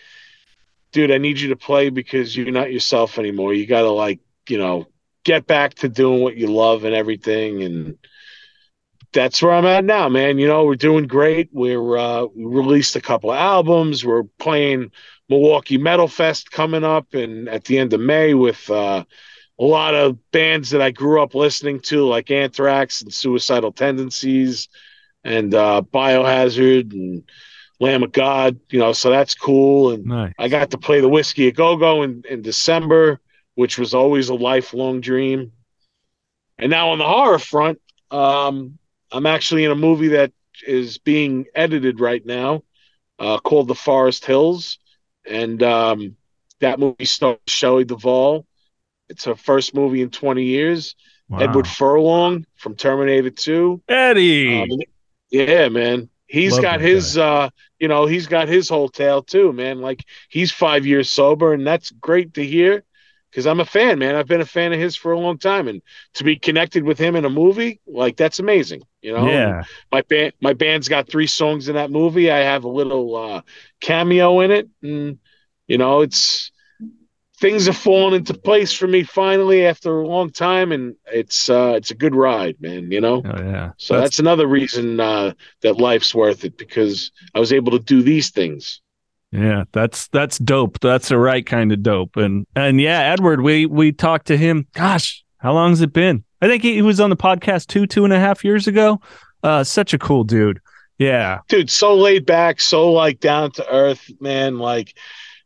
"Dude, 0.97 1.11
I 1.11 1.19
need 1.19 1.39
you 1.39 1.49
to 1.49 1.55
play 1.55 1.91
because 1.91 2.35
you're 2.35 2.49
not 2.49 2.73
yourself 2.73 3.19
anymore. 3.19 3.53
You 3.53 3.67
got 3.67 3.81
to 3.81 3.91
like, 3.91 4.19
you 4.49 4.57
know, 4.57 4.87
get 5.23 5.45
back 5.45 5.75
to 5.75 5.89
doing 5.89 6.21
what 6.21 6.37
you 6.37 6.47
love 6.47 6.85
and 6.85 6.95
everything." 6.95 7.61
And 7.61 7.99
that's 9.13 9.39
where 9.43 9.53
I'm 9.53 9.67
at 9.67 9.85
now, 9.85 10.09
man. 10.09 10.39
You 10.39 10.47
know, 10.47 10.65
we're 10.65 10.73
doing 10.73 11.05
great. 11.05 11.49
We're 11.51 11.97
uh, 11.97 12.25
we 12.35 12.45
released 12.45 12.95
a 12.95 13.01
couple 13.01 13.29
of 13.29 13.37
albums. 13.37 14.03
We're 14.03 14.23
playing 14.39 14.89
Milwaukee 15.29 15.77
Metal 15.77 16.07
Fest 16.07 16.49
coming 16.49 16.83
up, 16.83 17.13
and 17.13 17.47
at 17.47 17.65
the 17.65 17.77
end 17.77 17.93
of 17.93 17.99
May 17.99 18.33
with 18.33 18.67
uh, 18.67 19.05
a 19.59 19.63
lot 19.63 19.93
of 19.93 20.17
bands 20.31 20.71
that 20.71 20.81
I 20.81 20.89
grew 20.89 21.21
up 21.21 21.35
listening 21.35 21.79
to, 21.81 22.05
like 22.05 22.31
Anthrax 22.31 23.03
and 23.03 23.13
Suicidal 23.13 23.71
Tendencies, 23.71 24.67
and 25.23 25.53
uh, 25.53 25.83
Biohazard 25.93 26.91
and 26.91 27.21
Lamb 27.79 28.03
of 28.03 28.11
God. 28.11 28.59
You 28.69 28.79
know, 28.79 28.93
so 28.93 29.09
that's 29.09 29.35
cool. 29.35 29.91
And 29.91 30.05
nice. 30.05 30.33
I 30.37 30.47
got 30.47 30.71
to 30.71 30.77
play 30.77 31.01
the 31.01 31.09
Whisky 31.09 31.47
a 31.47 31.51
Go 31.51 31.77
Go 31.77 32.03
in, 32.03 32.23
in 32.29 32.41
December, 32.41 33.19
which 33.55 33.77
was 33.77 33.93
always 33.93 34.29
a 34.29 34.35
lifelong 34.35 35.01
dream. 35.01 35.51
And 36.57 36.69
now 36.71 36.89
on 36.89 36.97
the 36.97 37.05
horror 37.05 37.39
front, 37.39 37.79
um, 38.09 38.79
I'm 39.11 39.25
actually 39.25 39.63
in 39.63 39.71
a 39.71 39.75
movie 39.75 40.09
that 40.09 40.31
is 40.65 40.97
being 40.97 41.45
edited 41.53 41.99
right 41.99 42.25
now 42.25 42.63
uh, 43.19 43.39
called 43.39 43.67
The 43.67 43.75
Forest 43.75 44.25
Hills. 44.25 44.79
And 45.29 45.61
um, 45.61 46.15
that 46.59 46.79
movie 46.79 47.05
stars 47.05 47.37
Shelley 47.47 47.83
Duvall. 47.83 48.45
It's 49.09 49.25
her 49.25 49.35
first 49.35 49.73
movie 49.73 50.01
in 50.01 50.09
20 50.09 50.43
years. 50.43 50.95
Wow. 51.29 51.39
Edward 51.39 51.67
Furlong 51.67 52.45
from 52.55 52.75
Terminator 52.75 53.29
2. 53.29 53.81
Eddie. 53.87 54.61
Um, 54.61 54.69
yeah, 55.29 55.69
man. 55.69 56.09
He's 56.27 56.53
Love 56.53 56.61
got 56.61 56.81
his, 56.81 57.17
uh, 57.17 57.49
you 57.79 57.87
know, 57.87 58.05
he's 58.05 58.27
got 58.27 58.47
his 58.47 58.69
whole 58.69 58.89
tale 58.89 59.23
too, 59.23 59.53
man. 59.53 59.81
Like 59.81 60.03
he's 60.29 60.51
five 60.51 60.85
years 60.85 61.09
sober, 61.09 61.53
and 61.53 61.65
that's 61.65 61.91
great 61.91 62.33
to 62.35 62.45
hear 62.45 62.83
because 63.31 63.47
I'm 63.47 63.59
a 63.59 63.65
fan, 63.65 63.99
man. 63.99 64.15
I've 64.15 64.27
been 64.27 64.41
a 64.41 64.45
fan 64.45 64.73
of 64.73 64.79
his 64.79 64.95
for 64.95 65.11
a 65.11 65.19
long 65.19 65.37
time, 65.37 65.67
and 65.67 65.81
to 66.15 66.23
be 66.23 66.35
connected 66.37 66.83
with 66.83 66.97
him 66.99 67.15
in 67.15 67.25
a 67.25 67.29
movie, 67.29 67.79
like 67.87 68.17
that's 68.17 68.39
amazing. 68.39 68.83
You 69.01 69.13
know, 69.13 69.27
yeah. 69.27 69.63
My 69.91 70.01
band, 70.01 70.33
my 70.41 70.53
band's 70.53 70.89
got 70.89 71.07
three 71.07 71.27
songs 71.27 71.69
in 71.69 71.75
that 71.75 71.91
movie. 71.91 72.29
I 72.29 72.39
have 72.39 72.63
a 72.65 72.69
little 72.69 73.15
uh, 73.15 73.41
cameo 73.79 74.41
in 74.41 74.51
it, 74.51 74.69
and 74.81 75.19
you 75.67 75.77
know, 75.77 76.01
it's 76.01 76.51
things 77.39 77.67
have 77.67 77.77
fallen 77.77 78.13
into 78.13 78.33
place 78.33 78.73
for 78.73 78.87
me 78.87 79.03
finally 79.03 79.65
after 79.65 79.99
a 79.99 80.07
long 80.07 80.31
time, 80.31 80.71
and 80.71 80.95
it's 81.11 81.49
uh, 81.49 81.73
it's 81.75 81.91
a 81.91 81.95
good 81.95 82.15
ride, 82.15 82.59
man. 82.59 82.91
You 82.91 83.01
know, 83.01 83.21
oh, 83.25 83.41
yeah. 83.41 83.71
So 83.77 83.93
that's, 83.95 84.05
that's 84.05 84.19
another 84.19 84.47
reason 84.47 84.99
uh, 84.99 85.33
that 85.61 85.77
life's 85.77 86.13
worth 86.13 86.43
it 86.43 86.57
because 86.57 87.11
I 87.33 87.39
was 87.39 87.53
able 87.53 87.71
to 87.71 87.79
do 87.79 88.01
these 88.01 88.29
things. 88.29 88.81
Yeah, 89.31 89.65
that's 89.71 90.07
that's 90.07 90.37
dope. 90.39 90.79
That's 90.79 91.09
the 91.09 91.17
right 91.17 91.45
kind 91.45 91.71
of 91.71 91.83
dope. 91.83 92.17
And 92.17 92.45
and 92.55 92.81
yeah, 92.81 93.01
Edward, 93.01 93.41
we 93.41 93.65
we 93.65 93.91
talked 93.91 94.27
to 94.27 94.37
him. 94.37 94.67
Gosh, 94.73 95.23
how 95.37 95.53
long 95.53 95.71
has 95.71 95.81
it 95.81 95.93
been? 95.93 96.23
I 96.41 96.47
think 96.47 96.63
he, 96.63 96.75
he 96.75 96.81
was 96.81 96.99
on 96.99 97.09
the 97.09 97.17
podcast 97.17 97.67
two 97.67 97.87
two 97.87 98.03
and 98.03 98.13
a 98.13 98.19
half 98.19 98.43
years 98.43 98.67
ago. 98.67 99.01
Uh, 99.43 99.63
such 99.63 99.93
a 99.93 99.99
cool 99.99 100.23
dude. 100.23 100.59
Yeah, 100.97 101.39
dude, 101.47 101.69
so 101.69 101.93
laid 101.95 102.25
back, 102.25 102.59
so 102.59 102.91
like 102.91 103.19
down 103.19 103.51
to 103.51 103.71
earth, 103.71 104.09
man. 104.19 104.57
Like 104.57 104.97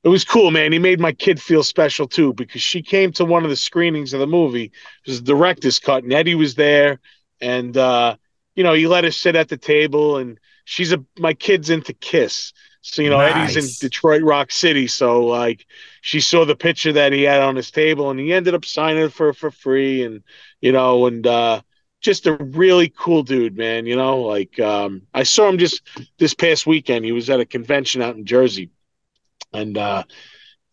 it 0.03 0.09
was 0.09 0.25
cool, 0.25 0.49
man. 0.49 0.71
He 0.71 0.79
made 0.79 0.99
my 0.99 1.11
kid 1.11 1.41
feel 1.41 1.63
special 1.63 2.07
too 2.07 2.33
because 2.33 2.61
she 2.61 2.81
came 2.81 3.11
to 3.13 3.25
one 3.25 3.43
of 3.43 3.49
the 3.49 3.55
screenings 3.55 4.13
of 4.13 4.19
the 4.19 4.27
movie. 4.27 4.65
It 5.05 5.09
was 5.09 5.21
the 5.21 5.33
director's 5.33 5.79
cut, 5.79 6.03
and 6.03 6.11
Eddie 6.11 6.35
was 6.35 6.55
there, 6.55 6.99
and 7.39 7.75
uh, 7.77 8.15
you 8.55 8.63
know 8.63 8.73
he 8.73 8.87
let 8.87 9.05
us 9.05 9.17
sit 9.17 9.35
at 9.35 9.49
the 9.49 9.57
table, 9.57 10.17
and 10.17 10.39
she's 10.65 10.91
a 10.91 11.03
my 11.19 11.33
kid's 11.33 11.69
into 11.69 11.93
Kiss. 11.93 12.53
So 12.81 13.03
you 13.03 13.11
know, 13.11 13.19
nice. 13.19 13.55
Eddie's 13.55 13.81
in 13.81 13.87
Detroit 13.87 14.23
Rock 14.23 14.51
City, 14.51 14.87
so 14.87 15.23
like 15.23 15.67
she 16.01 16.19
saw 16.19 16.45
the 16.45 16.55
picture 16.55 16.93
that 16.93 17.13
he 17.13 17.21
had 17.23 17.41
on 17.41 17.55
his 17.55 17.69
table, 17.69 18.09
and 18.09 18.19
he 18.19 18.33
ended 18.33 18.55
up 18.55 18.65
signing 18.65 19.09
for 19.09 19.33
for 19.33 19.51
free, 19.51 20.03
and 20.03 20.23
you 20.61 20.71
know, 20.71 21.05
and 21.05 21.27
uh, 21.27 21.61
just 22.01 22.25
a 22.25 22.37
really 22.37 22.89
cool 22.89 23.21
dude, 23.21 23.55
man. 23.55 23.85
You 23.85 23.95
know, 23.95 24.21
like 24.21 24.59
um, 24.59 25.03
I 25.13 25.21
saw 25.21 25.47
him 25.47 25.59
just 25.59 25.83
this 26.17 26.33
past 26.33 26.65
weekend. 26.65 27.05
He 27.05 27.11
was 27.11 27.29
at 27.29 27.39
a 27.39 27.45
convention 27.45 28.01
out 28.01 28.15
in 28.15 28.25
Jersey, 28.25 28.71
and 29.53 29.77
uh, 29.77 30.03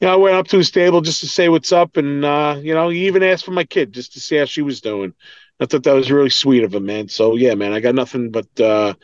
you 0.01 0.07
know, 0.07 0.15
I 0.15 0.17
went 0.17 0.37
up 0.37 0.49
to 0.49 0.59
his 0.59 0.71
table 0.71 1.01
just 1.01 1.21
to 1.21 1.29
say 1.29 1.49
what's 1.49 1.73
up, 1.73 1.97
and 1.97 2.25
uh, 2.25 2.59
you 2.61 2.75
know, 2.75 2.89
he 2.89 3.07
even 3.07 3.23
asked 3.23 3.45
for 3.45 3.51
my 3.51 3.65
kid 3.65 3.93
just 3.93 4.13
to 4.15 4.21
see 4.21 4.37
how 4.37 4.45
she 4.45 4.63
was 4.63 4.81
doing. 4.81 5.15
I 5.61 5.67
thought 5.67 5.83
that 5.83 5.95
was 5.95 6.11
really 6.11 6.31
sweet 6.31 6.63
of 6.63 6.75
him, 6.75 6.87
man. 6.87 7.09
So 7.09 7.37
yeah, 7.37 7.55
man, 7.55 7.73
I 7.73 7.81
got 7.81 7.95
nothing 7.95 8.31
but 8.31 8.61
uh, 8.61 8.95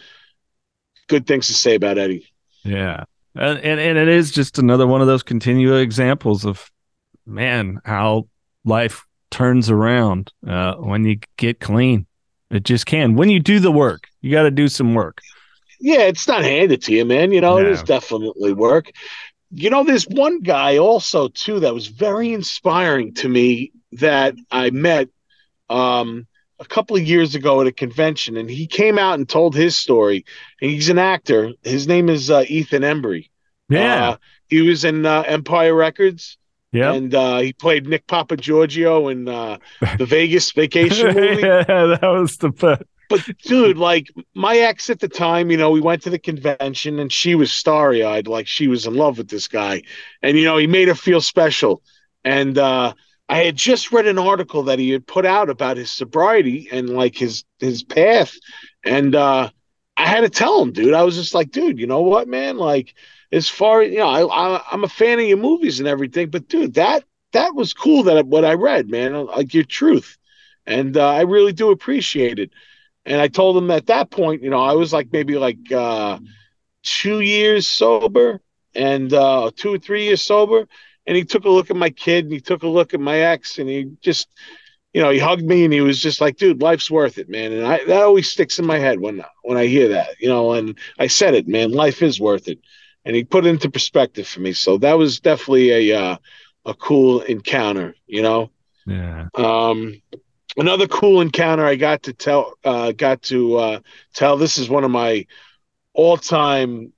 good 1.08 1.26
things 1.26 1.48
to 1.48 1.54
say 1.54 1.74
about 1.74 1.98
Eddie. 1.98 2.32
Yeah. 2.62 3.04
And, 3.34 3.58
and 3.58 3.80
and 3.80 3.98
it 3.98 4.08
is 4.08 4.30
just 4.30 4.58
another 4.58 4.86
one 4.86 5.00
of 5.00 5.08
those 5.08 5.24
continual 5.24 5.78
examples 5.78 6.44
of 6.44 6.70
man 7.26 7.80
how 7.84 8.28
life 8.64 9.04
turns 9.30 9.68
around 9.68 10.32
uh, 10.46 10.74
when 10.76 11.04
you 11.04 11.18
get 11.36 11.58
clean. 11.58 12.06
It 12.50 12.62
just 12.62 12.86
can. 12.86 13.16
When 13.16 13.30
you 13.30 13.40
do 13.40 13.58
the 13.58 13.72
work, 13.72 14.06
you 14.20 14.30
got 14.30 14.44
to 14.44 14.50
do 14.50 14.68
some 14.68 14.94
work. 14.94 15.20
Yeah, 15.80 16.02
it's 16.02 16.28
not 16.28 16.44
handed 16.44 16.82
to 16.82 16.92
you, 16.92 17.04
man. 17.04 17.32
You 17.32 17.40
know, 17.40 17.58
it 17.58 17.66
is 17.66 17.82
definitely 17.82 18.52
work. 18.52 18.90
You 19.54 19.70
know, 19.70 19.84
there's 19.84 20.04
one 20.04 20.40
guy 20.40 20.78
also 20.78 21.28
too 21.28 21.60
that 21.60 21.74
was 21.74 21.86
very 21.86 22.32
inspiring 22.32 23.14
to 23.14 23.28
me 23.28 23.72
that 23.92 24.34
I 24.50 24.70
met. 24.70 25.08
Um, 25.70 26.26
a 26.60 26.64
couple 26.64 26.96
of 26.96 27.02
years 27.02 27.34
ago 27.34 27.60
at 27.60 27.66
a 27.66 27.72
convention, 27.72 28.36
and 28.36 28.48
he 28.48 28.66
came 28.66 28.98
out 28.98 29.14
and 29.14 29.28
told 29.28 29.54
his 29.54 29.76
story. 29.76 30.24
And 30.60 30.70
he's 30.70 30.88
an 30.88 30.98
actor. 30.98 31.52
His 31.62 31.86
name 31.86 32.08
is 32.08 32.30
uh, 32.30 32.44
Ethan 32.46 32.82
Embry. 32.82 33.30
Yeah, 33.68 34.10
uh, 34.10 34.16
he 34.48 34.62
was 34.62 34.84
in 34.84 35.06
uh, 35.06 35.22
Empire 35.26 35.74
Records. 35.74 36.38
Yeah, 36.72 36.92
and 36.92 37.14
uh, 37.14 37.38
he 37.38 37.52
played 37.52 37.86
Nick 37.86 38.06
Papagiorgio 38.06 39.10
in 39.10 39.28
uh, 39.28 39.58
the 39.98 40.06
Vegas 40.06 40.50
Vacation 40.52 41.06
movie. 41.14 41.42
yeah, 41.42 41.64
that 41.64 42.02
was 42.02 42.36
the 42.36 42.50
best. 42.50 42.82
But 43.08 43.22
dude, 43.44 43.76
like 43.78 44.08
my 44.34 44.56
ex 44.56 44.90
at 44.90 45.00
the 45.00 45.08
time, 45.08 45.50
you 45.50 45.56
know, 45.56 45.70
we 45.70 45.80
went 45.80 46.02
to 46.02 46.10
the 46.10 46.18
convention 46.18 46.98
and 46.98 47.12
she 47.12 47.34
was 47.34 47.52
starry 47.52 48.02
eyed, 48.02 48.26
like 48.28 48.46
she 48.46 48.68
was 48.68 48.86
in 48.86 48.94
love 48.94 49.18
with 49.18 49.28
this 49.28 49.48
guy, 49.48 49.82
and 50.22 50.36
you 50.38 50.44
know, 50.44 50.56
he 50.56 50.66
made 50.66 50.88
her 50.88 50.94
feel 50.94 51.20
special. 51.20 51.82
And 52.24 52.56
uh, 52.58 52.94
I 53.28 53.38
had 53.44 53.56
just 53.56 53.92
read 53.92 54.06
an 54.06 54.18
article 54.18 54.64
that 54.64 54.78
he 54.78 54.90
had 54.90 55.06
put 55.06 55.26
out 55.26 55.50
about 55.50 55.76
his 55.76 55.90
sobriety 55.90 56.68
and 56.72 56.90
like 56.90 57.16
his 57.16 57.44
his 57.58 57.82
path, 57.82 58.34
and 58.84 59.14
uh, 59.14 59.50
I 59.96 60.06
had 60.06 60.22
to 60.22 60.28
tell 60.30 60.60
him, 60.62 60.72
dude. 60.72 60.94
I 60.94 61.02
was 61.02 61.16
just 61.16 61.34
like, 61.34 61.50
dude, 61.50 61.78
you 61.78 61.86
know 61.86 62.02
what, 62.02 62.28
man? 62.28 62.56
Like, 62.56 62.94
as 63.32 63.48
far 63.48 63.82
as 63.82 63.92
you 63.92 63.98
know, 63.98 64.08
I, 64.08 64.24
I 64.56 64.74
am 64.74 64.84
a 64.84 64.88
fan 64.88 65.18
of 65.20 65.26
your 65.26 65.38
movies 65.38 65.78
and 65.78 65.88
everything, 65.88 66.30
but 66.30 66.48
dude, 66.48 66.74
that 66.74 67.04
that 67.32 67.54
was 67.54 67.72
cool 67.74 68.04
that 68.04 68.26
what 68.26 68.44
I 68.44 68.54
read, 68.54 68.90
man, 68.90 69.26
like 69.26 69.54
your 69.54 69.64
truth, 69.64 70.18
and 70.66 70.96
uh, 70.96 71.08
I 71.08 71.22
really 71.22 71.52
do 71.52 71.70
appreciate 71.70 72.38
it. 72.38 72.50
And 73.06 73.20
I 73.20 73.28
told 73.28 73.56
him 73.56 73.70
at 73.70 73.86
that 73.86 74.10
point, 74.10 74.42
you 74.42 74.50
know, 74.50 74.62
I 74.62 74.72
was 74.72 74.92
like 74.92 75.08
maybe 75.12 75.36
like 75.36 75.70
uh, 75.70 76.18
two 76.82 77.20
years 77.20 77.66
sober 77.66 78.40
and 78.74 79.12
uh, 79.12 79.50
two 79.54 79.74
or 79.74 79.78
three 79.78 80.04
years 80.04 80.22
sober 80.22 80.66
and 81.06 81.16
he 81.16 81.24
took 81.24 81.44
a 81.44 81.50
look 81.50 81.70
at 81.70 81.76
my 81.76 81.90
kid 81.90 82.24
and 82.24 82.32
he 82.32 82.40
took 82.40 82.62
a 82.62 82.68
look 82.68 82.94
at 82.94 83.00
my 83.00 83.18
ex 83.18 83.58
and 83.58 83.68
he 83.68 83.90
just 84.00 84.28
you 84.94 85.02
know 85.02 85.10
he 85.10 85.18
hugged 85.18 85.44
me 85.44 85.64
and 85.64 85.72
he 85.72 85.82
was 85.82 86.00
just 86.00 86.20
like 86.20 86.36
dude 86.38 86.62
life's 86.62 86.90
worth 86.90 87.18
it 87.18 87.28
man 87.28 87.52
and 87.52 87.66
I 87.66 87.84
that 87.84 88.02
always 88.02 88.30
sticks 88.30 88.58
in 88.58 88.64
my 88.64 88.78
head 88.78 88.98
when 89.00 89.22
when 89.42 89.58
I 89.58 89.66
hear 89.66 89.88
that 89.88 90.18
you 90.18 90.28
know 90.28 90.52
and 90.52 90.78
I 90.98 91.08
said 91.08 91.34
it 91.34 91.46
man 91.46 91.72
life 91.72 92.02
is 92.02 92.18
worth 92.18 92.48
it 92.48 92.58
and 93.04 93.14
he 93.14 93.24
put 93.24 93.46
it 93.46 93.50
into 93.50 93.70
perspective 93.70 94.26
for 94.26 94.40
me. 94.40 94.52
So 94.52 94.78
that 94.78 94.94
was 94.94 95.20
definitely 95.20 95.90
a 95.90 95.98
uh, 95.98 96.16
a 96.64 96.74
cool 96.74 97.20
encounter, 97.20 97.94
you 98.06 98.22
know. 98.22 98.50
Yeah. 98.86 99.28
Um, 99.34 100.00
another 100.56 100.86
cool 100.86 101.20
encounter 101.20 101.64
I 101.64 101.76
got 101.76 102.04
to 102.04 102.12
tell 102.12 102.54
uh, 102.64 102.92
got 102.92 103.22
to 103.22 103.56
uh, 103.56 103.80
tell. 104.14 104.36
This 104.36 104.58
is 104.58 104.68
one 104.68 104.84
of 104.84 104.90
my 104.90 105.26
all 105.92 106.16
time 106.16 106.92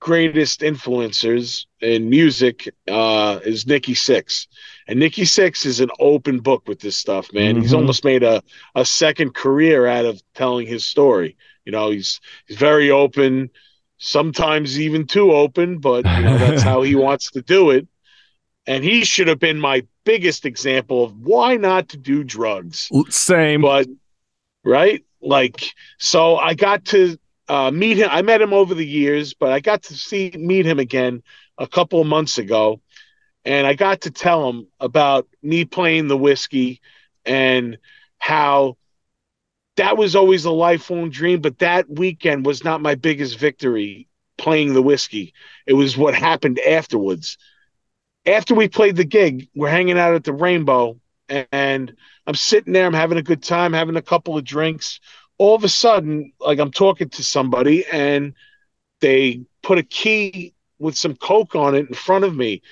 greatest 0.00 0.60
influencers 0.60 1.66
in 1.80 2.08
music 2.08 2.72
uh, 2.88 3.40
is 3.44 3.66
Nikki 3.66 3.94
Sixx, 3.94 4.46
And 4.86 5.00
Nikki 5.00 5.22
Sixx 5.22 5.66
is 5.66 5.80
an 5.80 5.90
open 5.98 6.40
book 6.40 6.68
with 6.68 6.80
this 6.80 6.96
stuff, 6.96 7.32
man. 7.32 7.54
Mm-hmm. 7.54 7.62
He's 7.62 7.74
almost 7.74 8.04
made 8.04 8.22
a, 8.22 8.42
a 8.74 8.84
second 8.84 9.34
career 9.34 9.86
out 9.86 10.04
of 10.04 10.22
telling 10.34 10.66
his 10.66 10.84
story. 10.84 11.36
You 11.64 11.72
know, 11.72 11.90
he's 11.90 12.20
he's 12.46 12.56
very 12.56 12.90
open, 12.90 13.50
sometimes 13.98 14.78
even 14.78 15.06
too 15.06 15.32
open, 15.32 15.78
but 15.78 16.04
you 16.04 16.22
know, 16.22 16.38
that's 16.38 16.62
how 16.70 16.82
he 16.82 16.94
wants 16.94 17.32
to 17.32 17.42
do 17.42 17.70
it. 17.70 17.88
And 18.66 18.84
he 18.84 19.04
should 19.04 19.28
have 19.28 19.40
been 19.40 19.58
my 19.58 19.84
biggest 20.06 20.46
example 20.46 21.04
of 21.04 21.18
why 21.18 21.56
not 21.56 21.90
to 21.90 21.98
do 21.98 22.24
drugs. 22.24 22.88
Same. 23.10 23.60
But 23.60 23.88
right? 24.64 25.04
Like 25.20 25.74
so 25.98 26.36
I 26.36 26.54
got 26.54 26.86
to 26.86 27.18
uh, 27.48 27.70
meet 27.70 27.98
him. 27.98 28.08
I 28.10 28.22
met 28.22 28.40
him 28.40 28.54
over 28.54 28.74
the 28.74 28.86
years, 28.86 29.34
but 29.34 29.52
I 29.52 29.60
got 29.60 29.82
to 29.84 29.94
see 29.94 30.32
meet 30.34 30.64
him 30.64 30.78
again 30.78 31.22
a 31.58 31.66
couple 31.66 32.00
of 32.00 32.06
months 32.06 32.38
ago, 32.38 32.80
and 33.44 33.66
I 33.66 33.74
got 33.74 34.02
to 34.02 34.10
tell 34.10 34.48
him 34.48 34.68
about 34.80 35.28
me 35.42 35.64
playing 35.66 36.08
the 36.08 36.16
whiskey 36.16 36.80
and 37.26 37.76
how 38.18 38.76
that 39.76 39.96
was 39.96 40.16
always 40.16 40.44
a 40.44 40.50
lifelong 40.50 41.10
dream. 41.10 41.40
But 41.40 41.58
that 41.58 41.90
weekend 41.90 42.46
was 42.46 42.64
not 42.64 42.80
my 42.80 42.94
biggest 42.94 43.38
victory 43.38 44.08
playing 44.38 44.74
the 44.74 44.82
whiskey. 44.82 45.34
It 45.66 45.74
was 45.74 45.96
what 45.96 46.14
happened 46.14 46.60
afterwards. 46.60 47.36
After 48.26 48.54
we 48.54 48.68
played 48.68 48.96
the 48.96 49.04
gig, 49.04 49.48
we're 49.54 49.70
hanging 49.70 49.98
out 49.98 50.14
at 50.14 50.24
the 50.24 50.32
Rainbow, 50.32 50.98
and 51.28 51.94
I'm 52.26 52.34
sitting 52.34 52.72
there. 52.72 52.86
I'm 52.86 52.92
having 52.92 53.18
a 53.18 53.22
good 53.22 53.42
time, 53.42 53.72
having 53.72 53.96
a 53.96 54.02
couple 54.02 54.36
of 54.36 54.44
drinks 54.44 55.00
all 55.38 55.54
of 55.54 55.64
a 55.64 55.68
sudden, 55.68 56.32
like 56.40 56.58
I'm 56.58 56.70
talking 56.70 57.08
to 57.10 57.24
somebody 57.24 57.84
and 57.92 58.34
they 59.00 59.42
put 59.62 59.78
a 59.78 59.82
key 59.82 60.54
with 60.78 60.96
some 60.96 61.14
coke 61.16 61.54
on 61.54 61.74
it 61.74 61.88
in 61.88 61.94
front 61.94 62.24
of 62.24 62.34
me 62.34 62.62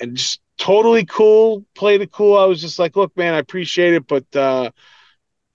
and 0.00 0.16
just 0.16 0.40
totally 0.58 1.04
cool, 1.04 1.64
played 1.74 2.00
it 2.02 2.12
cool. 2.12 2.36
I 2.36 2.44
was 2.46 2.60
just 2.60 2.78
like, 2.78 2.96
look, 2.96 3.16
man, 3.16 3.34
I 3.34 3.38
appreciate 3.38 3.94
it, 3.94 4.06
but 4.06 4.24
uh 4.36 4.70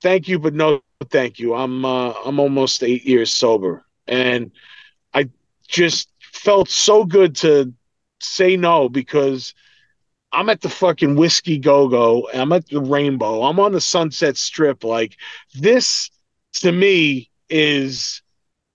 thank 0.02 0.28
you, 0.28 0.40
but 0.40 0.54
no 0.54 0.82
thank 1.10 1.40
you. 1.40 1.56
I'm 1.56 1.86
uh 1.86 2.14
I'm 2.26 2.40
almost 2.40 2.84
eight 2.84 3.06
years 3.06 3.34
sober. 3.34 3.86
And 4.08 4.52
I 5.14 5.30
just 5.68 6.10
felt 6.22 6.70
so 6.70 7.06
good 7.06 7.36
to 7.38 7.74
say 8.20 8.58
no 8.58 8.90
because 8.90 9.54
I'm 10.32 10.50
at 10.50 10.62
the 10.62 10.70
fucking 10.70 11.16
whiskey 11.16 11.58
go 11.58 11.88
go. 11.88 12.30
I'm 12.34 12.52
at 12.52 12.68
the 12.68 12.82
rainbow. 12.82 13.44
I'm 13.44 13.60
on 13.60 13.72
the 13.72 13.82
Sunset 13.82 14.38
Strip. 14.38 14.84
Like 14.84 15.16
this 15.56 16.10
to 16.56 16.72
me 16.72 17.30
is 17.50 18.22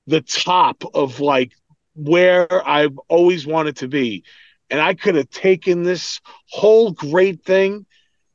the 0.07 0.23
top 0.23 0.83
of 0.95 1.21
like 1.21 1.53
where 1.95 2.67
I've 2.67 2.99
always 3.09 3.47
wanted 3.47 3.77
to 3.77 3.89
be. 3.89 4.25
And 4.71 4.81
I 4.81 4.95
could 4.95 5.15
have 5.17 5.29
taken 5.31 5.83
this 5.83 6.21
whole 6.49 6.93
great 6.93 7.45
thing 7.45 7.85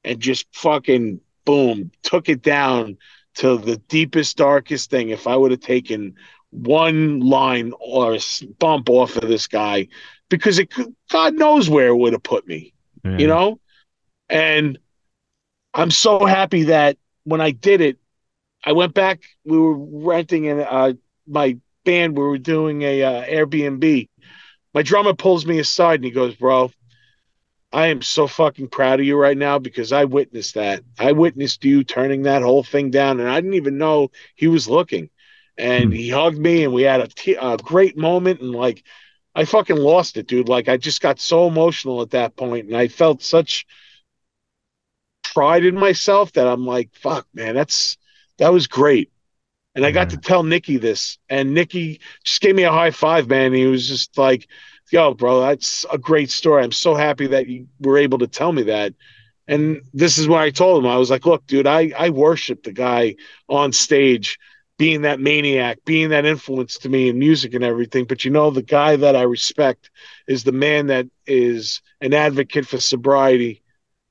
and 0.04 0.20
just 0.20 0.46
fucking 0.54 1.20
boom, 1.46 1.92
took 2.04 2.30
it 2.30 2.44
down 2.44 2.98
to 3.36 3.58
the 3.58 3.78
deepest, 3.88 4.38
darkest 4.38 4.92
thing. 4.92 5.10
If 5.10 5.26
I 5.26 5.36
would 5.36 5.52
have 5.52 5.60
taken 5.60 6.16
one 6.52 7.20
line 7.20 7.74
or 7.80 8.18
bump 8.60 8.90
off 8.90 9.16
of 9.16 9.28
this 9.28 9.48
guy, 9.48 9.88
because 10.30 10.60
it 10.60 10.74
God 11.12 11.36
knows 11.36 11.70
where 11.70 11.88
it 11.88 11.96
would 11.96 12.14
have 12.14 12.24
put 12.24 12.48
me, 12.48 12.74
yeah. 13.04 13.18
you 13.18 13.28
know? 13.28 13.60
And 14.30 14.78
I'm 15.74 15.92
so 15.92 16.26
happy 16.26 16.64
that 16.64 16.98
when 17.24 17.42
I 17.42 17.52
did 17.52 17.82
it, 17.82 17.98
I 18.66 18.74
went 18.74 18.94
back. 18.94 19.22
We 19.46 19.58
were 19.58 19.78
renting 19.78 20.46
in 20.46 20.60
uh, 20.60 20.94
my 21.28 21.58
band. 21.86 22.18
We 22.18 22.24
were 22.24 22.38
doing 22.38 22.82
a 22.82 23.04
uh, 23.04 23.26
Airbnb. 23.26 24.10
My 24.74 24.82
drummer 24.82 25.14
pulls 25.14 25.46
me 25.46 25.60
aside 25.60 25.96
and 25.96 26.06
he 26.06 26.12
goes, 26.12 26.36
"Bro, 26.36 26.72
I 27.72 27.88
am 27.88 28.02
so 28.02 28.28
fucking 28.28 28.70
proud 28.70 29.00
of 29.00 29.06
you 29.06 29.18
right 29.18 29.38
now 29.38 29.60
because 29.60 29.92
I 29.94 30.06
witnessed 30.06 30.56
that. 30.56 30.84
I 31.00 31.14
witnessed 31.14 31.64
you 31.64 31.84
turning 31.84 32.24
that 32.24 32.42
whole 32.42 32.64
thing 32.64 32.92
down, 32.92 33.20
and 33.20 33.30
I 33.30 33.40
didn't 33.40 33.56
even 33.56 33.78
know 33.78 34.12
he 34.36 34.48
was 34.48 34.68
looking." 34.68 35.10
And 35.60 35.92
he 35.92 36.10
hugged 36.10 36.38
me, 36.38 36.64
and 36.64 36.74
we 36.74 36.84
had 36.84 37.02
a, 37.02 37.08
t- 37.08 37.34
a 37.34 37.58
great 37.58 37.98
moment. 37.98 38.42
And 38.42 38.52
like, 38.52 38.84
I 39.38 39.46
fucking 39.46 39.78
lost 39.78 40.18
it, 40.18 40.28
dude. 40.28 40.50
Like, 40.50 40.68
I 40.68 40.76
just 40.76 41.02
got 41.02 41.20
so 41.20 41.48
emotional 41.48 42.02
at 42.02 42.12
that 42.12 42.36
point, 42.36 42.68
and 42.68 42.76
I 42.76 42.90
felt 42.90 43.22
such 43.22 43.66
pride 45.24 45.64
in 45.64 45.76
myself 45.76 46.34
that 46.34 46.48
I'm 46.48 46.66
like, 46.66 46.90
"Fuck, 46.94 47.28
man, 47.34 47.56
that's." 47.56 47.98
that 48.38 48.54
was 48.54 48.68
great. 48.68 49.12
And 49.76 49.86
I 49.86 49.92
got 49.92 50.10
to 50.10 50.18
tell 50.18 50.42
Nikki 50.42 50.78
this, 50.78 51.20
and 51.30 51.54
Nikki 51.54 52.02
just 52.24 52.42
gave 52.42 52.56
me 52.56 52.64
a 52.64 52.72
high 52.72 52.90
five, 52.90 53.28
man. 53.28 53.54
He 53.54 53.68
was 53.68 53.88
just 53.88 54.18
like, 54.18 54.48
yo, 54.92 55.14
bro, 55.14 55.42
that's 55.42 55.86
a 55.92 56.00
great 56.00 56.32
story. 56.32 56.64
I'm 56.64 56.72
so 56.72 56.96
happy 56.96 57.28
that 57.28 57.48
you 57.48 57.68
were 57.80 58.00
able 58.00 58.18
to 58.20 58.28
tell 58.28 58.52
me 58.52 58.64
that. 58.64 58.96
And 59.48 59.82
this 59.94 60.18
is 60.18 60.28
what 60.28 60.42
I 60.42 60.50
told 60.50 60.84
him. 60.84 60.90
I 60.90 60.98
was 60.98 61.12
like, 61.12 61.28
look, 61.28 61.46
dude, 61.46 61.68
I, 61.68 61.92
I 61.96 62.10
worship 62.10 62.64
the 62.64 62.72
guy 62.72 63.18
on 63.48 63.72
stage 63.72 64.40
being 64.78 65.02
that 65.02 65.20
maniac, 65.20 65.80
being 65.86 66.10
that 66.10 66.26
influence 66.26 66.78
to 66.80 66.90
me 66.90 67.10
in 67.10 67.18
music 67.18 67.54
and 67.54 67.64
everything. 67.64 68.06
But 68.06 68.24
you 68.24 68.32
know, 68.32 68.52
the 68.52 68.62
guy 68.62 68.96
that 68.96 69.16
I 69.16 69.24
respect 69.24 69.90
is 70.28 70.44
the 70.44 70.52
man 70.52 70.88
that 70.88 71.08
is 71.26 71.82
an 72.02 72.14
advocate 72.14 72.68
for 72.68 72.80
sobriety 72.80 73.64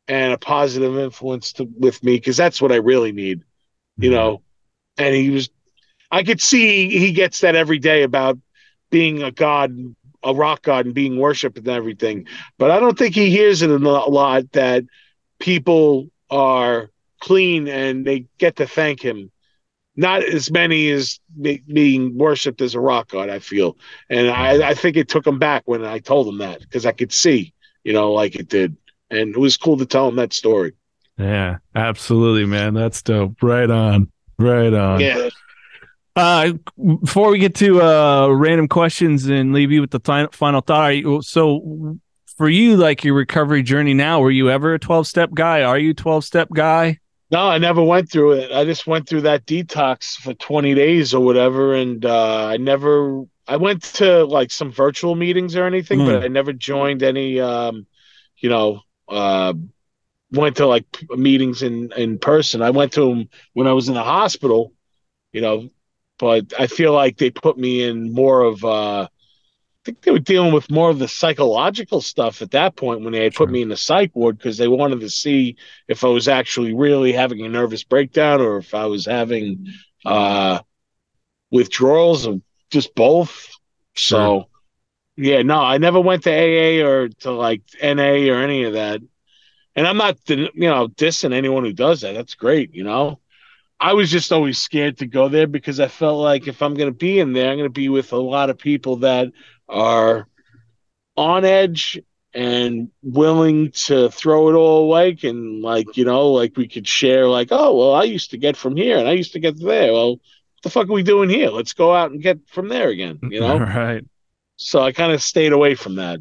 and 0.09 0.33
a 0.33 0.39
positive 0.39 0.99
influence 0.99 1.53
to, 1.55 1.69
with 1.79 2.03
me, 2.03 2.17
because 2.17 2.37
that's 2.37 2.61
what 2.61 2.73
I 2.73 2.77
really 2.77 3.13
need 3.13 3.43
you 3.99 4.11
mm-hmm. 4.11 4.17
know, 4.17 4.43
and 4.99 5.15
he 5.15 5.31
was, 5.31 5.49
I 6.11 6.23
could 6.23 6.41
see 6.41 6.89
he 6.99 7.13
gets 7.13 7.41
that 7.41 7.57
every 7.57 7.79
day 7.79 8.03
about 8.03 8.39
being 8.91 9.23
a 9.23 9.31
god, 9.31 9.77
a 10.23 10.35
rock 10.35 10.63
god, 10.63 10.87
and 10.87 10.95
being 10.95 11.19
worshipped 11.19 11.59
and 11.59 11.69
everything. 11.69 12.27
But 12.59 12.71
I 12.71 12.79
don't 12.79 12.97
think 12.97 13.15
he 13.15 13.31
hears 13.31 13.63
it 13.63 13.71
a 13.71 13.77
lot 13.77 14.53
that 14.53 14.85
people 15.39 16.09
are 16.31 16.91
clean 17.21 17.69
and 17.69 18.05
they 18.05 18.27
get 18.39 18.57
to 18.57 18.67
thank 18.67 19.01
him. 19.01 19.31
Not 19.97 20.23
as 20.25 20.51
many 20.51 20.91
as 20.91 21.19
being 21.41 22.17
worshipped 22.17 22.61
as 22.61 22.75
a 22.75 22.81
rock 22.81 23.09
god, 23.09 23.31
I 23.31 23.39
feel. 23.39 23.79
And 24.11 24.29
I, 24.29 24.71
I 24.71 24.75
think 24.75 24.97
it 24.97 25.09
took 25.09 25.27
him 25.27 25.39
back 25.39 25.63
when 25.65 25.85
I 25.85 25.99
told 26.01 26.29
him 26.29 26.39
that 26.39 26.61
because 26.61 26.85
I 26.85 26.93
could 26.93 27.13
see, 27.13 27.55
you 27.83 27.93
know, 27.93 28.13
like 28.13 28.35
it 28.35 28.49
did. 28.49 28.77
And 29.11 29.31
it 29.35 29.39
was 29.39 29.57
cool 29.57 29.79
to 29.79 29.87
tell 29.87 30.09
him 30.09 30.17
that 30.17 30.33
story. 30.33 30.75
Yeah, 31.19 31.59
absolutely, 31.75 32.45
man. 32.45 32.75
That's 32.75 33.01
dope. 33.01 33.43
Right 33.43 33.71
on. 33.71 34.11
Right 34.39 34.73
on. 34.73 35.01
Yeah. 35.01 35.31
Uh, 36.15 36.53
before 37.01 37.31
we 37.31 37.39
get 37.39 37.55
to 37.57 37.83
uh, 37.83 38.29
random 38.29 38.69
questions 38.69 39.27
and 39.27 39.53
leave 39.53 39.71
you 39.71 39.81
with 39.83 39.91
the 39.91 40.01
final, 40.01 40.31
final 40.33 40.61
thought, 40.61 40.97
you, 40.97 41.21
so 41.23 41.99
for 42.37 42.49
you, 42.49 42.77
like 42.77 43.05
your 43.05 43.15
recovery 43.15 43.63
journey 43.63 43.95
now, 43.95 44.21
were 44.21 44.31
you 44.31 44.51
ever 44.51 44.75
a 44.75 44.79
12 44.79 45.07
step 45.07 45.31
guy? 45.35 45.63
Are 45.63 45.79
you 45.79 45.95
12 45.95 46.25
step 46.25 46.49
guy? 46.55 47.01
No, 47.31 47.49
I 47.49 47.59
never 47.59 47.83
went 47.83 48.11
through 48.11 48.33
it. 48.33 48.53
I 48.53 48.65
just 48.65 48.87
went 48.87 49.09
through 49.09 49.23
that 49.23 49.47
detox 49.47 50.15
for 50.17 50.33
20 50.35 50.75
days 50.75 51.13
or 51.13 51.25
whatever. 51.25 51.75
And 51.75 52.05
uh, 52.05 52.47
I 52.47 52.57
never, 52.57 53.25
I 53.49 53.57
went 53.57 53.83
to 53.95 54.25
like 54.25 54.53
some 54.53 54.71
virtual 54.71 55.17
meetings 55.17 55.57
or 55.57 55.67
anything, 55.67 56.01
mm. 56.01 56.07
but 56.07 56.23
I 56.23 56.29
never 56.29 56.53
joined 56.53 57.03
any, 57.03 57.41
um, 57.41 57.87
you 58.39 58.49
know, 58.49 58.83
uh, 59.09 59.55
went 60.31 60.57
to 60.57 60.67
like 60.67 60.87
meetings 61.11 61.63
in 61.63 61.93
in 61.97 62.19
person. 62.19 62.63
I 62.63 62.71
went 62.71 62.93
to 62.93 63.09
them 63.09 63.29
when 63.53 63.67
I 63.67 63.73
was 63.73 63.89
in 63.89 63.95
the 63.95 64.03
hospital, 64.03 64.73
you 65.33 65.41
know, 65.41 65.71
but 66.19 66.53
I 66.59 66.67
feel 66.67 66.93
like 66.93 67.17
they 67.17 67.31
put 67.31 67.59
me 67.59 67.83
in 67.85 68.13
more 68.13 68.43
of 68.43 68.65
uh 68.65 69.09
think 69.87 70.03
they 70.03 70.11
were 70.11 70.19
dealing 70.19 70.53
with 70.53 70.71
more 70.71 70.91
of 70.91 70.99
the 70.99 71.09
psychological 71.09 72.01
stuff 72.01 72.43
at 72.43 72.51
that 72.51 72.77
point 72.77 73.03
when 73.03 73.13
they 73.13 73.23
had 73.23 73.35
sure. 73.35 73.47
put 73.47 73.53
me 73.53 73.63
in 73.63 73.69
the 73.69 73.77
psych 73.77 74.15
ward 74.15 74.37
because 74.37 74.59
they 74.59 74.69
wanted 74.69 75.01
to 75.01 75.09
see 75.09 75.57
if 75.89 76.05
I 76.05 76.09
was 76.09 76.29
actually 76.29 76.75
really 76.75 77.13
having 77.13 77.41
a 77.45 77.49
nervous 77.49 77.85
breakdown 77.85 78.41
or 78.41 78.59
if 78.59 78.75
I 78.75 78.87
was 78.87 79.07
having 79.07 79.67
uh 80.05 80.61
withdrawals 81.51 82.27
of 82.27 82.43
just 82.71 82.95
both. 82.95 83.51
Sure. 83.95 84.19
So 84.19 84.49
yeah, 85.17 85.43
no, 85.43 85.61
I 85.61 85.79
never 85.79 86.01
went 86.01 86.25
to 86.25 86.31
AA 86.31 86.85
or 86.85 87.09
to 87.21 87.31
like 87.31 87.63
NA 87.83 88.29
or 88.31 88.43
any 88.43 88.65
of 88.65 88.75
that 88.75 89.01
and 89.77 89.87
I'm 89.87 89.99
not, 89.99 90.19
you 90.27 90.51
know, 90.55 90.89
dissing 90.89 91.35
anyone 91.35 91.65
who 91.65 91.73
does 91.73 92.01
that. 92.01 92.15
That's 92.15 92.35
great, 92.35 92.75
you 92.75 92.83
know. 92.83 93.21
I 93.79 93.93
was 93.93 94.11
just 94.11 94.33
always 94.33 94.59
scared 94.59 94.99
to 94.99 95.07
go 95.07 95.29
there 95.29 95.47
because 95.47 95.81
I 95.81 95.89
felt 95.89 96.19
like 96.19 96.49
if 96.49 96.63
I'm 96.63 96.73
going 96.73 96.91
to 96.91 96.97
be 96.97 97.21
in 97.21 97.35
there, 97.35 97.51
I'm 97.51 97.59
going 97.59 97.69
to 97.69 97.71
be 97.71 97.91
with 97.91 98.13
a 98.13 98.17
lot 98.17 98.49
of 98.49 98.59
people 98.59 98.97
that 98.97 99.29
are 99.69 100.27
on 101.17 101.45
edge 101.45 102.01
and 102.35 102.91
willing 103.03 103.71
to 103.73 104.11
throw 104.11 104.51
it 104.51 104.55
all 104.55 104.85
away 104.85 105.17
and 105.23 105.63
like 105.63 105.97
you 105.97 106.05
know 106.05 106.33
like 106.33 106.57
we 106.57 106.69
could 106.69 106.87
share 106.87 107.27
like 107.29 107.49
oh 107.51 107.77
well 107.77 107.95
i 107.95 108.05
used 108.05 108.31
to 108.31 108.39
get 108.39 108.57
from 108.57 108.77
here 108.77 108.99
and 108.99 109.09
i 109.09 109.13
used 109.13 109.33
to 109.33 109.41
get 109.41 109.59
there 109.59 109.93
well 109.93 110.11
what 110.13 110.21
the 110.63 110.71
fuck 110.71 110.89
are 110.89 110.93
we 110.93 111.03
doing 111.03 111.31
here 111.31 111.49
let's 111.51 111.73
go 111.73 111.95
out 111.95 112.11
and 112.11 112.23
get 112.23 112.39
from 112.49 112.69
there 112.69 112.89
again 112.91 113.19
you 113.31 113.41
know 113.41 113.59
right 113.61 114.05
So 114.57 114.81
I 114.81 114.93
kind 114.93 115.13
of 115.13 115.23
stayed 115.23 115.53
away 115.53 115.75
from 115.75 115.97
that. 115.97 116.21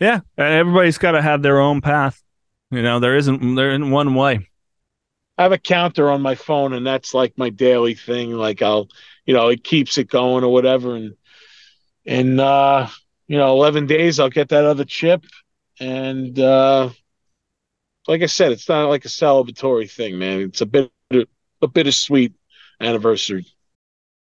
Yeah, 0.00 0.20
everybody's 0.36 0.98
got 0.98 1.12
to 1.12 1.22
have 1.22 1.42
their 1.42 1.58
own 1.60 1.80
path. 1.80 2.22
You 2.70 2.82
know, 2.82 3.00
there 3.00 3.16
isn't 3.16 3.54
there 3.56 3.70
isn't 3.70 3.90
one 3.90 4.14
way. 4.14 4.48
I 5.36 5.42
have 5.44 5.52
a 5.52 5.58
counter 5.58 6.10
on 6.10 6.20
my 6.22 6.34
phone, 6.34 6.72
and 6.72 6.86
that's 6.86 7.14
like 7.14 7.38
my 7.38 7.50
daily 7.50 7.94
thing. 7.94 8.32
Like 8.32 8.60
I'll, 8.62 8.88
you 9.24 9.34
know, 9.34 9.48
it 9.48 9.62
keeps 9.64 9.98
it 9.98 10.08
going 10.08 10.44
or 10.44 10.52
whatever, 10.52 10.96
and 10.96 11.14
in 12.08 12.40
uh, 12.40 12.88
you 13.26 13.36
know, 13.36 13.52
eleven 13.52 13.86
days 13.86 14.18
I'll 14.18 14.30
get 14.30 14.48
that 14.48 14.64
other 14.64 14.84
chip, 14.84 15.24
and 15.78 16.36
uh, 16.38 16.88
like 18.08 18.22
I 18.22 18.26
said, 18.26 18.50
it's 18.50 18.68
not 18.68 18.88
like 18.88 19.04
a 19.04 19.08
celebratory 19.08 19.90
thing, 19.90 20.18
man. 20.18 20.40
It's 20.40 20.62
a 20.62 20.66
bit 20.66 20.90
a 21.60 21.66
bittersweet 21.66 22.32
anniversary. 22.80 23.46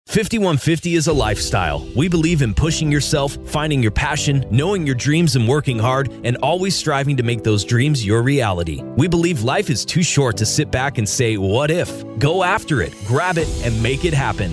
5150 0.06 0.96
is 0.96 1.06
a 1.06 1.12
lifestyle. 1.14 1.88
We 1.96 2.08
believe 2.08 2.42
in 2.42 2.52
pushing 2.52 2.92
yourself, 2.92 3.38
finding 3.46 3.80
your 3.82 3.90
passion, 3.90 4.44
knowing 4.50 4.84
your 4.84 4.94
dreams, 4.94 5.34
and 5.34 5.48
working 5.48 5.78
hard, 5.78 6.12
and 6.24 6.36
always 6.42 6.76
striving 6.76 7.16
to 7.16 7.22
make 7.22 7.42
those 7.42 7.64
dreams 7.64 8.04
your 8.04 8.22
reality. 8.22 8.82
We 8.82 9.08
believe 9.08 9.42
life 9.42 9.70
is 9.70 9.82
too 9.84 10.02
short 10.02 10.36
to 10.36 10.46
sit 10.46 10.70
back 10.70 10.98
and 10.98 11.08
say, 11.08 11.38
What 11.38 11.70
if? 11.70 12.04
Go 12.18 12.44
after 12.44 12.82
it, 12.82 12.94
grab 13.06 13.38
it, 13.38 13.48
and 13.64 13.82
make 13.82 14.04
it 14.04 14.12
happen. 14.12 14.52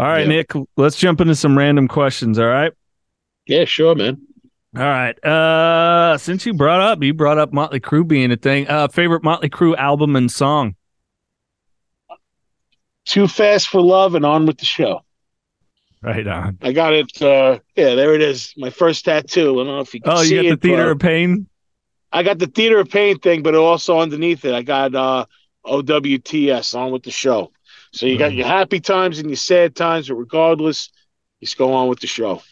All 0.00 0.06
right, 0.06 0.26
Nick, 0.26 0.52
let's 0.78 0.96
jump 0.96 1.20
into 1.20 1.34
some 1.34 1.58
random 1.58 1.86
questions. 1.86 2.38
All 2.38 2.46
right. 2.46 2.72
Yeah, 3.46 3.66
sure, 3.66 3.94
man. 3.94 4.26
All 4.74 4.82
right. 4.82 5.22
Uh, 5.22 6.16
since 6.16 6.46
you 6.46 6.54
brought 6.54 6.80
up, 6.80 7.02
you 7.02 7.12
brought 7.12 7.36
up 7.36 7.52
Motley 7.52 7.80
Crue 7.80 8.08
being 8.08 8.32
a 8.32 8.36
thing. 8.38 8.66
Uh, 8.66 8.88
favorite 8.88 9.22
Motley 9.22 9.50
Crue 9.50 9.76
album 9.76 10.16
and 10.16 10.32
song? 10.32 10.74
Too 13.04 13.28
Fast 13.28 13.68
for 13.68 13.82
Love 13.82 14.14
and 14.14 14.24
On 14.24 14.46
with 14.46 14.56
the 14.56 14.64
Show. 14.64 15.02
Right 16.00 16.26
on. 16.26 16.56
I 16.62 16.72
got 16.72 16.94
it. 16.94 17.20
Uh, 17.20 17.58
yeah, 17.76 17.94
there 17.94 18.14
it 18.14 18.22
is. 18.22 18.54
My 18.56 18.70
first 18.70 19.04
tattoo. 19.04 19.60
I 19.60 19.64
don't 19.64 19.66
know 19.66 19.80
if 19.80 19.92
you 19.92 20.00
can 20.00 20.12
oh, 20.12 20.22
see 20.22 20.36
you 20.36 20.42
got 20.44 20.46
it, 20.46 20.62
the 20.62 20.68
Theater 20.68 20.90
of 20.92 20.98
Pain? 20.98 21.46
I 22.10 22.22
got 22.22 22.38
the 22.38 22.46
Theater 22.46 22.78
of 22.78 22.88
Pain 22.88 23.18
thing, 23.18 23.42
but 23.42 23.54
also 23.54 24.00
underneath 24.00 24.46
it, 24.46 24.54
I 24.54 24.62
got 24.62 24.94
uh, 24.94 25.26
OWTS, 25.66 26.74
On 26.74 26.90
with 26.90 27.02
the 27.02 27.10
Show. 27.10 27.52
So 27.92 28.06
you 28.06 28.18
got 28.18 28.32
your 28.32 28.46
happy 28.46 28.80
times 28.80 29.18
and 29.18 29.28
your 29.28 29.36
sad 29.36 29.74
times, 29.74 30.08
but 30.08 30.14
regardless, 30.14 30.90
you 31.40 31.46
just 31.46 31.58
go 31.58 31.72
on 31.72 31.88
with 31.88 32.00
the 32.00 32.06
show. 32.06 32.42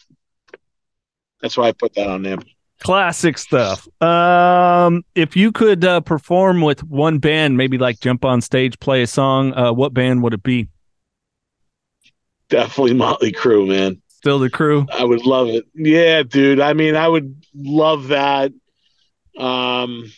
That's 1.41 1.57
why 1.57 1.69
I 1.69 1.71
put 1.71 1.93
that 1.95 2.07
on 2.07 2.23
there. 2.23 2.37
Classic 2.81 3.37
stuff. 3.37 3.87
Um, 4.01 5.03
if 5.15 5.35
you 5.35 5.51
could 5.51 5.83
uh, 5.83 6.01
perform 6.01 6.61
with 6.61 6.83
one 6.83 7.19
band, 7.19 7.57
maybe 7.57 7.77
like 7.77 7.99
jump 7.99 8.25
on 8.25 8.41
stage, 8.41 8.79
play 8.79 9.01
a 9.01 9.07
song, 9.07 9.53
uh, 9.53 9.71
what 9.71 9.93
band 9.93 10.23
would 10.23 10.33
it 10.33 10.43
be? 10.43 10.69
Definitely 12.49 12.95
Motley 12.95 13.31
Crue, 13.31 13.67
man. 13.67 14.01
Still 14.07 14.39
the 14.39 14.49
Crue. 14.49 14.89
I 14.91 15.05
would 15.05 15.25
love 15.25 15.47
it. 15.49 15.65
Yeah, 15.75 16.23
dude. 16.23 16.59
I 16.59 16.73
mean, 16.73 16.95
I 16.95 17.07
would 17.07 17.43
love 17.53 18.09
that. 18.09 18.51
Um, 19.37 20.11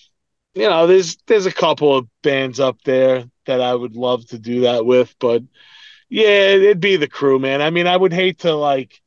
you 0.54 0.70
know, 0.70 0.88
there's 0.88 1.18
there's 1.28 1.45
a 1.45 1.52
couple 1.52 1.95
of 1.95 2.08
bands 2.24 2.60
up 2.60 2.78
there 2.84 3.26
that 3.45 3.62
I 3.62 3.74
would 3.74 3.95
love 3.95 4.26
to 4.28 4.39
do 4.39 4.62
that 4.62 4.86
with. 4.86 5.16
But 5.20 5.43
yeah, 6.10 6.49
it'd 6.49 6.80
be 6.80 6.97
the 6.97 7.08
Crue, 7.08 7.39
man. 7.39 7.62
I 7.62 7.70
mean, 7.70 7.88
I 7.88 7.95
would 7.95 8.14
hate 8.14 8.39
to 8.39 8.54
like 8.54 9.02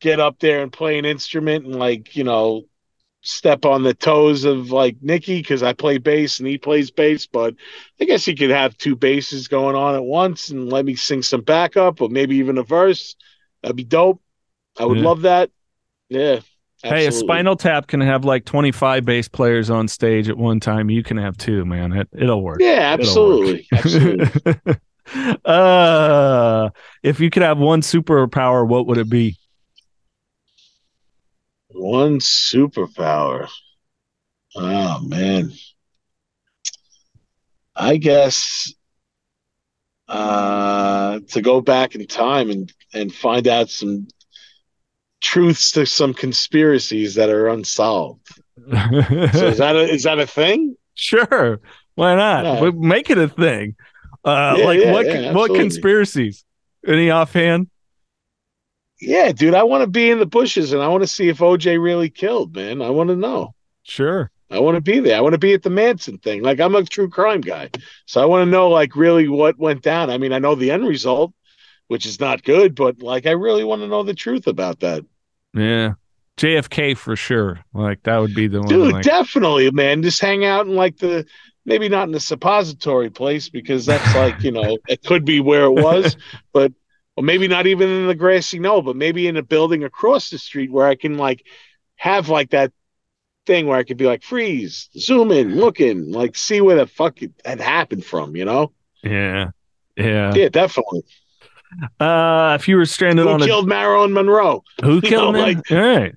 get 0.00 0.18
up 0.20 0.38
there 0.40 0.62
and 0.62 0.72
play 0.72 0.98
an 0.98 1.04
instrument 1.04 1.66
and 1.66 1.76
like, 1.76 2.16
you 2.16 2.24
know, 2.24 2.64
step 3.22 3.64
on 3.64 3.82
the 3.82 3.94
toes 3.94 4.44
of 4.44 4.70
like 4.70 4.96
Nikki 5.00 5.38
because 5.38 5.62
I 5.62 5.74
play 5.74 5.98
bass 5.98 6.38
and 6.38 6.48
he 6.48 6.58
plays 6.58 6.90
bass, 6.90 7.26
but 7.26 7.54
I 8.00 8.04
guess 8.04 8.24
he 8.24 8.34
could 8.34 8.50
have 8.50 8.76
two 8.76 8.96
basses 8.96 9.48
going 9.48 9.76
on 9.76 9.94
at 9.94 10.02
once 10.02 10.48
and 10.50 10.72
let 10.72 10.84
me 10.84 10.96
sing 10.96 11.22
some 11.22 11.42
backup 11.42 12.00
or 12.00 12.08
maybe 12.08 12.36
even 12.36 12.58
a 12.58 12.62
verse. 12.62 13.14
That'd 13.62 13.76
be 13.76 13.84
dope. 13.84 14.22
I 14.78 14.86
would 14.86 14.98
yeah. 14.98 15.04
love 15.04 15.22
that. 15.22 15.50
Yeah. 16.08 16.40
Absolutely. 16.82 17.02
Hey, 17.02 17.08
a 17.08 17.12
Spinal 17.12 17.56
Tap 17.56 17.88
can 17.88 18.00
have 18.00 18.24
like 18.24 18.46
25 18.46 19.04
bass 19.04 19.28
players 19.28 19.68
on 19.68 19.86
stage 19.86 20.30
at 20.30 20.38
one 20.38 20.60
time. 20.60 20.88
You 20.88 21.02
can 21.02 21.18
have 21.18 21.36
two, 21.36 21.66
man. 21.66 21.92
It, 21.92 22.08
it'll 22.12 22.42
work. 22.42 22.58
Yeah, 22.60 22.96
absolutely. 22.98 23.66
Work. 23.70 23.84
absolutely. 23.84 24.76
uh, 25.44 26.70
if 27.02 27.20
you 27.20 27.28
could 27.28 27.42
have 27.42 27.58
one 27.58 27.82
superpower, 27.82 28.66
what 28.66 28.86
would 28.86 28.96
it 28.96 29.10
be? 29.10 29.36
One 31.68 32.18
superpower. 32.18 33.50
Oh, 34.56 35.00
man. 35.02 35.52
I 37.76 37.98
guess 37.98 38.72
uh, 40.08 41.20
to 41.28 41.42
go 41.42 41.60
back 41.60 41.94
in 41.94 42.06
time 42.06 42.50
and, 42.50 42.72
and 42.94 43.14
find 43.14 43.46
out 43.46 43.68
some 43.68 44.08
truths 45.20 45.70
to 45.72 45.86
some 45.86 46.14
conspiracies 46.14 47.14
that 47.14 47.30
are 47.30 47.48
unsolved. 47.48 48.26
so 48.56 49.46
is 49.46 49.58
that 49.58 49.76
a, 49.76 49.88
is 49.88 50.02
that 50.04 50.18
a 50.18 50.26
thing? 50.26 50.76
Sure. 50.94 51.60
Why 51.94 52.14
not? 52.14 52.44
Yeah. 52.44 52.70
Make 52.74 53.10
it 53.10 53.18
a 53.18 53.28
thing. 53.28 53.76
Uh, 54.24 54.54
yeah, 54.58 54.64
like 54.64 54.80
yeah, 54.80 54.92
what 54.92 55.50
what 55.50 55.54
conspiracies? 55.54 56.44
Any 56.86 57.10
offhand? 57.10 57.68
Yeah, 59.00 59.32
dude, 59.32 59.54
I 59.54 59.62
want 59.62 59.82
to 59.82 59.86
be 59.86 60.10
in 60.10 60.18
the 60.18 60.26
bushes 60.26 60.72
and 60.72 60.82
I 60.82 60.88
want 60.88 61.02
to 61.02 61.06
see 61.06 61.28
if 61.28 61.38
OJ 61.38 61.82
really 61.82 62.10
killed, 62.10 62.54
man. 62.54 62.82
I 62.82 62.90
want 62.90 63.08
to 63.08 63.16
know. 63.16 63.54
Sure. 63.82 64.30
I 64.50 64.58
want 64.58 64.74
to 64.74 64.80
be 64.80 65.00
there. 65.00 65.16
I 65.16 65.20
want 65.20 65.32
to 65.32 65.38
be 65.38 65.54
at 65.54 65.62
the 65.62 65.70
Manson 65.70 66.18
thing. 66.18 66.42
Like 66.42 66.60
I'm 66.60 66.74
a 66.74 66.84
true 66.84 67.08
crime 67.08 67.40
guy. 67.40 67.70
So 68.06 68.20
I 68.20 68.26
want 68.26 68.46
to 68.46 68.50
know 68.50 68.68
like 68.68 68.96
really 68.96 69.28
what 69.28 69.58
went 69.58 69.82
down. 69.82 70.10
I 70.10 70.18
mean, 70.18 70.32
I 70.32 70.38
know 70.38 70.54
the 70.54 70.70
end 70.70 70.86
result, 70.86 71.32
which 71.90 72.06
is 72.06 72.20
not 72.20 72.44
good, 72.44 72.76
but 72.76 73.02
like 73.02 73.26
I 73.26 73.32
really 73.32 73.64
want 73.64 73.82
to 73.82 73.88
know 73.88 74.04
the 74.04 74.14
truth 74.14 74.46
about 74.46 74.78
that. 74.78 75.04
Yeah. 75.52 75.94
JFK 76.36 76.96
for 76.96 77.16
sure. 77.16 77.58
Like 77.74 78.04
that 78.04 78.18
would 78.18 78.32
be 78.32 78.46
the 78.46 78.60
one. 78.60 78.68
Dude, 78.68 78.92
like... 78.92 79.04
definitely, 79.04 79.72
man. 79.72 80.00
Just 80.00 80.20
hang 80.20 80.44
out 80.44 80.68
in 80.68 80.76
like 80.76 80.98
the 80.98 81.26
maybe 81.64 81.88
not 81.88 82.06
in 82.06 82.12
the 82.12 82.20
suppository 82.20 83.10
place 83.10 83.48
because 83.48 83.86
that's 83.86 84.14
like, 84.14 84.40
you 84.44 84.52
know, 84.52 84.78
it 84.88 85.02
could 85.02 85.24
be 85.24 85.40
where 85.40 85.64
it 85.64 85.72
was, 85.72 86.16
but 86.52 86.72
or 87.16 87.24
maybe 87.24 87.48
not 87.48 87.66
even 87.66 87.90
in 87.90 88.06
the 88.06 88.14
grassy 88.14 88.60
knoll, 88.60 88.82
but 88.82 88.94
maybe 88.94 89.26
in 89.26 89.36
a 89.36 89.42
building 89.42 89.82
across 89.82 90.30
the 90.30 90.38
street 90.38 90.70
where 90.70 90.86
I 90.86 90.94
can 90.94 91.18
like 91.18 91.44
have 91.96 92.28
like 92.28 92.50
that 92.50 92.72
thing 93.46 93.66
where 93.66 93.76
I 93.76 93.82
could 93.82 93.96
be 93.96 94.06
like 94.06 94.22
freeze, 94.22 94.90
zoom 94.96 95.32
in, 95.32 95.56
look 95.56 95.80
in, 95.80 96.12
like 96.12 96.36
see 96.36 96.60
where 96.60 96.76
the 96.76 96.86
fuck 96.86 97.20
it 97.20 97.32
had 97.44 97.60
happened 97.60 98.04
from, 98.04 98.36
you 98.36 98.44
know? 98.44 98.70
Yeah. 99.02 99.50
Yeah. 99.96 100.32
Yeah, 100.34 100.50
definitely. 100.50 101.02
Uh, 101.98 102.56
if 102.58 102.68
you 102.68 102.76
were 102.76 102.86
stranded 102.86 103.26
who 103.26 103.32
on 103.32 103.40
killed 103.40 103.64
a... 103.64 103.68
Marilyn 103.68 104.12
Monroe? 104.12 104.64
Who 104.82 105.00
killed 105.00 105.36
him? 105.36 105.42
Like, 105.42 105.70
All 105.70 105.78
right. 105.78 106.14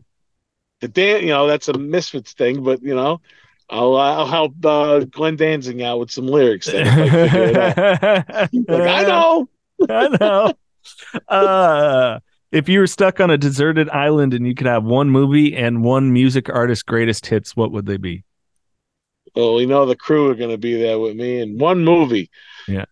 The 0.82 0.88
Dan, 0.88 1.22
you 1.22 1.30
know, 1.30 1.48
that's 1.48 1.68
a 1.68 1.78
Misfits 1.78 2.34
thing, 2.34 2.64
but 2.64 2.82
you 2.82 2.94
know, 2.94 3.22
I'll 3.70 3.96
I'll 3.96 4.28
help 4.28 4.54
uh, 4.66 5.00
Glenn 5.06 5.38
Danzig 5.38 5.82
out 5.82 6.00
with 6.00 6.12
some 6.12 6.28
lyrics. 6.28 6.68
Then 6.68 6.86
I, 6.88 8.48
like, 8.68 8.82
I 8.82 9.04
know, 9.04 9.50
I 9.90 10.08
know. 10.20 10.54
Uh, 11.30 12.20
if 12.52 12.68
you 12.68 12.80
were 12.80 12.88
stuck 12.88 13.22
on 13.22 13.30
a 13.30 13.38
deserted 13.38 13.90
island 13.92 14.34
and 14.34 14.46
you 14.46 14.56
could 14.56 14.68
have 14.68 14.84
one 14.84 15.10
movie 15.10 15.56
and 15.56 15.84
one 15.84 16.12
music 16.12 16.50
artist 16.50 16.86
greatest 16.86 17.28
hits, 17.28 17.56
what 17.56 17.72
would 17.72 17.86
they 17.86 17.98
be? 17.98 18.26
Well, 19.36 19.56
we 19.56 19.66
know 19.66 19.86
the 19.86 19.96
Crue 19.96 20.30
are 20.30 20.36
going 20.36 20.52
to 20.52 20.58
be 20.58 20.76
there 20.76 21.00
with 21.00 21.16
me 21.16 21.40
in 21.40 21.58
one 21.58 21.86
movie. 21.86 22.30
Yeah 22.68 22.86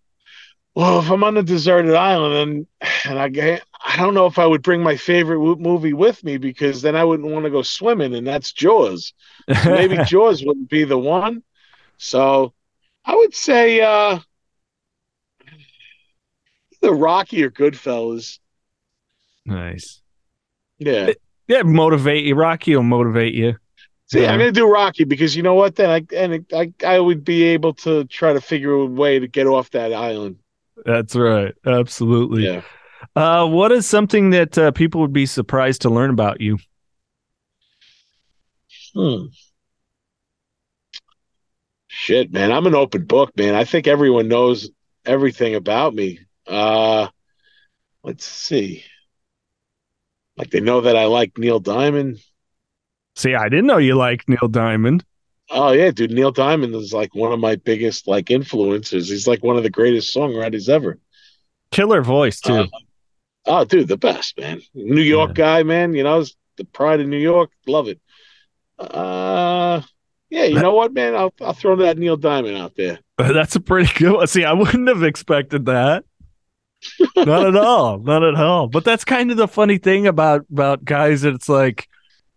well, 0.75 0.99
if 0.99 1.09
I'm 1.09 1.23
on 1.23 1.37
a 1.37 1.43
deserted 1.43 1.93
island 1.93 2.67
and, 2.81 2.89
and 3.05 3.19
I 3.19 3.61
I 3.83 3.97
don't 3.97 4.13
know 4.13 4.25
if 4.25 4.39
I 4.39 4.45
would 4.45 4.61
bring 4.61 4.81
my 4.83 4.95
favorite 4.95 5.57
movie 5.59 5.93
with 5.93 6.23
me 6.23 6.37
because 6.37 6.81
then 6.81 6.95
I 6.95 7.03
wouldn't 7.03 7.31
want 7.31 7.45
to 7.45 7.51
go 7.51 7.61
swimming, 7.61 8.13
and 8.13 8.25
that's 8.25 8.53
Jaws. 8.53 9.13
So 9.63 9.71
maybe 9.71 9.97
Jaws 10.05 10.45
wouldn't 10.45 10.69
be 10.69 10.83
the 10.83 10.97
one. 10.97 11.43
So 11.97 12.53
I 13.03 13.15
would 13.15 13.33
say 13.33 13.81
uh, 13.81 14.19
the 16.81 16.93
Rocky 16.93 17.43
or 17.43 17.51
Goodfellas. 17.51 18.39
Nice. 19.45 20.01
Yeah. 20.79 21.11
Yeah, 21.47 21.63
motivate 21.63 22.23
you. 22.23 22.35
Rocky 22.35 22.75
will 22.75 22.83
motivate 22.83 23.33
you. 23.33 23.55
See, 24.07 24.21
yeah. 24.21 24.31
I'm 24.31 24.39
gonna 24.39 24.51
do 24.51 24.69
Rocky 24.69 25.03
because 25.03 25.35
you 25.35 25.43
know 25.43 25.55
what? 25.55 25.75
Then 25.75 25.89
I 25.89 26.15
and 26.15 26.45
I 26.53 26.73
I 26.85 26.99
would 26.99 27.23
be 27.23 27.43
able 27.43 27.73
to 27.75 28.05
try 28.05 28.33
to 28.33 28.41
figure 28.41 28.73
a 28.73 28.85
way 28.85 29.19
to 29.19 29.27
get 29.27 29.47
off 29.47 29.71
that 29.71 29.93
island. 29.93 30.37
That's 30.85 31.15
right. 31.15 31.53
Absolutely. 31.65 32.45
Yeah. 32.45 32.61
Uh, 33.15 33.47
what 33.47 33.71
is 33.71 33.85
something 33.85 34.29
that 34.31 34.57
uh, 34.57 34.71
people 34.71 35.01
would 35.01 35.13
be 35.13 35.25
surprised 35.25 35.81
to 35.81 35.89
learn 35.89 36.09
about 36.09 36.41
you? 36.41 36.57
Hmm. 38.93 39.25
Shit, 41.87 42.31
man, 42.31 42.51
I'm 42.51 42.67
an 42.67 42.75
open 42.75 43.05
book, 43.05 43.35
man. 43.37 43.53
I 43.53 43.63
think 43.63 43.85
everyone 43.85 44.27
knows 44.27 44.69
everything 45.05 45.55
about 45.55 45.93
me. 45.93 46.19
Uh, 46.47 47.07
let's 48.03 48.25
see. 48.25 48.83
Like 50.37 50.49
they 50.51 50.61
know 50.61 50.81
that 50.81 50.95
I 50.95 51.05
like 51.05 51.37
Neil 51.37 51.59
Diamond. 51.59 52.19
See, 53.15 53.35
I 53.35 53.49
didn't 53.49 53.67
know 53.67 53.77
you 53.77 53.95
like 53.95 54.27
Neil 54.27 54.47
Diamond. 54.47 55.03
Oh 55.53 55.71
yeah, 55.71 55.91
dude, 55.91 56.11
Neil 56.11 56.31
Diamond 56.31 56.73
is 56.75 56.93
like 56.93 57.13
one 57.13 57.33
of 57.33 57.39
my 57.39 57.57
biggest 57.57 58.07
like 58.07 58.31
influences. 58.31 59.09
He's 59.09 59.27
like 59.27 59.43
one 59.43 59.57
of 59.57 59.63
the 59.63 59.69
greatest 59.69 60.15
songwriters 60.15 60.69
ever. 60.69 60.97
Killer 61.71 62.01
voice 62.01 62.39
too. 62.39 62.53
Uh, 62.53 62.67
oh, 63.45 63.65
dude, 63.65 63.89
the 63.89 63.97
best 63.97 64.39
man. 64.39 64.61
New 64.73 65.01
York 65.01 65.31
yeah. 65.31 65.59
guy, 65.59 65.63
man. 65.63 65.93
You 65.93 66.03
know, 66.03 66.23
the 66.55 66.63
pride 66.63 67.01
of 67.01 67.07
New 67.07 67.17
York. 67.17 67.51
Love 67.67 67.89
it. 67.89 67.99
Uh, 68.79 69.81
yeah, 70.29 70.45
you 70.45 70.59
know 70.59 70.73
what, 70.73 70.93
man? 70.93 71.15
I'll 71.15 71.33
I'll 71.41 71.53
throw 71.53 71.75
that 71.77 71.97
Neil 71.97 72.15
Diamond 72.15 72.57
out 72.57 72.75
there. 72.77 72.99
That's 73.17 73.55
a 73.57 73.59
pretty 73.59 73.91
good 73.93 74.13
one. 74.13 74.27
See, 74.27 74.45
I 74.45 74.53
wouldn't 74.53 74.87
have 74.87 75.03
expected 75.03 75.65
that. 75.65 76.05
Not 77.17 77.45
at 77.45 77.55
all. 77.57 77.99
Not 77.99 78.23
at 78.23 78.35
all. 78.35 78.67
But 78.67 78.83
that's 78.83 79.03
kind 79.03 79.29
of 79.29 79.37
the 79.37 79.47
funny 79.47 79.77
thing 79.77 80.07
about 80.07 80.45
about 80.51 80.83
guys 80.83 81.21
that 81.21 81.35
it's 81.35 81.49
like, 81.49 81.87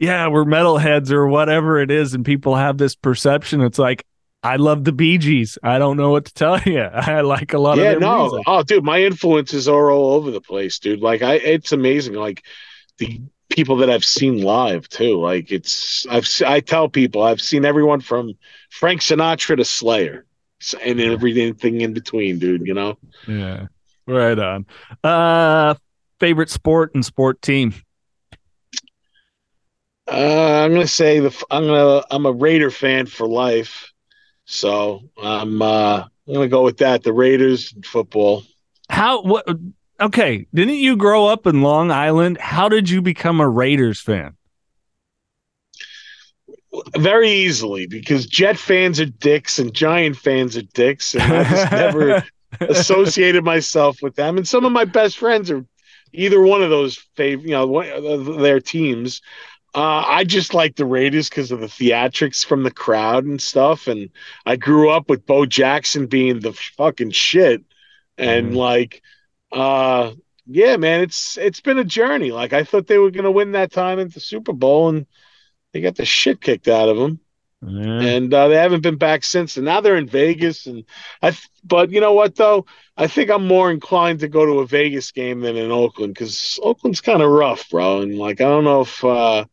yeah, 0.05 0.29
we're 0.29 0.45
metalheads 0.45 1.11
or 1.11 1.27
whatever 1.27 1.81
it 1.81 1.91
is, 1.91 2.15
and 2.15 2.25
people 2.25 2.55
have 2.55 2.79
this 2.79 2.95
perception. 2.95 3.61
It's 3.61 3.79
like, 3.79 4.05
I 4.43 4.57
love 4.57 4.85
the 4.85 4.93
Bee 4.93 5.17
Gees. 5.17 5.57
I 5.63 5.79
don't 5.79 5.97
know 5.97 6.11
what 6.11 6.27
to 6.27 6.35
tell 6.35 6.61
you. 6.67 6.81
I 6.81 7.23
like 7.23 7.55
a 7.55 7.59
lot 7.59 7.79
yeah, 7.79 7.93
of 7.93 8.01
no. 8.01 8.29
Music. 8.29 8.45
Oh, 8.47 8.63
dude, 8.63 8.85
my 8.85 9.03
influences 9.03 9.67
are 9.67 9.91
all 9.91 10.13
over 10.13 10.31
the 10.31 10.41
place, 10.41 10.79
dude. 10.79 11.01
Like 11.01 11.23
I 11.23 11.35
it's 11.35 11.73
amazing. 11.73 12.15
Like 12.15 12.45
the 12.99 13.21
people 13.49 13.77
that 13.79 13.89
I've 13.89 14.05
seen 14.05 14.43
live 14.43 14.89
too. 14.89 15.19
Like 15.19 15.51
it's 15.51 16.07
I've 16.11 16.29
I 16.47 16.61
tell 16.61 16.89
people 16.89 17.23
I've 17.23 17.41
seen 17.41 17.65
everyone 17.65 18.01
from 18.01 18.35
Frank 18.71 19.01
Sinatra 19.01 19.57
to 19.57 19.65
Slayer 19.65 20.27
and 20.83 21.01
everything 21.01 21.81
in 21.81 21.95
between, 21.95 22.39
dude. 22.39 22.67
You 22.67 22.75
know. 22.75 22.99
Yeah. 23.27 23.67
Right 24.07 24.39
on. 24.39 24.67
Uh, 25.03 25.75
favorite 26.21 26.51
sport 26.51 26.95
and 26.95 27.05
sport 27.05 27.41
team. 27.41 27.75
Uh, 30.07 30.65
I'm 30.65 30.73
gonna 30.73 30.87
say 30.87 31.21
the 31.21 31.45
I'm 31.51 31.67
gonna 31.67 32.05
I'm 32.11 32.27
a 32.27 32.33
Raider 32.33 32.71
fan 32.71 33.07
for 33.07 33.27
life, 33.27 33.93
so 34.45 35.01
I'm 35.21 35.63
uh, 35.63 36.05
I'm 36.29 36.35
gonna 36.35 36.49
go 36.49 36.63
with 36.63 36.79
that. 36.79 37.03
The 37.03 37.13
Raiders 37.13 37.75
football. 37.85 38.43
How 38.91 39.23
what 39.23 39.49
okay, 40.01 40.47
didn't 40.53 40.77
you 40.77 40.97
grow 40.97 41.27
up 41.27 41.47
in 41.47 41.63
Long 41.63 41.91
Island? 41.91 42.39
How 42.39 42.69
did 42.69 42.91
you 42.91 43.01
become 43.01 43.41
a 43.41 43.49
Raiders 43.49 44.01
fan? 44.01 44.37
Very 46.97 47.31
easily, 47.31 47.87
because 47.87 48.27
Jet 48.27 48.59
fans 48.59 49.01
are 49.01 49.07
dicks 49.07 49.59
and 49.59 49.73
Giant 49.73 50.17
fans 50.17 50.57
are 50.57 50.63
dicks, 50.63 51.15
and 51.15 51.23
I 51.23 51.45
just 51.45 51.73
never 51.73 52.25
associated 52.61 53.45
myself 53.45 54.03
with 54.03 54.17
them. 54.17 54.37
And 54.37 54.47
some 54.47 54.65
of 54.65 54.73
my 54.73 54.85
best 54.85 55.17
friends 55.17 55.51
are 55.51 55.65
either 56.13 56.43
one 56.43 56.63
of 56.63 56.71
those 56.71 57.05
fav- 57.17 57.43
you 57.43 57.51
know, 57.51 57.67
one, 57.67 58.43
their 58.43 58.61
teams. 58.61 59.23
Uh, 59.75 60.05
I 60.07 60.25
just 60.25 60.55
like 60.55 60.77
the 60.77 60.87
Raiders 60.87 61.29
because 61.29 61.51
of 61.51 61.61
the 61.61 61.67
theatrics 61.67 62.45
from 62.45 62.63
the 62.63 62.71
crowd 62.71 63.25
and 63.25 63.43
stuff. 63.43 63.89
And 63.89 64.11
I 64.47 64.55
grew 64.55 64.91
up 64.91 65.09
with 65.09 65.27
Bo 65.27 65.47
Jackson 65.47 66.07
being 66.07 66.39
the 66.39 66.53
fucking 66.53 67.11
shit. 67.11 67.63
And 68.17 68.53
mm. 68.53 68.57
like, 68.57 69.03
uh, 69.51 70.13
yeah, 70.47 70.77
man, 70.77 71.01
it's 71.01 71.37
it's 71.39 71.61
been 71.61 71.79
a 71.79 71.85
journey. 71.85 72.31
Like 72.31 72.53
I 72.53 72.63
thought 72.63 72.87
they 72.87 72.99
were 72.99 73.11
gonna 73.11 73.33
win 73.33 73.53
that 73.53 73.73
time 73.73 73.99
at 73.99 74.15
the 74.15 74.21
Super 74.21 74.53
Bowl, 74.53 74.91
and 74.91 75.07
they 75.73 75.81
got 75.81 75.97
the 75.97 76.05
shit 76.05 76.41
kicked 76.41 76.69
out 76.69 76.89
of 76.89 76.97
them. 76.97 77.19
Yeah. 77.67 78.01
And 78.01 78.33
uh, 78.33 78.49
they 78.49 78.57
haven't 78.57 78.83
been 78.83 78.99
back 78.99 79.25
since. 79.25 79.57
And 79.57 79.65
now 79.65 79.81
they're 79.81 79.97
in 79.97 80.07
Vegas. 80.07 80.67
And 80.67 80.85
I, 81.23 81.37
but 81.65 81.91
you 81.91 82.01
know 82.01 82.13
what 82.13 82.37
though? 82.37 82.67
I 82.97 83.07
think 83.07 83.31
I'm 83.31 83.49
more 83.49 83.71
inclined 83.71 84.21
to 84.21 84.29
go 84.29 84.45
to 84.45 84.61
a 84.61 84.67
Vegas 84.67 85.11
game 85.13 85.41
than 85.41 85.57
in 85.57 85.71
Oakland 85.71 86.15
because 86.15 86.61
Oakland's 86.63 87.01
kind 87.01 87.23
of 87.23 87.31
rough, 87.31 87.69
bro. 87.71 88.03
And 88.03 88.19
like 88.19 88.41
I 88.41 88.45
don't 88.45 88.65
know 88.65 88.83
if 88.83 89.03
uh, 89.03 89.47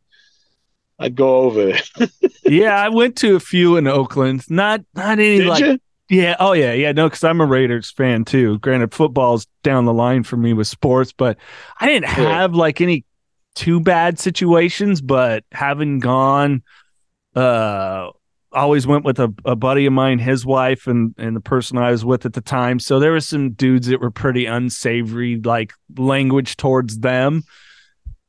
I'd 1.01 1.15
go 1.15 1.37
over 1.37 1.65
there. 1.65 2.07
yeah, 2.45 2.75
I 2.75 2.89
went 2.89 3.17
to 3.17 3.35
a 3.35 3.39
few 3.39 3.77
in 3.77 3.87
Oakland. 3.87 4.43
Not 4.49 4.81
not 4.95 5.19
any 5.19 5.39
Did 5.39 5.47
like. 5.47 5.63
You? 5.63 5.79
Yeah. 6.09 6.35
Oh, 6.39 6.51
yeah. 6.51 6.73
Yeah. 6.73 6.91
No, 6.91 7.07
because 7.07 7.23
I'm 7.23 7.39
a 7.39 7.45
Raiders 7.45 7.89
fan 7.89 8.25
too. 8.25 8.59
Granted, 8.59 8.93
football's 8.93 9.47
down 9.63 9.85
the 9.85 9.93
line 9.93 10.23
for 10.23 10.35
me 10.35 10.51
with 10.51 10.67
sports, 10.67 11.13
but 11.13 11.37
I 11.79 11.87
didn't 11.87 12.09
have 12.09 12.51
yeah. 12.51 12.59
like 12.59 12.81
any 12.81 13.05
too 13.55 13.79
bad 13.79 14.19
situations. 14.19 14.99
But 14.99 15.45
having 15.53 15.99
gone, 15.99 16.63
uh, 17.33 18.09
always 18.51 18.85
went 18.85 19.05
with 19.05 19.19
a, 19.19 19.33
a 19.45 19.55
buddy 19.55 19.85
of 19.85 19.93
mine, 19.93 20.19
his 20.19 20.45
wife, 20.45 20.85
and 20.85 21.15
and 21.17 21.33
the 21.33 21.41
person 21.41 21.77
I 21.77 21.91
was 21.91 22.03
with 22.03 22.25
at 22.25 22.33
the 22.33 22.41
time. 22.41 22.79
So 22.79 22.99
there 22.99 23.13
were 23.13 23.21
some 23.21 23.51
dudes 23.51 23.87
that 23.87 24.01
were 24.01 24.11
pretty 24.11 24.45
unsavory, 24.45 25.39
like 25.39 25.73
language 25.97 26.57
towards 26.57 26.99
them. 26.99 27.43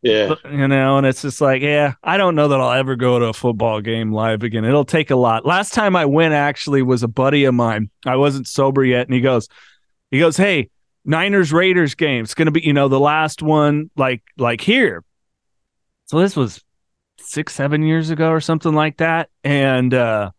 Yeah. 0.03 0.34
You 0.50 0.66
know, 0.66 0.98
and 0.98 1.07
it's 1.07 1.22
just 1.22 1.40
like, 1.40 1.62
yeah, 1.62 1.94
I 2.03 2.16
don't 2.16 2.34
know 2.34 2.48
that 2.48 2.61
I'll 2.61 2.72
ever 2.72 2.96
go 2.96 3.20
to 3.20 3.26
a 3.26 3.32
football 3.32 3.80
game 3.80 4.12
live 4.12 4.42
again. 4.42 4.64
It'll 4.64 4.84
take 4.84 5.11
a 5.11 5.16
lot. 5.16 5.46
Last 5.46 5.72
time 5.72 5.94
I 5.94 6.07
went 6.07 6.34
actually 6.34 6.82
was 6.82 7.05
a 7.05 7.09
buddy 7.09 7.44
of 7.44 7.55
mine. 7.55 7.88
I 8.05 8.16
wasn't 8.16 8.48
sober 8.48 8.84
yet. 8.84 9.07
And 9.07 9.14
he 9.14 9.20
goes, 9.20 9.48
he 10.11 10.18
goes, 10.18 10.36
Hey, 10.36 10.70
Niners 11.05 11.53
Raiders 11.53 11.94
game. 11.94 12.24
It's 12.24 12.34
gonna 12.34 12.50
be, 12.50 12.64
you 12.66 12.72
know, 12.72 12.88
the 12.88 13.00
last 13.00 13.42
one 13.42 13.90
like 13.96 14.22
like 14.36 14.61
here. 14.61 15.05
So 16.07 16.18
this 16.18 16.36
was 16.36 16.62
six, 17.18 17.55
seven 17.55 17.82
years 17.82 18.11
ago 18.11 18.30
or 18.30 18.40
something 18.40 18.74
like 18.74 18.96
that. 18.98 19.30
And 19.44 19.94
uh 19.94 20.30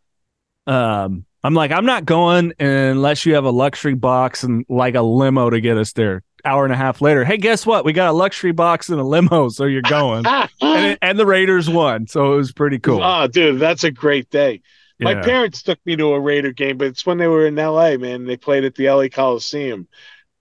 um 0.68 1.26
I'm 1.46 1.54
like, 1.54 1.72
I'm 1.72 1.86
not 1.86 2.06
going 2.06 2.54
unless 2.60 3.26
you 3.26 3.36
have 3.36 3.44
a 3.46 3.52
luxury 3.52 3.96
box 3.96 4.44
and 4.44 4.66
like 4.70 4.96
a 4.96 5.02
limo 5.02 5.50
to 5.50 5.60
get 5.60 5.78
us 5.78 5.94
there 5.94 6.24
hour 6.46 6.64
and 6.64 6.74
a 6.74 6.78
half 6.78 7.02
later, 7.02 7.24
hey, 7.24 7.38
guess 7.38 7.66
what? 7.66 7.86
We 7.86 7.94
got 7.94 8.10
a 8.10 8.14
luxury 8.14 8.52
box 8.52 8.90
and 8.90 9.00
a 9.00 9.04
limo, 9.04 9.50
so 9.50 9.66
you're 9.66 9.82
going. 9.82 10.26
and, 10.28 10.50
it, 10.62 11.00
and, 11.02 11.18
the 11.18 11.26
Raiders 11.26 11.70
won, 11.70 12.08
so 12.08 12.34
it 12.34 12.38
was 12.38 12.52
pretty 12.52 12.80
cool. 12.80 13.02
Oh, 13.02 13.28
dude, 13.28 13.60
that's 13.60 13.84
a 13.84 13.92
great 13.92 14.30
day. 14.30 14.62
Yeah. 15.00 15.14
My 15.14 15.22
parents 15.22 15.64
took 15.64 15.80
me 15.86 15.96
to 15.96 16.14
a 16.14 16.20
Raider 16.20 16.52
game, 16.52 16.78
but 16.78 16.88
it's 16.88 17.06
when 17.06 17.18
they 17.18 17.28
were 17.28 17.48
in 17.48 17.56
LA, 17.56 17.98
man. 17.98 18.26
They 18.26 18.38
played 18.38 18.64
at 18.64 18.76
the 18.76 18.90
LA 18.90 19.08
Coliseum. 19.08 19.88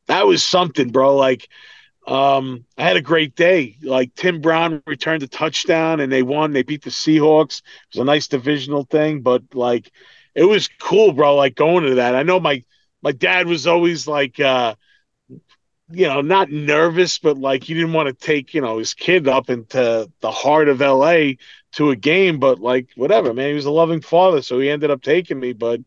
That 0.06 0.26
was 0.26 0.42
something, 0.42 0.90
bro. 0.90 1.16
Like, 1.16 1.48
um, 2.06 2.64
I 2.76 2.82
had 2.82 2.96
a 2.96 3.02
great 3.02 3.36
day. 3.36 3.76
Like 3.82 4.14
Tim 4.14 4.40
Brown 4.40 4.82
returned 4.86 5.22
a 5.22 5.28
touchdown 5.28 6.00
and 6.00 6.10
they 6.10 6.22
won. 6.22 6.52
They 6.52 6.62
beat 6.62 6.82
the 6.82 6.90
Seahawks. 6.90 7.58
It 7.60 7.94
was 7.94 8.02
a 8.02 8.04
nice 8.04 8.26
divisional 8.26 8.84
thing, 8.84 9.20
but 9.20 9.42
like 9.54 9.90
it 10.34 10.44
was 10.44 10.68
cool, 10.80 11.12
bro. 11.12 11.36
Like 11.36 11.54
going 11.54 11.84
to 11.84 11.94
that. 11.96 12.16
I 12.16 12.24
know 12.24 12.40
my 12.40 12.64
my 13.02 13.12
dad 13.12 13.46
was 13.46 13.66
always 13.66 14.08
like 14.08 14.40
uh 14.40 14.74
you 15.92 16.06
know, 16.06 16.20
not 16.20 16.50
nervous, 16.50 17.18
but 17.18 17.38
like 17.38 17.64
he 17.64 17.74
didn't 17.74 17.92
want 17.92 18.08
to 18.08 18.26
take, 18.26 18.54
you 18.54 18.60
know, 18.60 18.78
his 18.78 18.94
kid 18.94 19.28
up 19.28 19.50
into 19.50 20.10
the 20.20 20.30
heart 20.30 20.68
of 20.68 20.80
LA 20.80 21.32
to 21.72 21.90
a 21.90 21.96
game, 21.96 22.38
but 22.38 22.60
like 22.60 22.88
whatever, 22.96 23.32
man. 23.32 23.48
He 23.48 23.54
was 23.54 23.64
a 23.64 23.70
loving 23.70 24.00
father, 24.00 24.42
so 24.42 24.58
he 24.58 24.70
ended 24.70 24.90
up 24.90 25.02
taking 25.02 25.40
me. 25.40 25.52
But 25.52 25.80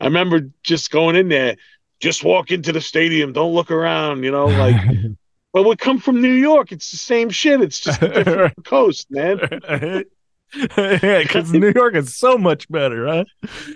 I 0.00 0.04
remember 0.04 0.50
just 0.62 0.90
going 0.90 1.16
in 1.16 1.28
there, 1.28 1.56
just 2.00 2.24
walk 2.24 2.50
into 2.50 2.72
the 2.72 2.80
stadium, 2.80 3.32
don't 3.32 3.54
look 3.54 3.70
around, 3.70 4.22
you 4.22 4.30
know, 4.30 4.46
like 4.46 4.76
but 5.52 5.64
we 5.64 5.76
come 5.76 5.98
from 5.98 6.20
New 6.20 6.32
York, 6.32 6.72
it's 6.72 6.90
the 6.90 6.96
same 6.96 7.30
shit. 7.30 7.60
It's 7.60 7.80
just 7.80 8.02
a 8.02 8.08
different 8.08 8.64
coast, 8.64 9.10
man. 9.10 9.40
yeah, 10.76 11.22
because 11.22 11.52
New 11.52 11.72
York 11.74 11.94
is 11.94 12.16
so 12.16 12.36
much 12.36 12.68
better, 12.68 13.02
right? 13.02 13.26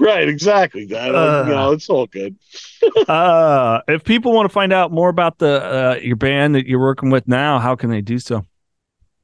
Right, 0.00 0.28
exactly. 0.28 0.86
That 0.86 1.14
uh, 1.14 1.44
you 1.46 1.54
know, 1.54 1.72
it's 1.72 1.88
all 1.88 2.06
good. 2.06 2.36
uh, 3.08 3.80
if 3.86 4.02
people 4.04 4.32
want 4.32 4.48
to 4.48 4.52
find 4.52 4.72
out 4.72 4.90
more 4.90 5.08
about 5.08 5.38
the 5.38 5.62
uh, 5.62 5.98
your 6.02 6.16
band 6.16 6.54
that 6.56 6.66
you're 6.66 6.80
working 6.80 7.10
with 7.10 7.28
now, 7.28 7.58
how 7.58 7.76
can 7.76 7.90
they 7.90 8.00
do 8.00 8.18
so? 8.18 8.44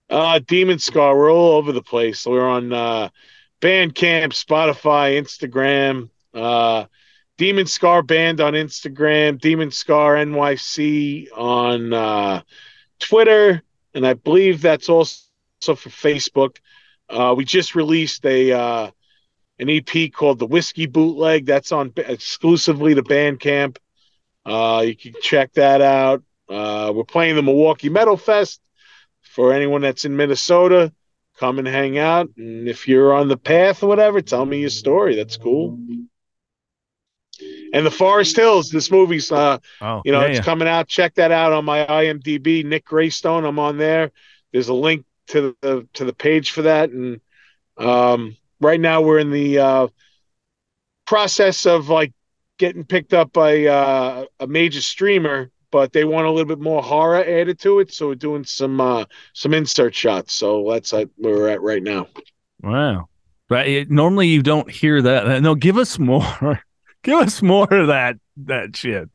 Uh, 0.09 0.41
Demon 0.47 0.79
Scar. 0.79 1.17
We're 1.17 1.33
all 1.33 1.53
over 1.53 1.73
the 1.73 1.83
place. 1.83 2.25
We're 2.27 2.49
on 2.49 2.73
uh, 2.73 3.09
Bandcamp, 3.61 4.33
Spotify, 4.33 5.21
Instagram. 5.21 6.11
Uh, 6.33 6.87
Demon 7.37 7.67
Scar 7.67 8.03
Band 8.03 8.41
on 8.41 8.53
Instagram. 8.53 9.41
Demon 9.41 9.71
Scar 9.71 10.17
NYC 10.17 11.29
on 11.35 11.93
uh, 11.93 12.43
Twitter, 12.99 13.63
and 13.95 14.07
I 14.07 14.15
believe 14.15 14.61
that's 14.61 14.89
also 14.89 15.21
for 15.63 15.89
Facebook. 15.89 16.59
Uh, 17.11 17.35
we 17.37 17.45
just 17.45 17.75
released 17.75 18.25
a 18.25 18.53
uh, 18.53 18.91
an 19.59 19.69
EP 19.69 20.13
called 20.13 20.39
the 20.39 20.47
Whiskey 20.47 20.87
Bootleg. 20.87 21.45
That's 21.45 21.73
on 21.73 21.93
exclusively 21.97 22.95
to 22.95 23.03
Bandcamp. 23.03 23.77
Uh, 24.47 24.85
you 24.87 24.97
can 24.97 25.15
check 25.21 25.53
that 25.55 25.81
out. 25.83 26.23
Uh, 26.49 26.93
we're 26.95 27.05
playing 27.05 27.37
the 27.37 27.43
Milwaukee 27.43 27.89
Metal 27.89 28.17
Fest 28.17 28.61
for 29.23 29.53
anyone 29.53 29.83
that's 29.83 30.05
in 30.05 30.17
Minnesota. 30.17 30.93
Come 31.39 31.59
and 31.59 31.67
hang 31.67 31.97
out, 31.97 32.29
and 32.37 32.69
if 32.69 32.87
you're 32.87 33.15
on 33.15 33.29
the 33.29 33.37
path 33.37 33.83
or 33.83 33.87
whatever, 33.87 34.21
tell 34.21 34.45
me 34.45 34.61
your 34.61 34.71
story. 34.71 35.17
That's 35.17 35.39
cool. 35.39 35.79
And 37.73 37.87
the 37.87 37.91
Forest 37.91 38.37
Hills, 38.37 38.71
this 38.71 38.91
movie's, 38.91 39.33
uh, 39.33 39.59
oh, 39.81 40.03
you 40.05 40.13
know, 40.13 40.21
yeah, 40.21 40.27
it's 40.27 40.39
yeah. 40.39 40.45
coming 40.45 40.69
out. 40.69 40.89
Check 40.89 41.15
that 41.15 41.33
out 41.33 41.53
on 41.53 41.65
my 41.65 41.87
IMDb. 41.87 42.65
Nick 42.65 42.85
Graystone, 42.85 43.47
I'm 43.47 43.59
on 43.59 43.79
there. 43.79 44.11
There's 44.53 44.69
a 44.69 44.75
link 44.75 45.07
to 45.31 45.57
the 45.61 45.89
to 45.95 46.05
the 46.05 46.13
page 46.13 46.51
for 46.53 46.63
that, 46.63 46.91
and 46.91 47.21
um, 47.77 48.37
right 48.61 48.81
now 48.81 49.01
we're 49.01 49.19
in 49.19 49.31
the 49.31 49.59
uh, 49.59 49.89
process 51.07 51.67
of 51.67 51.89
like 51.89 52.13
getting 52.59 52.85
picked 52.85 53.15
up 53.15 53.33
by 53.33 53.67
uh, 53.67 54.25
a 54.39 54.47
major 54.47 54.83
streamer, 54.83 55.51
but 55.71 55.93
they 55.93 56.05
want 56.05 56.27
a 56.27 56.31
little 56.31 56.49
bit 56.49 56.61
more 56.61 56.83
horror 56.83 57.25
added 57.25 57.59
to 57.61 57.79
it, 57.81 57.93
so 57.93 58.09
we're 58.09 58.15
doing 58.15 58.45
some 58.45 58.81
uh, 58.81 59.05
some 59.33 59.55
insert 59.55 59.95
shots. 59.95 60.35
So 60.35 60.71
that's 60.71 60.93
uh, 60.93 61.07
where 61.17 61.35
we're 61.35 61.49
at 61.49 61.63
right 61.63 61.83
now. 61.83 62.09
Wow. 62.63 63.09
Right. 63.49 63.91
Normally 63.91 64.29
you 64.29 64.43
don't 64.43 64.71
hear 64.71 65.03
that. 65.03 65.43
No, 65.43 65.55
give 65.55 65.77
us 65.77 65.99
more. 65.99 66.63
give 67.03 67.19
us 67.19 67.43
more 67.43 67.73
of 67.73 67.89
that 67.89 68.17
that 68.45 68.77
shit. 68.77 69.09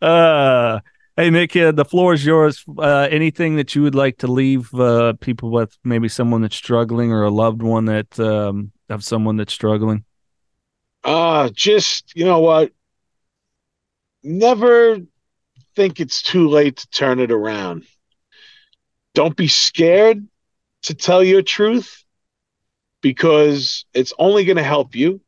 Uh 0.00 0.80
Hey 1.16 1.30
Nick, 1.30 1.56
uh, 1.56 1.72
the 1.72 1.86
floor 1.86 2.12
is 2.12 2.26
yours. 2.26 2.62
Uh, 2.76 3.08
anything 3.10 3.56
that 3.56 3.74
you 3.74 3.80
would 3.82 3.94
like 3.94 4.18
to 4.18 4.26
leave 4.26 4.72
uh, 4.74 5.14
people 5.14 5.50
with, 5.50 5.74
maybe 5.82 6.10
someone 6.10 6.42
that's 6.42 6.56
struggling 6.56 7.10
or 7.10 7.22
a 7.22 7.30
loved 7.30 7.62
one 7.62 7.86
that 7.86 8.20
um, 8.20 8.70
of 8.90 9.02
someone 9.02 9.38
that's 9.38 9.54
struggling. 9.54 10.04
Uh 11.04 11.48
just 11.54 12.14
you 12.16 12.24
know 12.24 12.40
what? 12.40 12.72
Never 14.24 14.98
think 15.74 16.00
it's 16.00 16.20
too 16.20 16.48
late 16.48 16.78
to 16.78 16.88
turn 16.88 17.20
it 17.20 17.30
around. 17.30 17.86
Don't 19.14 19.36
be 19.36 19.48
scared 19.48 20.26
to 20.82 20.94
tell 20.94 21.22
your 21.22 21.42
truth 21.42 22.04
because 23.00 23.84
it's 23.94 24.12
only 24.18 24.44
going 24.44 24.56
to 24.56 24.62
help 24.62 24.94
you. 24.94 25.20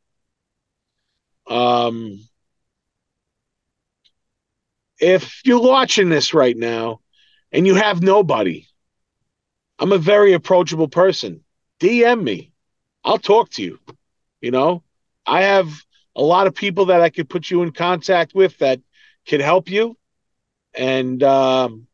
Um, 1.47 2.28
if 4.99 5.41
you're 5.45 5.61
watching 5.61 6.09
this 6.09 6.33
right 6.33 6.55
now 6.55 6.99
and 7.51 7.65
you 7.65 7.75
have 7.75 8.01
nobody, 8.01 8.65
I'm 9.79 9.91
a 9.91 9.97
very 9.97 10.33
approachable 10.33 10.89
person. 10.89 11.43
DM 11.79 12.21
me. 12.21 12.51
I'll 13.03 13.17
talk 13.17 13.49
to 13.51 13.63
you. 13.63 13.79
You 14.41 14.51
know, 14.51 14.83
I 15.25 15.43
have 15.43 15.69
a 16.15 16.21
lot 16.21 16.47
of 16.47 16.55
people 16.55 16.85
that 16.87 17.01
I 17.01 17.09
could 17.09 17.29
put 17.29 17.49
you 17.49 17.63
in 17.63 17.71
contact 17.71 18.35
with 18.35 18.57
that 18.59 18.81
could 19.27 19.41
help 19.41 19.69
you. 19.69 19.97
And, 20.73 21.21
um, 21.23 21.87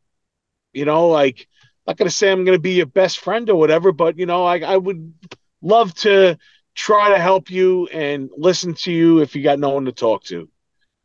you 0.72 0.84
know, 0.84 1.08
like, 1.08 1.48
I'm 1.86 1.92
not 1.92 1.96
going 1.96 2.08
to 2.08 2.14
say 2.14 2.30
I'm 2.30 2.44
going 2.44 2.58
to 2.58 2.62
be 2.62 2.72
your 2.72 2.86
best 2.86 3.18
friend 3.20 3.48
or 3.48 3.56
whatever, 3.56 3.92
but, 3.92 4.18
you 4.18 4.26
know, 4.26 4.44
I, 4.44 4.58
I 4.58 4.76
would 4.76 5.14
love 5.62 5.94
to 5.94 6.38
try 6.74 7.10
to 7.10 7.18
help 7.18 7.50
you 7.50 7.86
and 7.86 8.30
listen 8.36 8.74
to 8.74 8.92
you 8.92 9.20
if 9.20 9.34
you 9.34 9.42
got 9.42 9.58
no 9.58 9.70
one 9.70 9.86
to 9.86 9.92
talk 9.92 10.24
to 10.24 10.48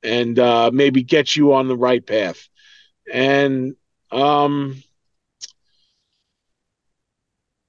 and 0.03 0.37
uh, 0.39 0.71
maybe 0.73 1.03
get 1.03 1.35
you 1.35 1.53
on 1.53 1.67
the 1.67 1.77
right 1.77 2.05
path. 2.05 2.47
And 3.11 3.75
um, 4.11 4.81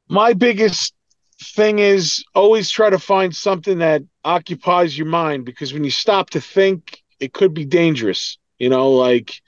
my 0.09 0.33
biggest 0.33 0.95
thing 1.41 1.79
is 1.79 2.25
always 2.35 2.71
try 2.71 2.91
to 2.91 2.99
find 2.99 3.35
something 3.35 3.79
that 3.79 4.03
occupies 4.25 4.97
your 4.97 5.07
mind 5.07 5.45
because 5.45 5.73
when 5.73 5.85
you 5.85 5.91
stop 5.91 6.31
to 6.31 6.41
think, 6.41 7.03
it 7.21 7.33
could 7.33 7.55
be 7.55 7.65
dangerous. 7.65 8.39
You 8.59 8.69
know, 8.69 8.91
like 8.93 9.41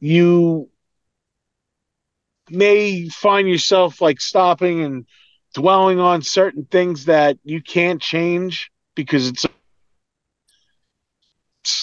you 0.00 0.68
may 2.50 3.08
find 3.08 3.48
yourself 3.48 4.00
like 4.00 4.20
stopping 4.20 4.82
and 4.82 5.06
dwelling 5.54 5.98
on 6.00 6.22
certain 6.22 6.66
things 6.70 7.06
that 7.06 7.38
you 7.44 7.62
can't 7.62 8.00
change 8.00 8.70
because 8.94 9.28
it's 9.28 9.46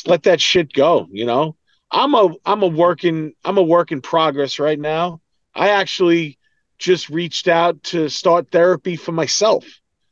let 0.05 0.23
that 0.23 0.41
shit 0.41 0.73
go, 0.73 1.07
you 1.11 1.25
know? 1.25 1.55
I'm 1.91 2.13
a 2.13 2.29
I'm 2.45 2.63
a 2.63 2.67
working 2.67 3.33
I'm 3.43 3.57
a 3.57 3.63
work 3.63 3.91
in 3.91 4.01
progress 4.01 4.59
right 4.59 4.79
now. 4.79 5.21
I 5.53 5.69
actually 5.69 6.37
just 6.77 7.09
reached 7.09 7.47
out 7.47 7.81
to 7.83 8.09
start 8.09 8.51
therapy 8.51 8.95
for 8.95 9.11
myself 9.11 9.65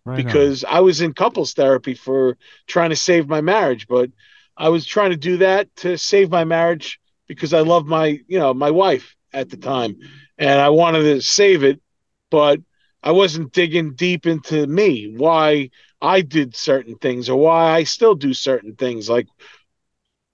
right 0.06 0.16
because 0.16 0.64
on. 0.64 0.76
I 0.76 0.80
was 0.80 1.02
in 1.02 1.14
couples 1.14 1.54
therapy 1.54 1.94
for 1.94 2.38
trying 2.68 2.92
to 2.92 2.96
save 2.96 3.28
my 3.28 3.42
marriage, 3.42 3.88
but 3.88 4.10
I 4.56 4.70
was 4.70 4.86
trying 4.86 5.12
to 5.12 5.18
do 5.18 5.38
that 5.38 5.76
to 5.78 5.98
save 5.98 6.30
my 6.30 6.44
marriage 6.44 7.00
because 7.28 7.54
I 7.54 7.62
love 7.62 7.86
my, 7.86 8.20
you 8.28 8.40
know, 8.40 8.54
my 8.54 8.72
wife 8.72 9.16
at 9.34 9.50
the 9.50 9.58
time 9.58 9.98
and 10.38 10.60
I 10.62 10.70
wanted 10.70 11.04
to 11.04 11.22
save 11.22 11.64
it, 11.64 11.82
but 12.30 12.60
I 13.02 13.12
wasn't 13.12 13.52
digging 13.52 13.96
deep 13.96 14.26
into 14.26 14.66
me, 14.68 15.14
why 15.18 15.72
I 16.04 16.22
did 16.22 16.56
certain 16.56 16.98
things 16.98 17.30
or 17.30 17.40
why 17.40 17.72
I 17.72 17.84
still 17.86 18.16
do 18.16 18.34
certain 18.36 18.76
things 18.76 19.10
like 19.10 19.28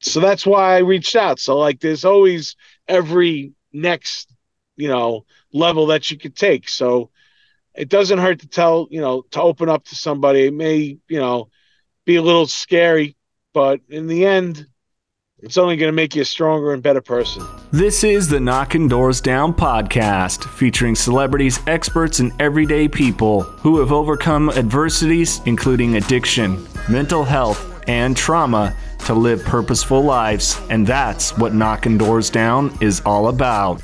so 0.01 0.19
that's 0.19 0.45
why 0.45 0.75
I 0.75 0.79
reached 0.79 1.15
out. 1.15 1.39
So 1.39 1.57
like 1.57 1.79
there's 1.79 2.05
always 2.05 2.55
every 2.87 3.53
next, 3.73 4.33
you 4.77 4.87
know, 4.87 5.25
level 5.53 5.87
that 5.87 6.09
you 6.11 6.17
could 6.17 6.35
take. 6.35 6.69
So 6.69 7.11
it 7.75 7.89
doesn't 7.89 8.19
hurt 8.19 8.41
to 8.41 8.47
tell, 8.47 8.87
you 8.91 9.01
know, 9.01 9.23
to 9.31 9.41
open 9.41 9.69
up 9.69 9.85
to 9.85 9.95
somebody. 9.95 10.47
It 10.47 10.53
may, 10.53 10.99
you 11.09 11.19
know, 11.19 11.49
be 12.05 12.17
a 12.17 12.23
little 12.23 12.47
scary, 12.47 13.17
but 13.53 13.81
in 13.89 14.07
the 14.07 14.25
end, 14.25 14.67
it's 15.41 15.57
only 15.57 15.77
going 15.77 15.87
to 15.87 15.95
make 15.95 16.15
you 16.15 16.21
a 16.21 16.25
stronger 16.25 16.73
and 16.73 16.83
better 16.83 17.01
person. 17.01 17.45
This 17.71 18.03
is 18.03 18.27
the 18.27 18.39
Knockin' 18.39 18.87
Doorz 18.87 19.21
Down 19.21 19.53
podcast, 19.53 20.43
featuring 20.49 20.95
celebrities, 20.95 21.59
experts, 21.67 22.19
and 22.19 22.31
everyday 22.41 22.87
people 22.87 23.41
who 23.41 23.79
have 23.79 23.91
overcome 23.91 24.49
adversities, 24.49 25.41
including 25.45 25.95
addiction, 25.95 26.65
mental 26.89 27.23
health, 27.23 27.81
and 27.87 28.17
trauma 28.17 28.75
to 29.05 29.13
live 29.13 29.43
purposeful 29.45 30.03
lives. 30.03 30.59
And 30.69 30.85
that's 30.85 31.37
what 31.37 31.53
Knockin' 31.53 31.97
Doorz 31.97 32.29
Down 32.29 32.77
is 32.81 33.01
all 33.05 33.29
about. 33.29 33.81